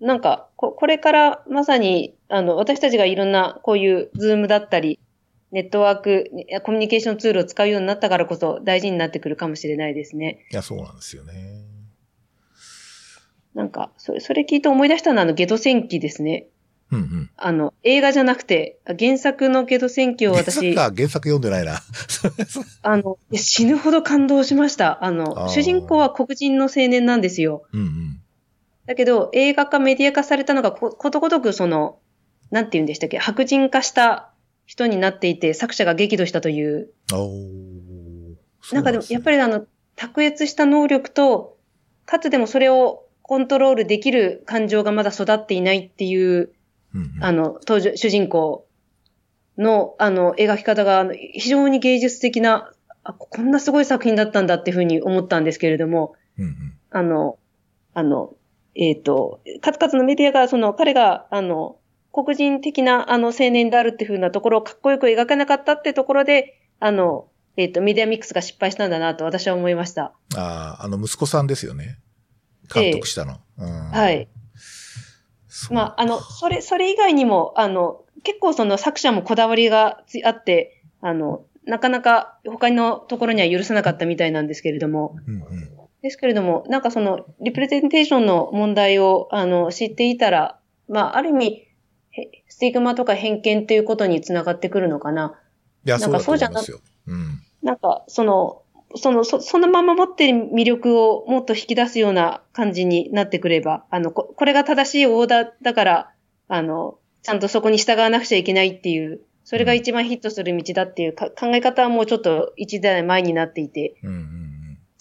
[0.00, 4.98] なんかこ、これからまさに、あの、私たちがいろんな、こういう Zoom だったり、
[5.52, 6.30] ネットワーク、
[6.62, 10.46] コミュニケーションツールを使うようになったからこそ大事になってくるかもしれないですね。
[10.50, 11.64] いや、そうなんですよね。
[13.54, 16.46] なんか、それ、それ聞いて思い出したのは、あの、ゲド戦記ですね。
[16.92, 17.30] うんうん。
[17.36, 21.80] あの、映画じゃなくて、原作のゲド戦記を原作原作読んでないな。
[22.82, 25.04] あの、死ぬほど感動しました。
[25.04, 27.64] あの、あー主人公は黒人の青年なんですよ。
[27.72, 28.20] うんうん。
[28.86, 31.98] だけど、映画化、メディア化されたのがこ、ことごとくその、
[32.50, 34.32] なんて言うんでしたっけ、白人化した
[34.66, 36.90] 人になっていて、作者が激怒したという。
[38.72, 41.56] なんかでも、やっぱり、りあの、卓越した能力と、
[42.06, 46.52] かつでもそれをコントロールできる感情がまだ育っていないっていう、
[46.94, 48.66] うんうんあの、登場、主人公
[49.58, 52.72] の、あの、描き方が、非常に芸術的な、
[53.04, 56.54] あ、こんなすごい作品だったんだっていうふうに思ったんですけれども、うんうん
[56.92, 57.38] あの、
[57.94, 58.34] あの、
[58.74, 61.76] えっ、と、数々のメディアが、その、彼が、あの、
[62.12, 70.14] 黒人的な、あの、青年であるっていうふうなところをかっこよく描けなかったってところで、あの、えっ、と、メディアミックスが失敗したんだなと私は思いました。
[70.36, 71.98] ああ、あの、息子さんですよね。
[72.72, 73.38] 監督したの。
[73.58, 74.28] うんはい。
[75.70, 90.58] まあ、あの、それ、それ以外にも、あの、結構その作者もこだわりがつあって、あの、なかなか他のところには許さなかったみたいなんですけれども、うんうんですけれども、なんかその、リプレゼンテーションの問題を、あの、知っていたら、
[90.88, 91.66] まあ、ある意味、
[92.12, 95.38] へスティグマとか偏見ということにつながってくるのかな。
[95.84, 96.80] いや、なんかそうじゃな思いますよ。
[97.06, 97.42] うん。
[97.62, 98.62] なんか、その、
[98.96, 106.10] その、そそのまま持ってる魅力をもっと引き出すような感じになってくれば、あの、ここれが正しいオーダーだから、
[106.48, 114.40] あの、ちゃんとそこに従わなくちゃいけないっていう、それが一番ヒットする道だっていうか考え方はもうちょっと一代前になっていて、うんうん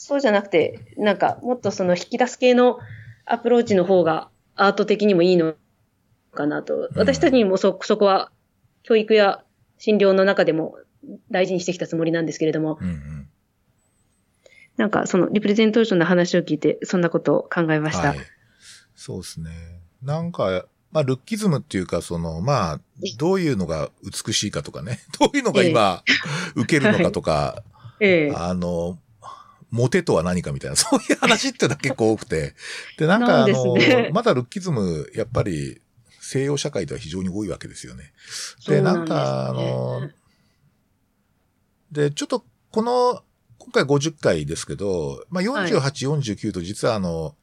[0.02, 2.80] そうじゃなくて、なんか、もっとその引き出す系の
[3.26, 5.56] アプローチの方がアート的にもいいの
[6.32, 6.90] かなと。
[6.96, 8.32] 私たちにもそ、そこは
[8.84, 9.44] 教育や
[9.78, 10.78] 診療の中でも
[11.32, 12.88] 大事にしてきたつもりなんですけれども、うん。
[12.88, 13.30] うんうん。
[14.80, 18.10] なんかそのリプレゼンテーションの話を聞いて、そんなことを考えました。
[18.10, 18.20] はい。
[18.96, 19.52] そうですね。
[20.02, 22.80] なんか、まあ、ルッキズムっていうか、その、まあ、
[23.18, 23.92] どういうのが
[24.26, 26.02] 美しいかとかね、 どういうのが今、
[26.56, 27.62] 受けるのかとか、
[28.00, 28.98] ええあの、
[29.70, 32.56] モテとは何かみたいな、 そういう話ってだけ結構多くて。
[32.98, 35.82] で、なんかあの、すねまだルッキズム、やっぱり
[36.22, 38.14] 西洋社会では非常に多いわけですよね。
[38.66, 40.10] で、ななんんか、ねの、
[41.92, 43.24] で、ちょっとこの、
[43.72, 47.36] 今回50回ですけど、まあ、48、49と実はあの、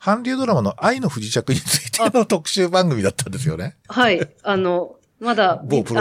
[0.00, 3.76] 韓流ドラマの愛の不時着についての特集番組だったんですよね。
[3.86, 4.20] はい。
[4.42, 6.00] あの、まだ、某プロ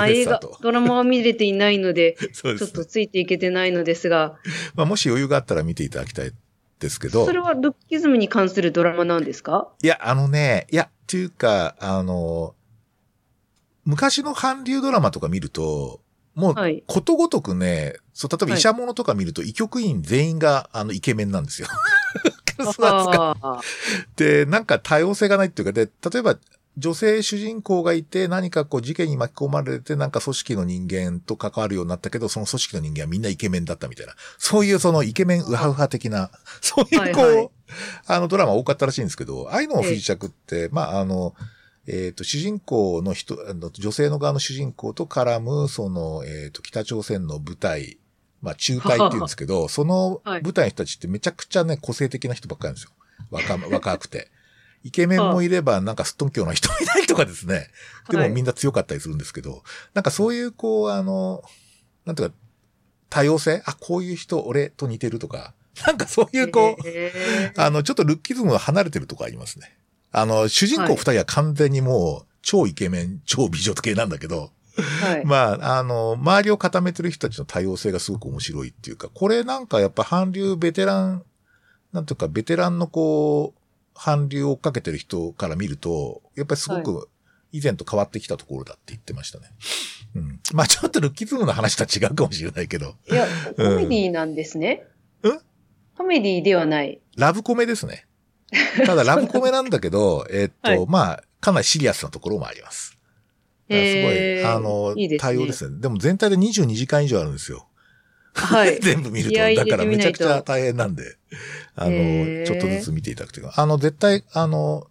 [0.61, 2.59] ドラマは見れていないので、そうで。
[2.59, 4.39] ちょっとついていけてないのですが、
[4.73, 6.31] まあ、もし余裕があったら見ていただきたい
[6.79, 7.25] ですけど。
[7.25, 9.69] それはルッキズムに関するドラマなんですか？
[9.83, 12.55] いや、あのね、いや、っていうか、あの、
[13.85, 16.01] 昔の韓流ドラマとか見ると、
[16.39, 18.59] もうはい、ことごとくね、そう、例えばはい。
[18.59, 21.67] 医者物とか見ると、医局員全員が、あの、イケメンなんですよ。
[24.15, 26.37] で、なんか多様性がないっていうか、で、例えば、
[26.77, 34.13] 女性主人公がいて、何かこう事件に巻き込まれて、なんか組織の人間と関わるようになったけど、その組織の人間はみんなイケメンだったみたいな。
[34.37, 37.35] そういうそのイケメンウハウハ的な、そういうこう、はい。
[37.35, 37.49] はい
[38.07, 41.35] あのドラマ多かったらしいんですけど、愛の不時着って、まあ、あの、
[41.91, 47.97] えっ、と、主人公の人、あの女性の側の主人公と絡む、その、えっ、と、北朝鮮の部隊、
[48.41, 52.91] まあ、中隊って言うんですけど、そのはい部隊の人たちってめちゃくちゃね、個性的な人ばっかりなんですよ。
[53.31, 54.29] 若、 若くて。
[54.81, 57.67] イケメンもいれば、なんかすっとんきょうな人もいないとかですね。
[58.09, 59.63] ではいもみんな強かったりするんですけど、
[59.93, 61.43] なんかそういう、こう、あの、
[62.05, 62.35] なんていうか、
[63.09, 63.61] 多様性？
[63.65, 65.53] あ、こういう人、俺と似てるとか、
[65.85, 69.78] なんかそういう、こう、あの、ちょっとルッキズムが離れてるとこありますね。
[70.11, 74.51] あの、主人はい公二人は完全にもう、超イケメン、超美女系なんだけど、
[75.01, 75.25] はい。
[75.25, 81.23] まあ、あの、周りを固めてる人たちの多様性がすごく面白いっていうか、これなんかやっぱ韓流ベテラン、
[81.91, 83.59] なんていうか、ベテランのこう、
[83.93, 87.09] 韓流を追っかけてる人から見ると、やっぱりすごく
[87.51, 89.49] 以前と変わってきたところだって言ってましたね。
[90.15, 90.39] うん。
[90.53, 92.95] まあちょっとルッキズムの話とは違うかもしれないけど。
[93.11, 93.27] いや、
[93.57, 94.85] コメディなんですね。
[95.23, 95.39] うん？
[95.97, 97.01] コメディではない。
[97.17, 98.05] ラブコメですね。
[98.85, 102.97] ただラブコメなんだけど、えっと、はいまあ、かなりシリアスなところもあります。
[103.69, 105.79] すごい、あの、いいね対応ですね。
[105.79, 107.67] でも全体で22時間以上あるんですよ。
[108.33, 108.79] はい。
[108.81, 109.37] 全部見ると。
[109.37, 111.17] だからめちゃくちゃ大変なんで、
[111.75, 114.87] あの、ちょっとずつ見ていただくというか、あの、絶対、あの、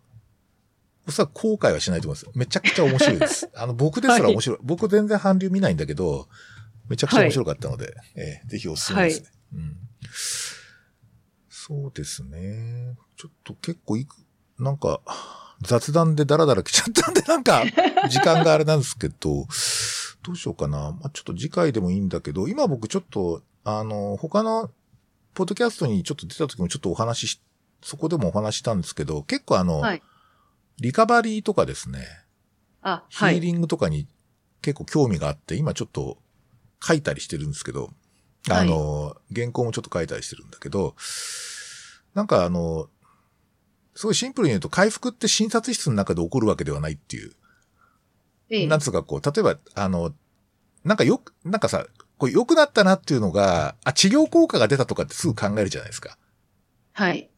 [1.09, 2.39] おそらく後悔はしないと思います。
[2.39, 3.49] めちゃくちゃ面白いです。
[3.57, 4.59] あの、僕ですら面白い。
[4.63, 6.29] 僕全然韓流見ないんだけど、
[6.89, 9.29] めちゃくちゃ面白かったので、えーぜひおすすめですね。
[9.55, 9.77] うん。
[11.69, 12.97] そうですね。
[13.17, 14.17] ちょっと結構いく、
[14.59, 15.01] なんか、
[15.61, 17.65] 雑談でダラダラ来ちゃったんで、 なんか、
[18.09, 19.47] 時間があれなんですけど、
[20.23, 20.93] どうしようかな。
[20.93, 24.71] まあ、ちょっと次回でもいいんだけど、今僕ちょっと、あの、他の、
[25.35, 27.43] ポッドキャストにちょっと出た時もちょっとお話しし、
[27.83, 30.03] そこでもお話ししたんですけど、結構あの、はい。
[30.81, 32.07] リカバリーとかですね、
[32.83, 33.37] あ、ヒはい。
[33.39, 34.07] ーリングとかに
[34.63, 36.19] 結構興味があって、今ちょっと
[36.83, 37.93] 書いたりしてるんですけど、
[38.51, 40.95] あの、原稿もちょっと書いたりしてるんだけど、
[42.15, 42.89] なんかあの、
[43.95, 47.33] すごいシンプルに言うと回復って診察室の中で起こるわけではないっていう。
[48.51, 50.13] ええなんつうかこう、例えば、あの、
[50.85, 51.87] なんかよく、なんかさ、
[52.17, 56.17] こう良くなったなっていうのが、あ、治療効果が出たとかってすぐ考えるじゃないですか。
[56.93, 57.31] はい。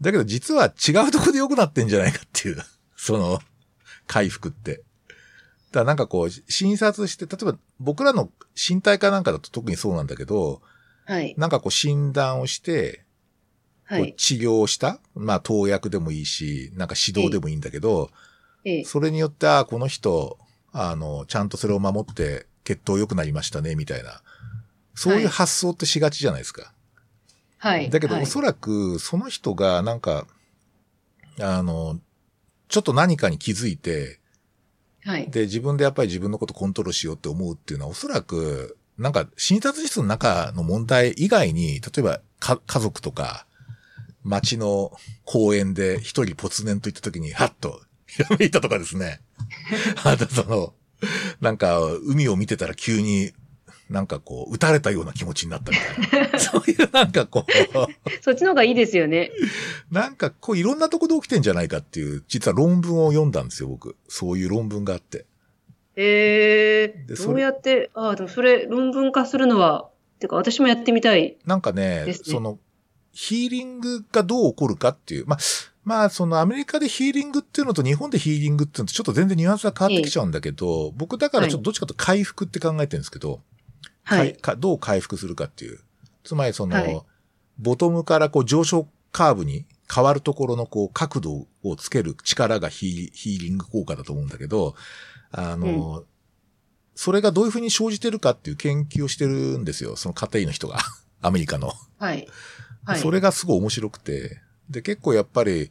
[0.00, 2.62] だけど実は違うとこで良くなってんじゃないかっていう、
[2.96, 3.40] その、
[4.06, 4.76] 回復って。
[4.76, 4.84] だか
[5.80, 10.62] らなんかこう、診察して、例えば僕らの身体科なんかだと特にそうなんだけど、
[11.04, 11.34] はい。
[11.38, 13.04] なんかこう診断をして、
[14.16, 18.10] 治療をした、まあ投薬でもいいし、なんか指導でもいいんだけど、
[18.64, 20.38] ええそれによって、ああ、この人、
[20.72, 24.22] あの、ちゃんとそれを守って血糖良くなりましたね、みたいな。
[24.94, 26.72] そういう発想ってしがちじゃないですか。
[27.58, 27.88] はい。
[27.90, 30.26] だけど、はいおそらく、その人が、なんか、
[31.40, 31.98] あの、
[32.68, 34.20] ちょっと何かに気づいて、
[35.04, 35.30] はい。
[35.30, 43.46] で、自分でやっぱり自分のことコントロールしようって思うっていうのは、おそらく、なんか、診察室の中の問題以外に、例えば、か、家族とか、
[44.24, 44.92] 街の
[45.24, 49.20] 公園で一人ポツネンと行った時に、はっと、ひらめいたとかですね。
[50.04, 50.74] あとその、
[51.40, 53.32] なんか、海を見てたら急に、
[53.88, 55.78] なんかこう、撃たれたような気持ちになったみ
[56.10, 56.38] たいな。
[56.40, 59.30] そういうなんかこう、そっちの方がいいですよね。
[59.90, 63.96] なんかこういろんなとこで起きてんじゃないかっていう、実は論文を読んだんですよ、僕。
[64.08, 65.26] そういう論文があって。
[65.96, 69.90] ええでそれどうやって、ああ、でもそれ論文化するのは、
[70.20, 71.38] てか私もやってみたい。
[71.46, 72.58] なんかねその、
[73.20, 75.26] ヒーリングがどう起こるかっていう。
[75.26, 75.38] まあ、
[75.82, 83.40] まあ、そのアメリカでヒーリングっていうのと日本でヒーリングっていうのとちょっと全然ニュアンスが変わってきちゃうんだけど、僕だからちょっとどっちかと回復って考えてるんですけど、
[84.04, 84.36] はい。
[84.36, 85.80] かどう回復するかっていう。
[86.22, 87.02] つまりその、はい
[87.60, 94.76] ボトムからこう上昇カーブに変わるところのこう角度をつける力がヒーリング効果だと思うんだけど、
[95.32, 96.04] あの、
[96.94, 99.96] それがどういうふうに生じてるかっていう研究をしてるんですよ。
[99.96, 100.78] その家庭医の人が。
[101.20, 101.72] アメリカの。
[101.98, 102.28] はい。
[102.88, 103.00] はい。
[103.00, 104.40] それがすごい面白くて。
[104.70, 105.70] で、結構やっぱり、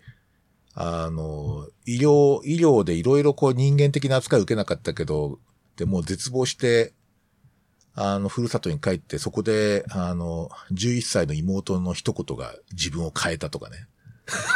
[0.75, 5.39] あの、医療、医療でいろいろこう人間的な扱いを受けなかったけど、
[5.75, 6.93] でもう絶望して、
[7.95, 13.87] あの、ふるさとに帰って、そこで、あの、11歳の妹の一言が自分を変えたとかね。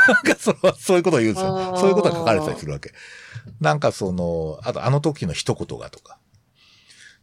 [0.07, 2.91] なんかそのそういうことを言うんですよそういうことが書かれてたりするわけ。
[3.59, 6.19] なんかその、あとあの時の一言がとか。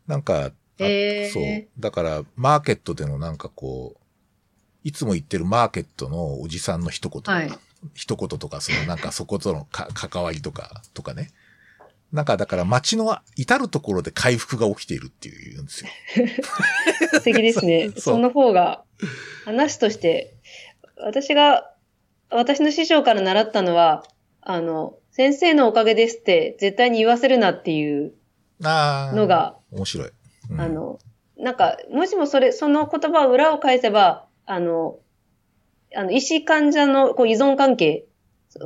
[0.09, 1.81] なんか、あへーそう。
[1.81, 4.08] だから、マーケットでのなんかこう、
[4.85, 7.59] いつも言ってるマーケットのおじさんの一言とか、はい
[7.95, 11.31] 一言とか、そのなんかそことのか 関わりとか、とかね。
[12.13, 15.91] なんかだから街の至るところで回復が起きているっていうんですよ。
[17.13, 17.91] 素敵ですね。
[17.91, 18.83] そうその方が、
[19.45, 20.35] 話として、
[20.97, 21.71] 私が、
[22.31, 24.05] 私の師匠から習ったのは、
[24.41, 28.15] あの、先生のおかげですって絶対に言わせるなっていう。
[28.61, 30.11] のが、面白い。
[30.51, 30.99] うんあ、の、
[31.37, 34.99] なんか、もしもそれ、その言葉を裏を返せば、あの、
[35.95, 38.07] あの、医師患者のこう依存関係、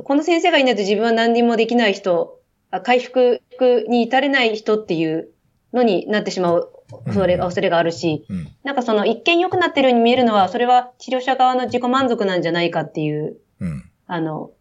[0.05, 2.39] この先生がいないと自分は何にもできない人、
[2.71, 3.41] あ回復
[3.89, 5.29] に至れない人っていう
[5.73, 6.71] のになってしまう
[7.05, 8.47] 恐れうん恐れがあるし、うん。
[8.63, 13.83] なんかその一見良くなってるように見えるのは、それは治療者側の自己満足なんじゃないかっていう、うん。
[14.07, 14.51] あの、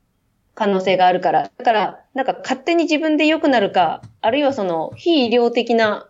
[0.54, 1.50] 可能性があるから。
[1.56, 6.08] だから、なんか勝手に自分で良くなるか、あるいはその非医療的な、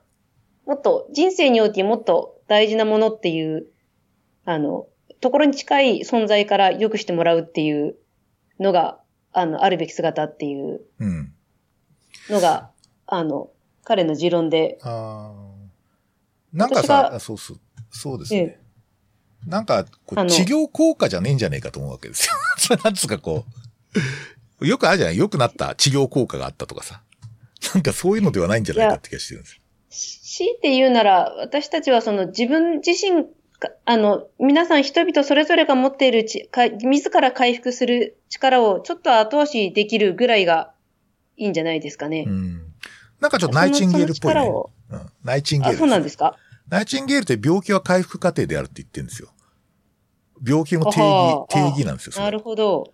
[0.67, 3.67] もっと人生においてもっと大事なものっていう、
[4.45, 4.87] あの、
[5.23, 7.97] ところに近い存在から良くしてもらうっていう
[8.61, 9.01] のが、
[9.33, 11.33] あの、あるべき姿っていううん。
[12.29, 12.71] のが、
[13.07, 13.51] あの、
[13.85, 15.53] 彼の持論で、ああ。
[16.53, 17.61] なんか私さ、そうそう。
[17.91, 18.41] そうですね。
[18.41, 18.63] え
[19.47, 22.29] なんか治療効果じゃねえんじゃねえかと思うわけです
[22.71, 22.77] よ。
[22.85, 23.45] なんつうかこ
[24.61, 25.17] う、よくあるじゃない？
[25.17, 27.03] 良くなった治療効果があったとかさ。
[27.75, 29.61] なんかそういうのではないんじゃないかって気がしてるんですよ。
[29.91, 33.31] 強いて言うなら、私たちはその自分自身か
[33.85, 40.73] あの、皆さん人々それぞれが持っているちか、自ら回復する力をちょっと後押しできるぐらいが
[41.37, 42.25] いいんじゃないですかね。
[42.27, 42.73] うん。
[43.21, 44.51] なんかちょっとナイチンゲールっぽい、ね
[44.91, 45.11] うん。
[45.25, 45.79] ナイチンゲーあ、ル。
[45.79, 46.37] そうなんですか？
[46.69, 49.29] ナイチンゲールって病気は回復過程であるって言ってるんですよ。
[50.47, 52.25] 病気の定は義、あ定義なんですよ。
[52.25, 52.93] なるほど。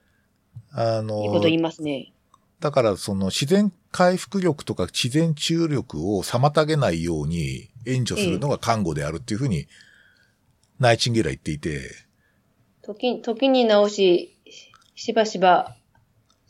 [0.72, 2.12] あの、いいこと言いますね。
[2.60, 9.68] だからその自然回復力とか自然治癒力を妨げないように援助するのが看護であるっていうふうに、
[10.78, 11.90] ナイチンゲールは言っていて、
[12.82, 14.36] 時、時に直し、
[14.94, 15.76] しばしば、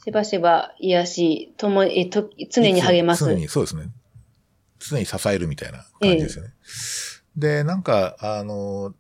[0.05, 3.25] しばしば癒し、とも、え、と、常に励ます。
[3.25, 3.91] 常に、そうですね。
[4.79, 6.51] 常に支えるみたいな感じですよね。
[7.37, 8.95] で、なんか、あの、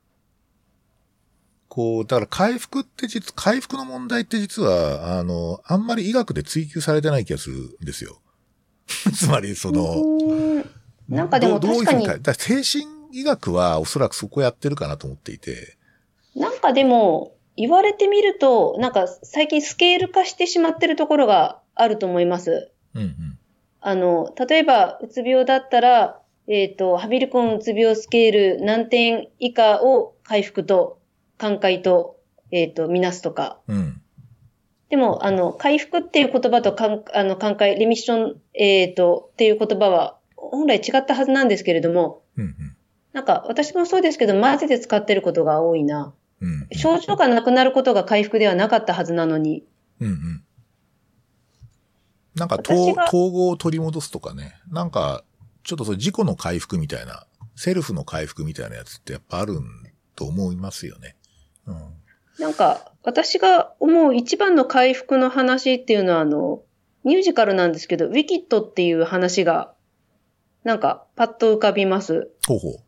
[1.68, 8.20] こう、だから回復って実、回復の問題って実は、あの、あんまり医学で追求されてない気がするんですよ。
[9.14, 10.64] つまり、その、
[11.08, 12.06] なんかでもどうどういうに
[12.64, 15.76] 精神医学はおそらくそこやってるかなと思っていて、
[16.34, 22.70] なんかでも、言われてみると、なんか最近スケール化してしまってるところがあると思います。
[22.94, 23.38] うんうん。
[23.80, 31.00] あの、例えば、うつ病だったら、えっ、と、ハビルコンうつ病スケール何点以下を回復と、
[31.36, 32.20] 寛解と、
[32.52, 33.58] えっ、と、みなすとか。
[33.66, 34.00] うん。
[34.88, 42.54] でも、あの、回復っていう言葉と、かんあの、寛解、レミッション、えっ、と、っていう言葉は、本来違ったはずなんですけれども、うん
[43.12, 46.14] なんか、私もそうですけど、混ぜて使ってることが多いな。
[46.40, 46.48] うん。
[46.48, 46.68] うん。
[46.72, 49.64] 症状がなくなることが回復ではなかったはずなのに。
[50.00, 50.44] うんうん。
[52.34, 54.54] なんか統合を取り戻すとかね。
[54.70, 55.24] なんか、
[55.64, 57.26] ちょっとそう自己の回復みたいな、
[57.56, 59.64] セルフの回復みたいなやつってやっぱあるん
[60.14, 61.16] と思いますよね。
[61.66, 61.76] うん。
[62.38, 66.62] なんか、私が思う一番の回復の話っていうのは、あの、
[67.04, 69.74] ミュージカルなんですけど、ウィキッドっていう話が、
[70.62, 72.30] なんか、パッと浮かびます。
[72.46, 72.87] ほうほう。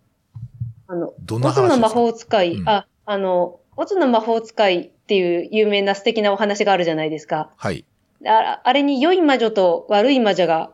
[0.90, 7.52] あの、どんなオズの魔法使い、うんあ、あの、オズの魔法使いっていう有名な素敵なお話があるじゃないですか。
[7.56, 7.84] はい。
[8.26, 10.72] ああれに良い魔女と悪い魔女が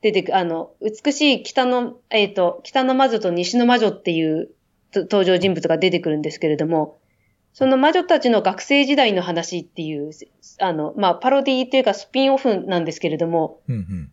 [0.00, 4.48] 出てく、あの、美しい北の、えっ、と、北の魔女と西の魔女っていう
[4.90, 6.98] と登場人物が出てくるんですけれども、
[7.52, 10.12] その魔女たちの学生時代の話っていう、
[10.60, 14.12] あの、まあ、パロディというかスピンオフなんですけれども、うんうん。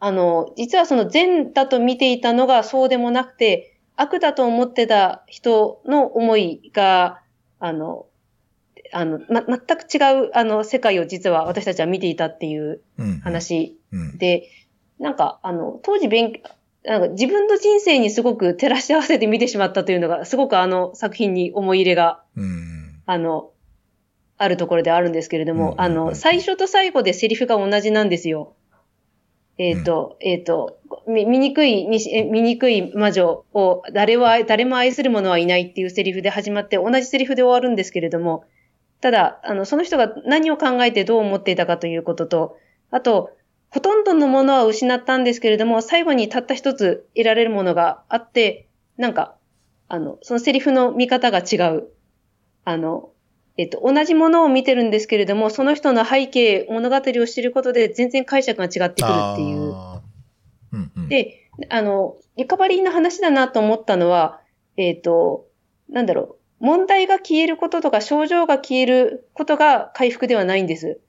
[0.00, 7.20] あの、実はその善だと見ていたのがそうでもなくて、悪だと思ってた人の思いが、
[7.58, 8.06] あの、
[8.92, 12.80] あの、ま、全く違う、あの、世界を実は私たちは見ていたっていう。
[13.22, 14.18] 話うん。
[14.18, 14.48] で、
[14.98, 16.40] なんか、あの、当時勉
[16.84, 23.02] なんか自分の人生にすごく照らし合わせて見てしまったというのが、すごくあの作品に思い入れが、うん。
[23.04, 23.50] あの、
[24.36, 28.54] あるところであるんですけれども、うんあの、最初と最後でセリフが同じなんですよ。
[29.58, 30.78] えっ、と、えっ、と、
[31.08, 38.44] み、醜いにし、え醜い魔女を誰は愛、誰も愛する者はいないっていうセリフで始まって、同じセリフで終わるんですけれども、
[39.00, 42.56] ただ、あの、その人が何を考えてどう思っていたかということと、
[42.90, 43.36] あと、
[43.70, 49.36] ほとんどのものは失ったんですけれども、最後にたった一つ得られるものがあって、なんか、
[49.88, 51.88] あの、そのセリフの見方が違う。
[52.64, 53.10] あの、
[53.58, 59.74] えっと、同じものを見てるんですけれども、その人の背景、物語を知ることで全然解釈が違ってくるっていう。
[60.72, 61.08] うんうん。
[61.08, 64.40] で、あの、リカバリーの話だなと思ったのは、
[64.76, 65.48] えっ、と、
[65.90, 71.00] なんだろう、問題が消えることとか症状が消えることが回復ではないんです。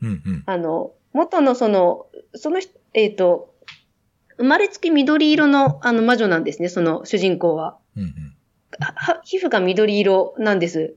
[0.00, 0.42] うんうん。
[0.46, 2.06] あの、元のその、
[2.36, 3.52] その人、えっ、と、
[4.36, 7.78] 生まれつき緑色のあの魔女なんですね、その主人公は。
[7.96, 8.10] うんうん。
[8.78, 10.94] はは皮膚が緑色なんです。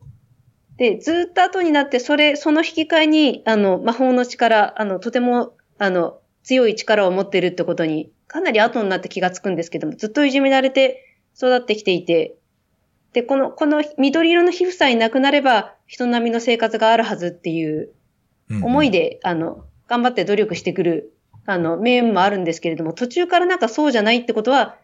[0.84, 11.06] で、ずーっと後になって、それ、その引き換えに、あの、魔法の力、あの、とても、あの、強い力を持っているってことに、かなり後になって気がつくんですけども、ずっといじめられて
[11.38, 12.36] 育ってきていて、
[13.14, 17.94] で、この、この緑色の皮膚さえなくなれば、人並みの生活があるはずっていう
[18.50, 18.64] うんうん。
[18.66, 21.14] 思いで、あの、頑張って努力してくる、
[21.46, 24.76] あの、面もあるんですけれども、途中からなんかそうじゃないってことは、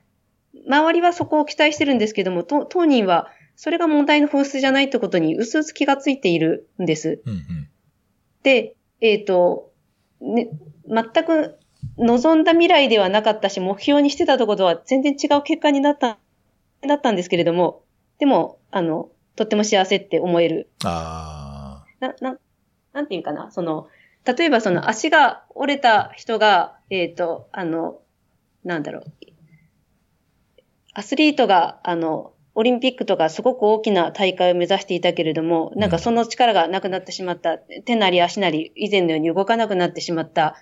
[0.66, 7.22] 周りはそこを期待してるんですけども、と当人は、それが問題の本質じゃないってことに、うすうす気がついているんです。
[7.26, 7.70] うんうん。
[8.42, 9.74] で、えっ、と、
[10.22, 10.50] ね、
[10.88, 11.60] 全く
[11.98, 16.20] 望んだ未来ではなかったし、目標にしてたところとは全然違う結果になった、
[16.88, 17.84] だったんですけれども、
[18.18, 22.38] でも、あの、とっても幸せって思えるあな、な、
[22.94, 23.90] なんていうかな、その、
[24.24, 28.00] 例えばその足が折れた人が、えっ、と、あの、
[28.64, 29.04] なんだろう、
[30.94, 37.58] アスリートが、あの、オリンピックとかすごく大きな大会を目指していたけれども、なんかその力がなくなってしまった。
[37.58, 40.58] 手なり足なり以前のように動かなくなってしまった。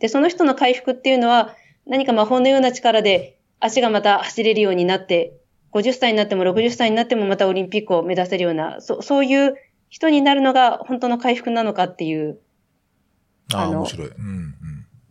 [0.00, 1.54] で、その人の回復っていうのは、
[1.86, 5.32] 何か魔法のような力で足がまた走れるようになって、
[5.70, 9.54] 50歳になっても60歳になってもまたオリンピックを目指せるような、そそういう
[9.90, 12.40] 人になるのが本当の回復なのかっていう。
[13.54, 14.08] ああ、面白い。
[14.08, 14.54] うんうん。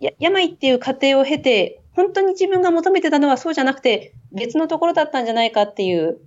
[0.02, 6.20] や病っていう過程を経て、本当に自分が求めてたのはそうじゃなくて、別のところだったんじゃないかっていう。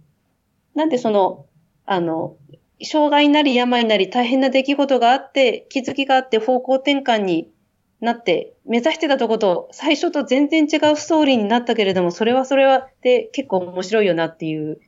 [0.75, 1.47] なんでその、
[1.87, 2.37] あの、
[2.83, 7.53] 障害なり病なり大変な出来事があって、気づきがあって方向転換に
[8.01, 14.81] なって、目指してたとこと、最初と全然違うストーリーになったけれども、それはそれはで結構面白いよなっていう。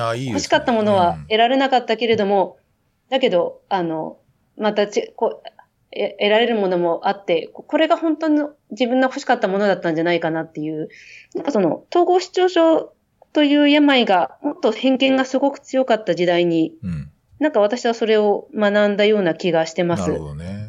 [0.00, 0.30] ああ、いいね。
[0.30, 2.56] 欲しかったものは得られなかったけれども、
[3.10, 4.16] だけど、あの、
[4.56, 5.42] またちこ
[6.18, 10.88] 得られるものもあって、ここれが本当の自分の欲しかったものだったんじゃないかなっていう、
[11.34, 12.92] なんかその、統合失調症
[13.32, 16.90] という病が、もっと偏見がすごく強かった時代に、うん。
[16.90, 17.10] うん。
[17.38, 20.02] なんか私はそれを学んだような気がしてます。
[20.02, 20.68] なるほどね。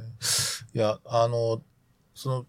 [0.74, 1.62] いや、あの、
[2.14, 2.46] その、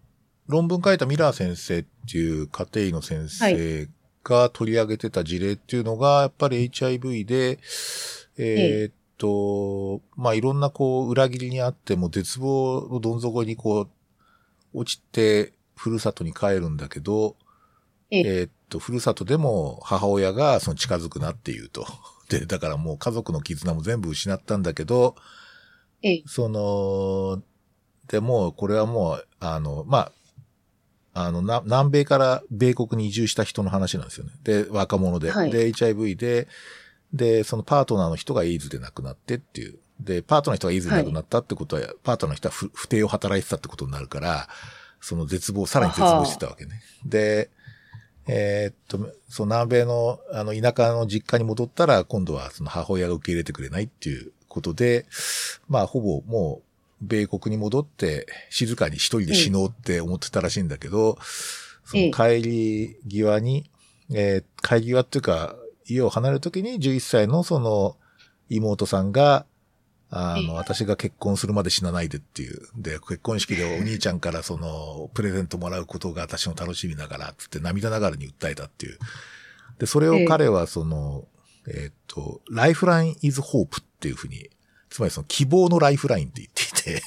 [0.47, 3.87] 論文書いたミラー先生っていう家庭医の先生
[4.23, 7.59] が取り上げてた事例っていうのが、やっぱり HIV で、
[8.37, 13.89] えーっと、まあ、いろんなこう、裏切りにあっても絶望のどん底にこう、
[14.73, 17.35] 落ちて、ふるさとに帰るんだけど、
[18.09, 21.85] えええーっと、ふるさとでも母親がその近づくなっていうと。
[22.29, 25.15] で、だからもう家族の絆も全部失ったんだけど、
[26.01, 27.43] ええ、その、
[28.07, 30.11] でも、これはもう、あの、ま
[31.13, 34.31] あ、あの、な南米から米国に移住した人の話なんですよね。
[34.43, 35.31] で、若者で。
[35.31, 36.47] はいで、HIV で、
[37.13, 39.79] で、そのパートナーの人がエイズで亡くなってっていう。
[39.99, 44.47] で、パートナーの人がエイズで亡くなったってことは、パートナーの人は不不定を働いてたってことになるから、
[45.01, 46.81] その絶望、さらに絶望してたわけね。
[47.05, 47.49] で、
[48.27, 55.07] えーっと、その南米の、あの、田舎の実家に戻ったら、今度はその母親が受け入れてくれないっていうことで、
[55.67, 56.63] まあ、ほぼもう、
[57.01, 61.17] 米国に戻って、静かに一人で死のうって思ってたらしいんだけど、
[61.85, 63.69] その帰り際に、
[64.13, 65.55] えー帰り際っていうか、
[65.89, 67.97] 家を離れるときに11歳のその
[68.49, 69.45] 妹さんが、
[70.11, 72.61] あええの、私が結婚するまで死なないでっていう。
[72.75, 78.97] で、結婚式でお兄ちゃんからその、プレゼントもらうことが私の楽しみだから、つって涙ながらに訴えたっていう。
[79.77, 81.25] で、それを彼はその、
[81.67, 84.49] えーっと、ライフライン is hope っていうふうに、
[84.89, 87.03] つまりその希望のライフラインって言っていて、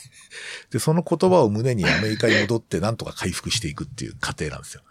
[0.71, 4.83] で、その言葉を胸にアメリカに戻ってなんとか回復していくっていう過程なんですよ。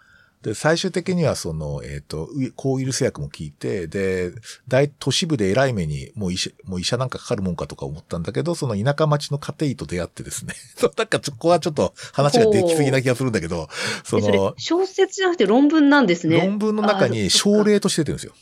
[0.42, 4.32] で、最終的にはその、えっ、と、ウ抗ウイルス薬も効いて、で、
[4.66, 10.54] 大都市部で偉い目に、もう医者、もう医者なんかかかるもんかとか思ったんだけど、その田舎町の家庭医と出会ってですね。
[10.76, 13.68] そうなんかそこはちょっと話ができすぎな気がするんだけど、
[14.04, 16.38] そでそ小説じゃなくて論文なんですね。
[16.38, 18.34] 論文の中あに症例として出てるんですよ。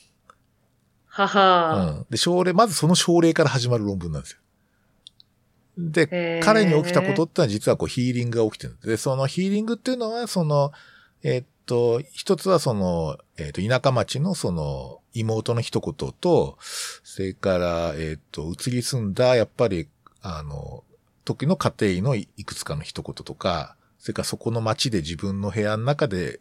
[1.07, 2.07] はは、うん。
[2.09, 4.39] で、症例、まずその症例から始まる論文なんですよ。
[5.77, 10.73] で彼に起きたことってのは実はこうヒーリングが起きてるんでそのヒーリングっていうのは、その、
[11.23, 16.59] えーっと、一つはその、えーっと、田舎町のその、妹の一言と、
[17.05, 19.89] それから、えーっと、移り住んだ、やっぱり、
[20.21, 20.83] あの、
[21.25, 26.41] 時の家庭医のいくつかの一言とか、それからそこの町で自分の部屋の中で、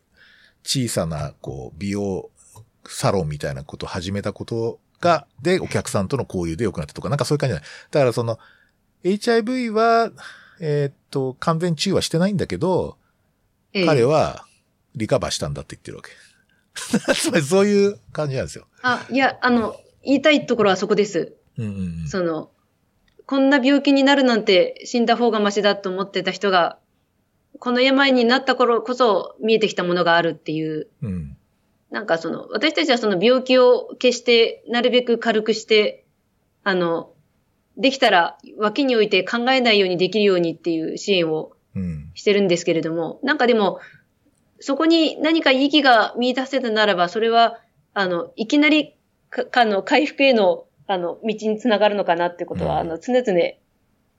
[0.63, 2.31] 小さな、こう、美容
[2.87, 7.69] サロンみたいなことを始めたことが、で、お客さんとの交流で良くなったとか、なんかそういう感じじゃない。
[7.91, 8.39] だからその、
[9.03, 10.11] HIV は、
[10.59, 12.97] えーっと、完全治癒はしてないんだけど、
[13.73, 14.47] ええ彼は
[14.95, 16.11] リカバーしたんだって言ってるわけ。
[17.13, 18.67] つまりそういう感じなんですよ。
[18.81, 21.35] あ、いや、あの、言いたいところはそこです。
[21.57, 21.71] うんうん
[22.01, 22.07] うん。
[22.07, 22.51] その、
[23.25, 26.79] こんな病気になるなんて死んだ方がマシだと思ってた人が、
[27.59, 31.37] この病になった頃こそ見えてきたものがあるっていう、うん。
[31.91, 36.05] なんかその、私たちはその病気を消して、なるべく軽くして、
[36.63, 37.13] あの、
[37.77, 42.11] できたら脇に置いて考えないようにできるようにっていう支援をうん。
[42.15, 43.79] してるんですけれども、なんかでも、
[44.59, 47.59] そこに何か意義が見出せたならば、それは、
[47.93, 48.95] あの、いきなり
[49.29, 53.39] か、かの、回復への、あの、道につながるのかなってことは、うんあの、常々、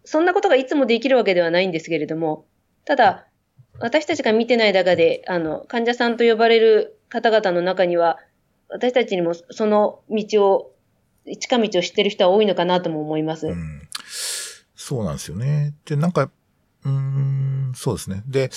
[0.05, 2.47] そんなことがいつもできるわけではないんですけれども、
[2.85, 3.27] ただ、
[3.79, 8.19] 私たちが見てない中で、あの、患者さんと呼ばれる方々の中には、
[8.69, 10.75] 私たちにもその道を、
[11.39, 13.49] 近道を知ってる人は多いのかなとも思います。
[13.49, 13.89] うん。
[14.75, 15.75] そうなんですよね。
[15.85, 16.31] で、なんか、
[16.85, 18.23] うん、そうですね。
[18.27, 18.51] で、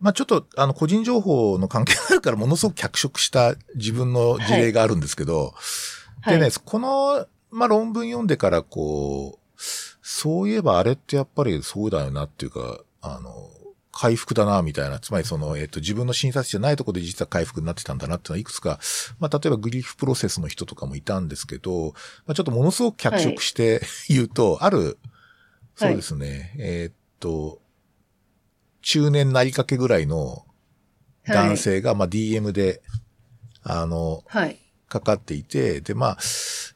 [0.00, 5.54] まあちょっと、あの、個人情報の関係があるから、ものすごく脚色した自分の事例があるんですけど、
[6.26, 6.52] でね、はい。
[6.64, 9.60] この、まあ論文読んでから、こう、
[10.02, 13.50] そういえばあれってやっぱりそうだよなっていうか、あの、
[13.96, 14.98] 回復だな、みたいな。
[14.98, 18.80] つまりその、えっ、と、自分の診察じゃないところで実は回復になってたんだなっていうのはいくつか、
[19.20, 21.94] まあ、例えばグリーフプロセスの人とかもいたんですけど、
[22.26, 24.98] まあ、ちょっとものすごく脚色して言うと、ある、
[25.76, 27.60] そうですね、えっと、
[28.84, 30.44] 中年なりかけぐらいの
[31.26, 32.82] 男性が、まあ、DM で、
[33.62, 34.58] あの、はい。
[34.88, 36.18] かかっていて、で、まあ、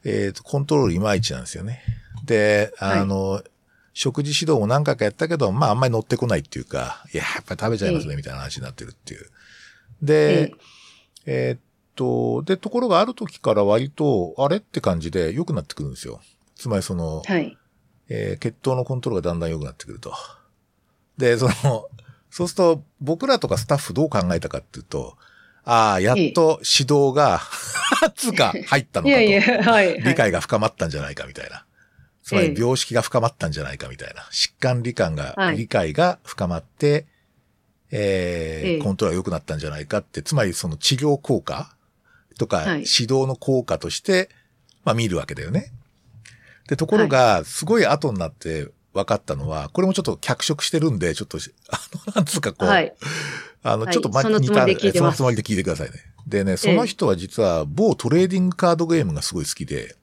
[0.04, 1.82] えっ、と、コントロールいまいちなんですよね。
[2.24, 3.42] で、あの、
[3.92, 9.26] 食事指導も何回かやったけど、まあ、あんまり乗ってこないっていうか、いや、やっぱり食べちゃいますね、みたいな話になってるっていう。
[10.02, 10.54] で、
[11.26, 11.60] えーっ
[11.94, 16.20] と、で、ところがある時から割と、あれって感じで良くなってくるんですよ。
[16.56, 17.56] つまりその、はい。
[18.08, 20.14] えー血糖のコントロールがだんだん良くなってくると。
[21.18, 21.88] で、その、
[22.30, 25.16] そうすると、僕らとかスタッフどう考えたかっていうと、
[25.64, 27.40] ああ、やっと指導が、
[28.16, 29.20] つうか、入ったのかと。
[29.20, 30.00] いやいや、はい。
[30.00, 31.64] 理解が深まったんじゃないかみたいな。
[32.22, 34.22] つまりええ病識が深まったんじゃないかみたいな。
[34.30, 37.06] 疾患理感が、はい理解が深まって、
[37.90, 41.74] えーええコントロールが良くなったんじゃないかって、つまりその治療効果
[42.38, 42.80] とか、はい指
[43.12, 44.30] 導の効果として、
[44.84, 45.72] まあ見るわけだよね。
[46.68, 51.38] で、ところが、すごい後になって分かったのは、これもちょっと脚色してるんで、ちょっと、
[51.70, 52.94] あの、なんつうかこう、はい。
[53.62, 55.94] あの、はいちょっとまそのつもりで聞いてますそのつもりで聞いてくださいね。
[56.26, 59.96] でね、その人は実は某トレーディングカードゲームがすごい好きで、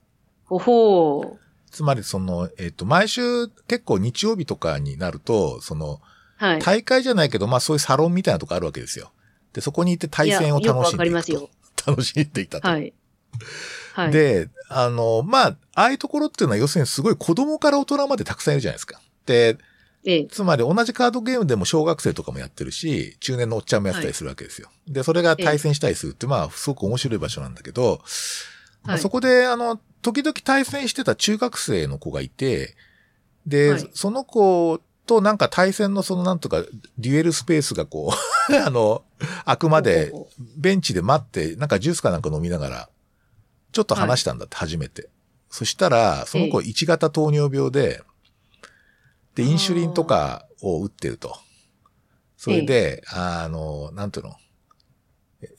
[0.50, 1.34] おほー。
[1.72, 6.00] つまりその、えっ、と、毎週結構日曜日とかになると、その、
[6.38, 6.60] はい。
[6.60, 9.12] 大会じゃないけど、まあそういうサロンみたいなとこあるわけですよ。
[9.54, 11.92] で、そこに行って対戦を楽しんでいくかりますよと。
[11.92, 12.68] 楽しんでいたと。
[12.68, 12.94] はい。
[13.96, 14.12] はい。
[14.12, 19.00] で、あの、まあ、ああいうところっていうのは要するにすごい子供から大人までたくさんいるじゃないですか。
[19.26, 19.58] で、
[20.04, 20.28] ええ。
[20.28, 24.70] つまり同じカードゲームでも小学生とかもやってるし、中年のおっちゃんもやってたりするわけですよ。
[24.86, 28.02] で、それが対戦したりするって、まあ、すごく面白い場所なんだけど、
[28.84, 32.76] まあはいそこで、あの、時々対戦してた中学生の子がいて、
[33.48, 36.64] で、はいその子となんか対戦のそのなんとか、
[36.98, 38.12] デュエルスペースがこ
[38.50, 39.04] う、 あの、
[39.46, 40.12] 開くまで
[40.58, 42.90] ベンチで待って、なんかジュースかなんか飲みながら、
[43.76, 45.10] ちょっと話したんだって、初めて。
[45.50, 48.02] そしたら、その子え1型糖尿病で、
[49.36, 51.38] で、インシュリンとかを打ってると。
[52.38, 54.36] それで、あの、なんていうの？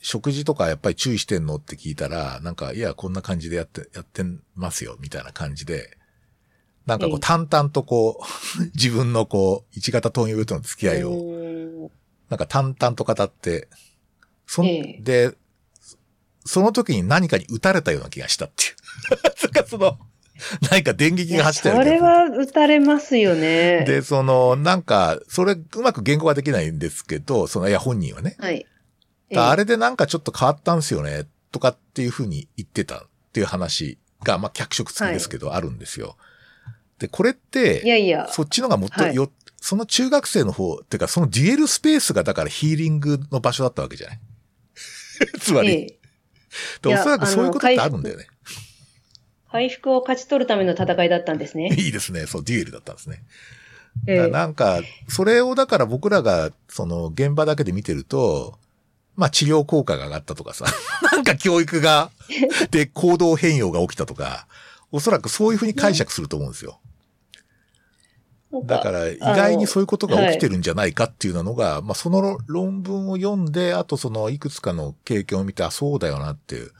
[0.01, 1.57] 食事とかやっぱり注意してんの？
[1.57, 4.23] って聞いたら、なんか、いや、こんな感じでやって、やって
[4.55, 5.95] ますよ、みたいな感じで、
[6.87, 7.19] なんかこう、ええ。
[7.21, 8.19] 淡々とこ
[8.59, 11.91] う、 自分のこう、1型糖尿病との付き合いを、
[12.29, 13.67] なんか淡々と語って、
[14.47, 15.01] そん、ええ。
[15.03, 15.37] で、
[16.47, 19.31] その時に何かに撃たれたような気がしたっていう。
[19.35, 19.97] つうかその、
[20.71, 23.83] 何か電撃が走ったようそれは打たれますよね。
[23.85, 28.35] で、その、なんか、それ、うまく言語ができないんですけど、その、いや、本人はね。
[28.39, 28.65] はい。
[29.35, 33.01] あれでなんかちょっと変わったんすよね、とかっていうふうに言ってたっ
[33.33, 36.17] ていう話が、まあ、脚色付きですけど、あるんですよ。
[36.99, 38.29] で、これっいて、やいや。
[38.31, 44.19] そっちのがもっとはいよ、その中学生の方、っていうか、そのデュエルスペースがだからヒーリングの場所だったわけじゃない？
[45.41, 45.96] つまり、ええ
[46.81, 48.27] でおそらくそういうことってあるんだよね。
[49.51, 51.69] 回復を勝ち取るための戦いだったんですね。
[51.77, 52.25] いいですね。
[52.27, 53.23] そう、デュエルだったんですね。
[54.07, 58.59] ええだからなんか、それをだから僕らが、その、現場だけで見てると、
[59.15, 60.65] まあ治療効果が上がったとかさ、
[61.11, 62.11] なんか教育が、
[62.69, 64.47] で、行動変容が起きたとか、
[64.91, 66.79] おそらくそういうふうに解釈すると思うんですよ。
[68.63, 70.53] だから、意外にそういうことが起きてる。
[70.53, 76.71] るんじゃないかっていうのが、まあその論文を読んで、あとそのいくつかの経験を見て、あ、そうだよなっていう。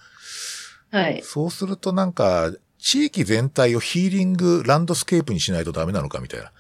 [0.92, 1.22] はい。
[1.24, 6.52] そうするとなんか、地域全体をヒーリングランドスケープにしないとダメなのかみたいな。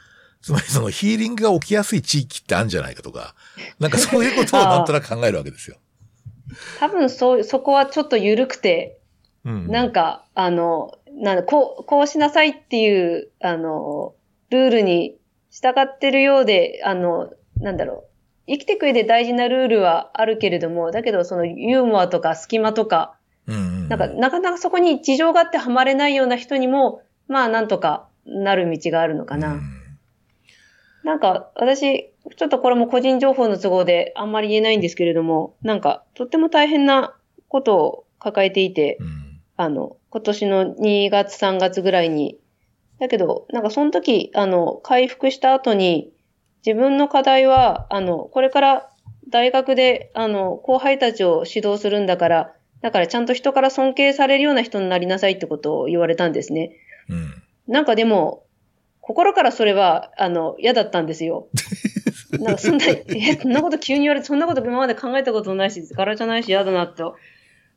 [0.41, 3.35] つまりそのヒーリングが起きやすい地域ってあるんじゃないかとか、
[3.79, 5.77] なんかそういうことをなんとなく考えるわけですよ。
[6.79, 8.99] 多分そう、そこはちょっと緩くて、
[9.45, 9.67] うん。
[9.67, 14.13] なんか、あの、なんだ、こう、こうしなさいっていう、あの、
[14.49, 15.17] ルールに
[15.51, 18.03] 従ってるようで、あの、なんだろう。
[18.49, 29.53] 生きていく上で大事なルールはあるけれども、だけどそのユーモアとか隙間とか、うんうん、なんか、なかなかそこに事情があってはまれないような人にも、まあ、なんとかなる道があるのかな。
[29.53, 29.77] うん
[31.07, 37.15] なんか、私、ちょっとこれも個人情報の都合であんまり言えないんですけれども、なんか、とっても大変な
[37.47, 42.37] ことを抱えていて、うんあの、今年の2月3月ぐらいに、
[42.99, 46.11] だけど、なんかその時、あの、回復した後に、
[46.65, 48.89] 自分の課題は、あの、これから
[49.29, 56.75] 大学で、あの、後輩たちを指導するんだから、だからちゃんと人から尊敬されるような人になりなさいってことを言われたんですね。
[57.09, 57.43] うん。
[57.67, 58.43] なんかでも、
[59.01, 61.47] 心からそれは、あの、嫌だったんですよ。
[62.39, 67.15] なんかそんな、え、そんなこと急に言われて、そんなこと今まで考えたことないし、柄じゃないし嫌だなと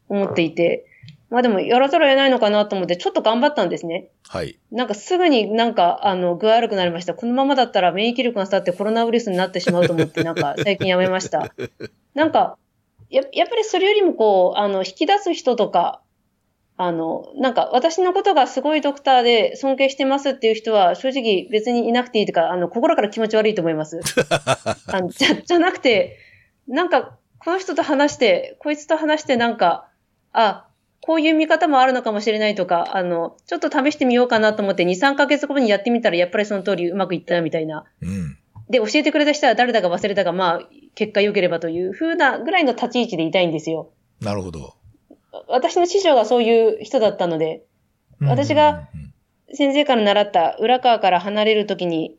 [0.09, 0.87] 思っていて、
[1.31, 4.11] まあでも、やらざるを得ないのかなと思って、ちょっと頑張ったんですね。
[4.29, 4.59] はい。
[4.73, 7.15] なんかすぐになんか、あの、具合悪くなりました。
[7.15, 11.55] このままだったら免疫力が下がってコロナウイルスになってしまうと思って、なんか最近やめました。
[12.15, 12.59] なんか、
[13.11, 16.03] ややっぱりそれよりもこう、あの、引き出す人とか、
[16.77, 24.01] あの、なんか私のことがすごいドクターで尊敬してますっていう人は正直別にいなくていいとか、あの、心から気持ち悪いと思います。
[24.91, 26.17] あのじゃ、じゃなくて、
[26.67, 29.89] なんか、この人と話して、こいつと話してなんか、
[30.33, 30.70] あ、
[31.01, 37.85] こういう見方もあるのかもしれないとか、あの、ちょっと試してみようかなと思って2、3ヶ月後にやってみたらやっぱりその通りうまくいったみたいな。
[38.03, 38.39] うん。
[38.69, 43.91] で、教えてくれた人は誰だか忘れたが、まあ、結果良ければという風なぐらいの立ち位置でいたいんですよ。
[44.21, 44.75] なるほど。
[45.49, 47.65] 私の師匠がそういう人だったので、
[48.21, 49.11] 私がうん
[49.53, 52.17] 先生から習った裏側から離れるときに、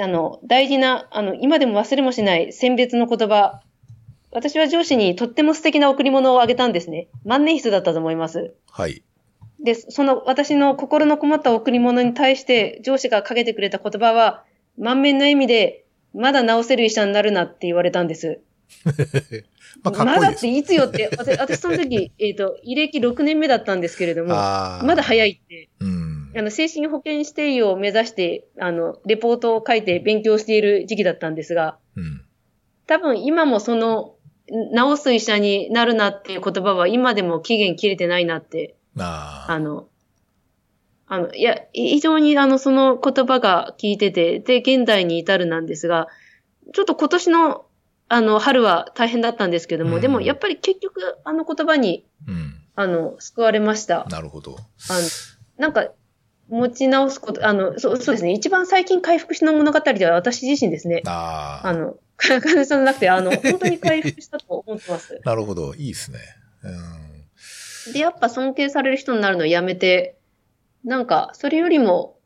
[0.00, 3.60] あの、大事な、あの、今でも忘れもしない選別の言葉。
[4.32, 7.08] 私は上司にとっても素敵な贈り物をあげたんですね。
[7.24, 8.54] 万年筆だったと思います。
[8.70, 9.02] はい。
[9.62, 14.44] で、その私の心のこもった贈り物に対して上司がかけてくれた言葉は、
[14.78, 15.84] 満面の笑みで、
[16.14, 18.40] まだ直せる医者になるなって言われたんです。
[19.82, 20.40] まあ、いいです。
[20.42, 24.28] ていつよって、私私その時、 えっ、と、履歴6年目だったんですけれども。
[24.28, 25.68] まだ早いって。
[25.80, 26.32] うん。
[26.36, 32.24] あの、精神保健指定医を目指して、あの、レポートを書いて勉強している時期だったんですが、うん。
[32.86, 34.16] 多分今もその、
[34.50, 39.52] 治す医者になるなっていう言葉は今でも期限切れてないなって、ああ。
[39.52, 39.88] あの、
[41.06, 46.08] あの、いや、非常にあの、その言葉が効いてて、で、現代に至るなんですが、
[46.72, 47.66] ちょっと今年の、
[48.08, 52.54] あの、春は大変だったんですけども、うんでもやっぱり結局、あの言葉に、うん。
[52.76, 54.04] あの、救われました。
[54.08, 54.56] なるほど。
[54.88, 55.08] あの、
[55.58, 55.88] なんか、
[56.48, 58.32] 持ち直すこと、あの、そうそうですね。
[58.32, 61.02] 一番最近回復した物語では私自身ですね。
[61.06, 61.68] ああ。
[61.68, 65.20] あの、かかさんじゃなくて、あの、本当に回復したと思ってます。
[65.24, 65.74] なるほど。
[65.74, 66.18] いいですね。
[67.86, 67.92] うん。
[67.92, 70.18] で、やっぱ尊敬される人になるのをやめて、
[70.84, 72.18] なんか、それよりも、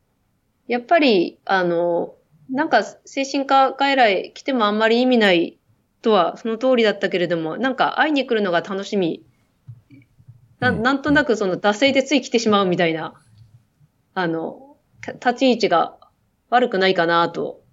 [0.67, 2.15] やっぱり、あの、
[2.49, 5.59] なんか、精神科外来来てもあんまり意味ない
[6.01, 9.25] とは、その通りだったけれども、なんか、会いに来るのが楽しみ。
[10.59, 13.13] なうんなんとなくその、惰性でつい来てしまうみたいな、
[14.13, 15.97] あの、た立ち位置が
[16.49, 17.64] 悪くないかなと。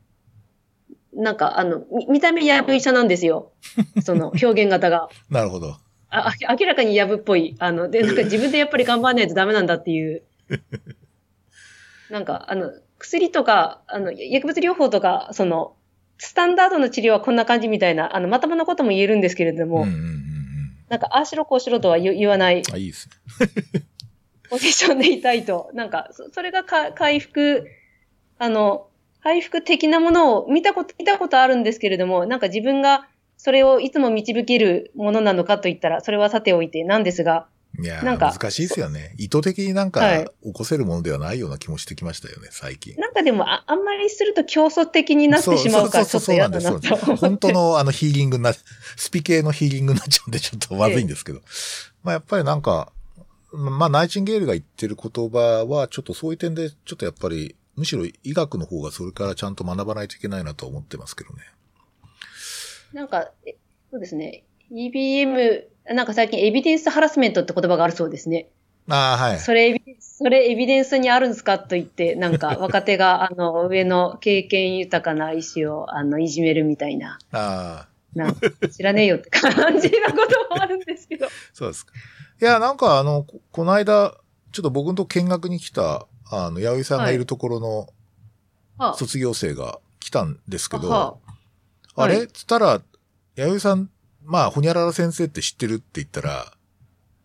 [1.14, 3.52] なんか、あの、み見た目やぶ医者なんですよ。
[4.02, 5.08] その、表現型が。
[5.30, 5.76] なるほど。
[6.08, 7.54] あ、あ明らかにやぶっぽい。
[7.58, 10.22] あの、で、なんか自分でやっぱり頑張らないとダメなんだっていう。
[12.10, 15.74] なんか、あの、薬とか、あの、薬物療法とか、その、
[16.18, 20.22] スタンダードの治療はこんな感じみたいな、あの、まともなことも言えるんですけれども、うんうんうんうん。
[20.88, 23.82] なんか、ああしろこうしろとは言言わないあ、いいですね。
[24.50, 25.70] ポジションでいたいと。
[25.72, 27.66] なんか、そそれがか回復、
[28.38, 28.88] あの、
[29.22, 37.46] 回復的なものを見たこと、見たことあるんですけれども、なんか自分がそれをいつも導けるものなのかといったら、それはさておいてなんですが、
[37.80, 39.14] いやー、なんか難しいですよね。
[39.16, 42.94] 意図的になんはいか起こせるものではないような気もしてきましたよね、最近。
[42.96, 51.40] なんかでもあ、あんまりすると競争的になってしまうから、ちょっと嫌だなとそうそうなんです 本当のあのヒーリングにな、スピ系のヒーリングになっちゃうんでちょっとまずいんですけど。
[52.02, 52.92] まあやっぱりなんか、
[53.52, 61.42] まあナイチンゲールが言ってる言葉はちょっとそういう点でちょっとやっぱりむしろ医学の方がそれからちゃんと学ばないといけないなと思ってますけどね。
[62.92, 63.56] なんか、え
[63.90, 64.44] そうですね。
[64.70, 68.48] EBM、なんか最近エビデンスハラスメントって言葉があるそうですね。
[68.88, 69.38] ああ、はい。
[69.38, 78.34] それエビ、それエビデンスにあるんですかと言って、なんか若手が、 あの、上の経験豊かな医師を、あの、いじめるみたいな、ああ、な
[78.70, 79.50] 知らねえよって感
[79.80, 80.18] じなこ
[80.50, 81.28] ともあるんですけど。
[81.54, 81.92] そうですか。
[82.40, 84.16] いや、なんかあの、ここの間、
[84.52, 87.88] ちょっと僕のとこ見学に来た、あの、弥生さんがいるところの
[88.78, 91.16] は卒業生が来たんですけど、は
[91.94, 92.80] あれ、はいつったら、
[93.36, 93.90] 弥生さん、
[94.24, 96.52] まあ、ほにゃらら先生って知ってるって言ったら、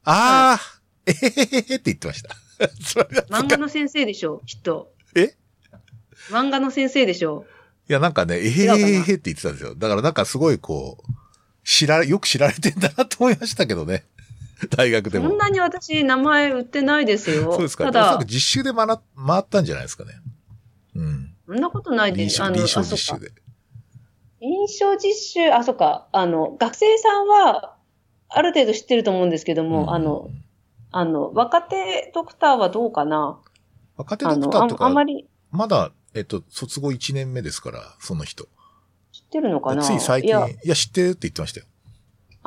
[0.04, 0.60] ああ、
[1.06, 2.36] えへへへへって言ってました。
[3.30, 4.92] 漫画の先生でしょ、きっと。
[5.16, 5.36] え？
[6.30, 7.46] 漫画の先生でしょ。
[7.90, 9.74] いや、なんかね、えへへへへって言ってたんですよ。
[9.76, 11.14] だからなんかすごいこう、
[11.64, 14.06] 知られ、よく知られてんだなと思いましたけどね。
[14.76, 15.30] 大学でも。
[15.30, 17.52] そんなに私、名前売ってないですよ。
[17.54, 17.86] そうですか。
[17.86, 18.98] ただ実習で回回
[19.40, 20.14] ったんじゃないですかね。
[20.96, 21.36] うん。
[21.46, 22.44] そんなことない臨です。
[22.44, 22.84] あの、床、臨。
[22.84, 23.32] 床実習で。
[24.40, 26.08] 印象実習、あ、そっか。
[26.12, 27.76] あの、学生さんは、
[28.30, 30.30] ある程度知ってると思うんですけども、うんあの、
[30.92, 33.40] あの、若手ドクターはどうかな
[33.96, 38.46] 若手ドクターとか、ああんまりまだ、えっと、卒業1年目ですから、その人。
[39.12, 41.66] 知ってるのかなつい最近、いやいや、知ってるって言ってましたよ。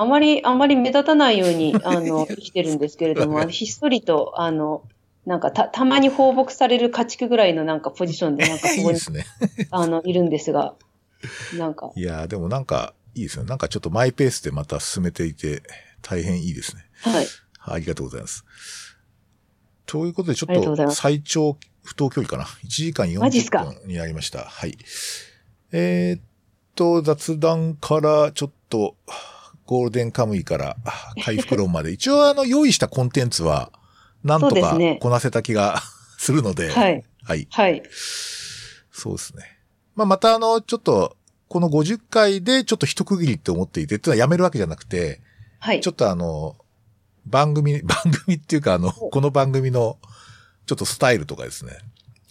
[0.01, 4.83] あまり、あまり目立たないように、 あの、生きてるんですけれども、ひっそりと、あの、
[5.27, 9.27] なんかた、たまに放牧される家畜ぐらいのなんかポジションで、なんかそこに、 いいですね。
[9.71, 10.75] あの、いるんですが、
[11.59, 13.45] なんか、いやーでもなんか、いいですね。
[13.45, 15.63] なんかちょっとマイペースでまた進めていて、
[16.01, 16.87] 大変いいですね。
[17.01, 17.27] はい。
[17.59, 18.47] ありがとうございます。
[19.85, 22.45] ということで、ちょっと最長不当距離かな。
[22.45, 24.45] 1時間マジっすか？40分になりました。
[24.45, 24.79] はい。
[25.73, 26.23] えーっ
[26.75, 28.97] と、雑談からちょっと、
[29.71, 30.77] ゴールデンカムイから
[31.25, 31.93] 回復論まで。
[31.95, 33.71] 一応あの、用意したコンテンツは、
[34.25, 35.81] なんとかこなせた気が
[36.19, 37.05] するので、はい。
[37.23, 37.47] はい。
[37.53, 37.83] はい。
[38.91, 39.61] そうですね。
[39.95, 41.17] まあ、またあの、ちょっと、
[41.47, 45.21] この50回でちょっと一区切りって思っていて、ってのはやめるわけじゃなくて、
[45.61, 45.93] はいちょ。
[45.93, 46.57] っとあの、
[47.25, 49.99] 番組、 番組っていうか、あの、この番組の、
[50.67, 51.79] ちょっとスタイルとかですね。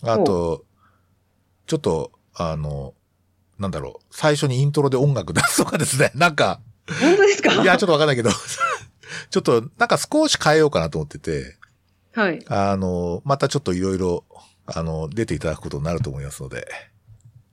[0.02, 0.66] あと、
[1.68, 2.96] ちょっと、あの、
[3.60, 6.12] なんだろう、最初にイントロで音楽出すとかですね。
[6.16, 6.60] なんか、
[7.02, 7.54] 本当ですか？
[7.62, 8.32] いや、ちょっとわかんないけど、
[9.30, 11.58] ちょっと、なんか少し変えようかなと思ってて、
[12.14, 12.44] はい。
[12.48, 14.26] あの、またちょっといろいろ、
[14.66, 16.68] あの、出ていただくことになると思いますので、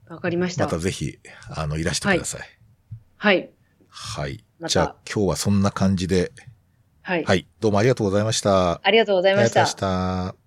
[0.08, 0.64] わかりました。
[0.64, 1.18] またぜひ、
[1.50, 2.40] あの、いらしてください。
[3.16, 3.50] はい。
[3.88, 4.44] はい。
[4.58, 6.32] またじゃあ、今日はそんな感じで、
[7.02, 7.24] はい。
[7.24, 7.46] はい。
[7.60, 8.80] どうもありがとうございました。
[8.82, 10.30] ありがとうございましたありがとうございま。
[10.30, 10.45] した。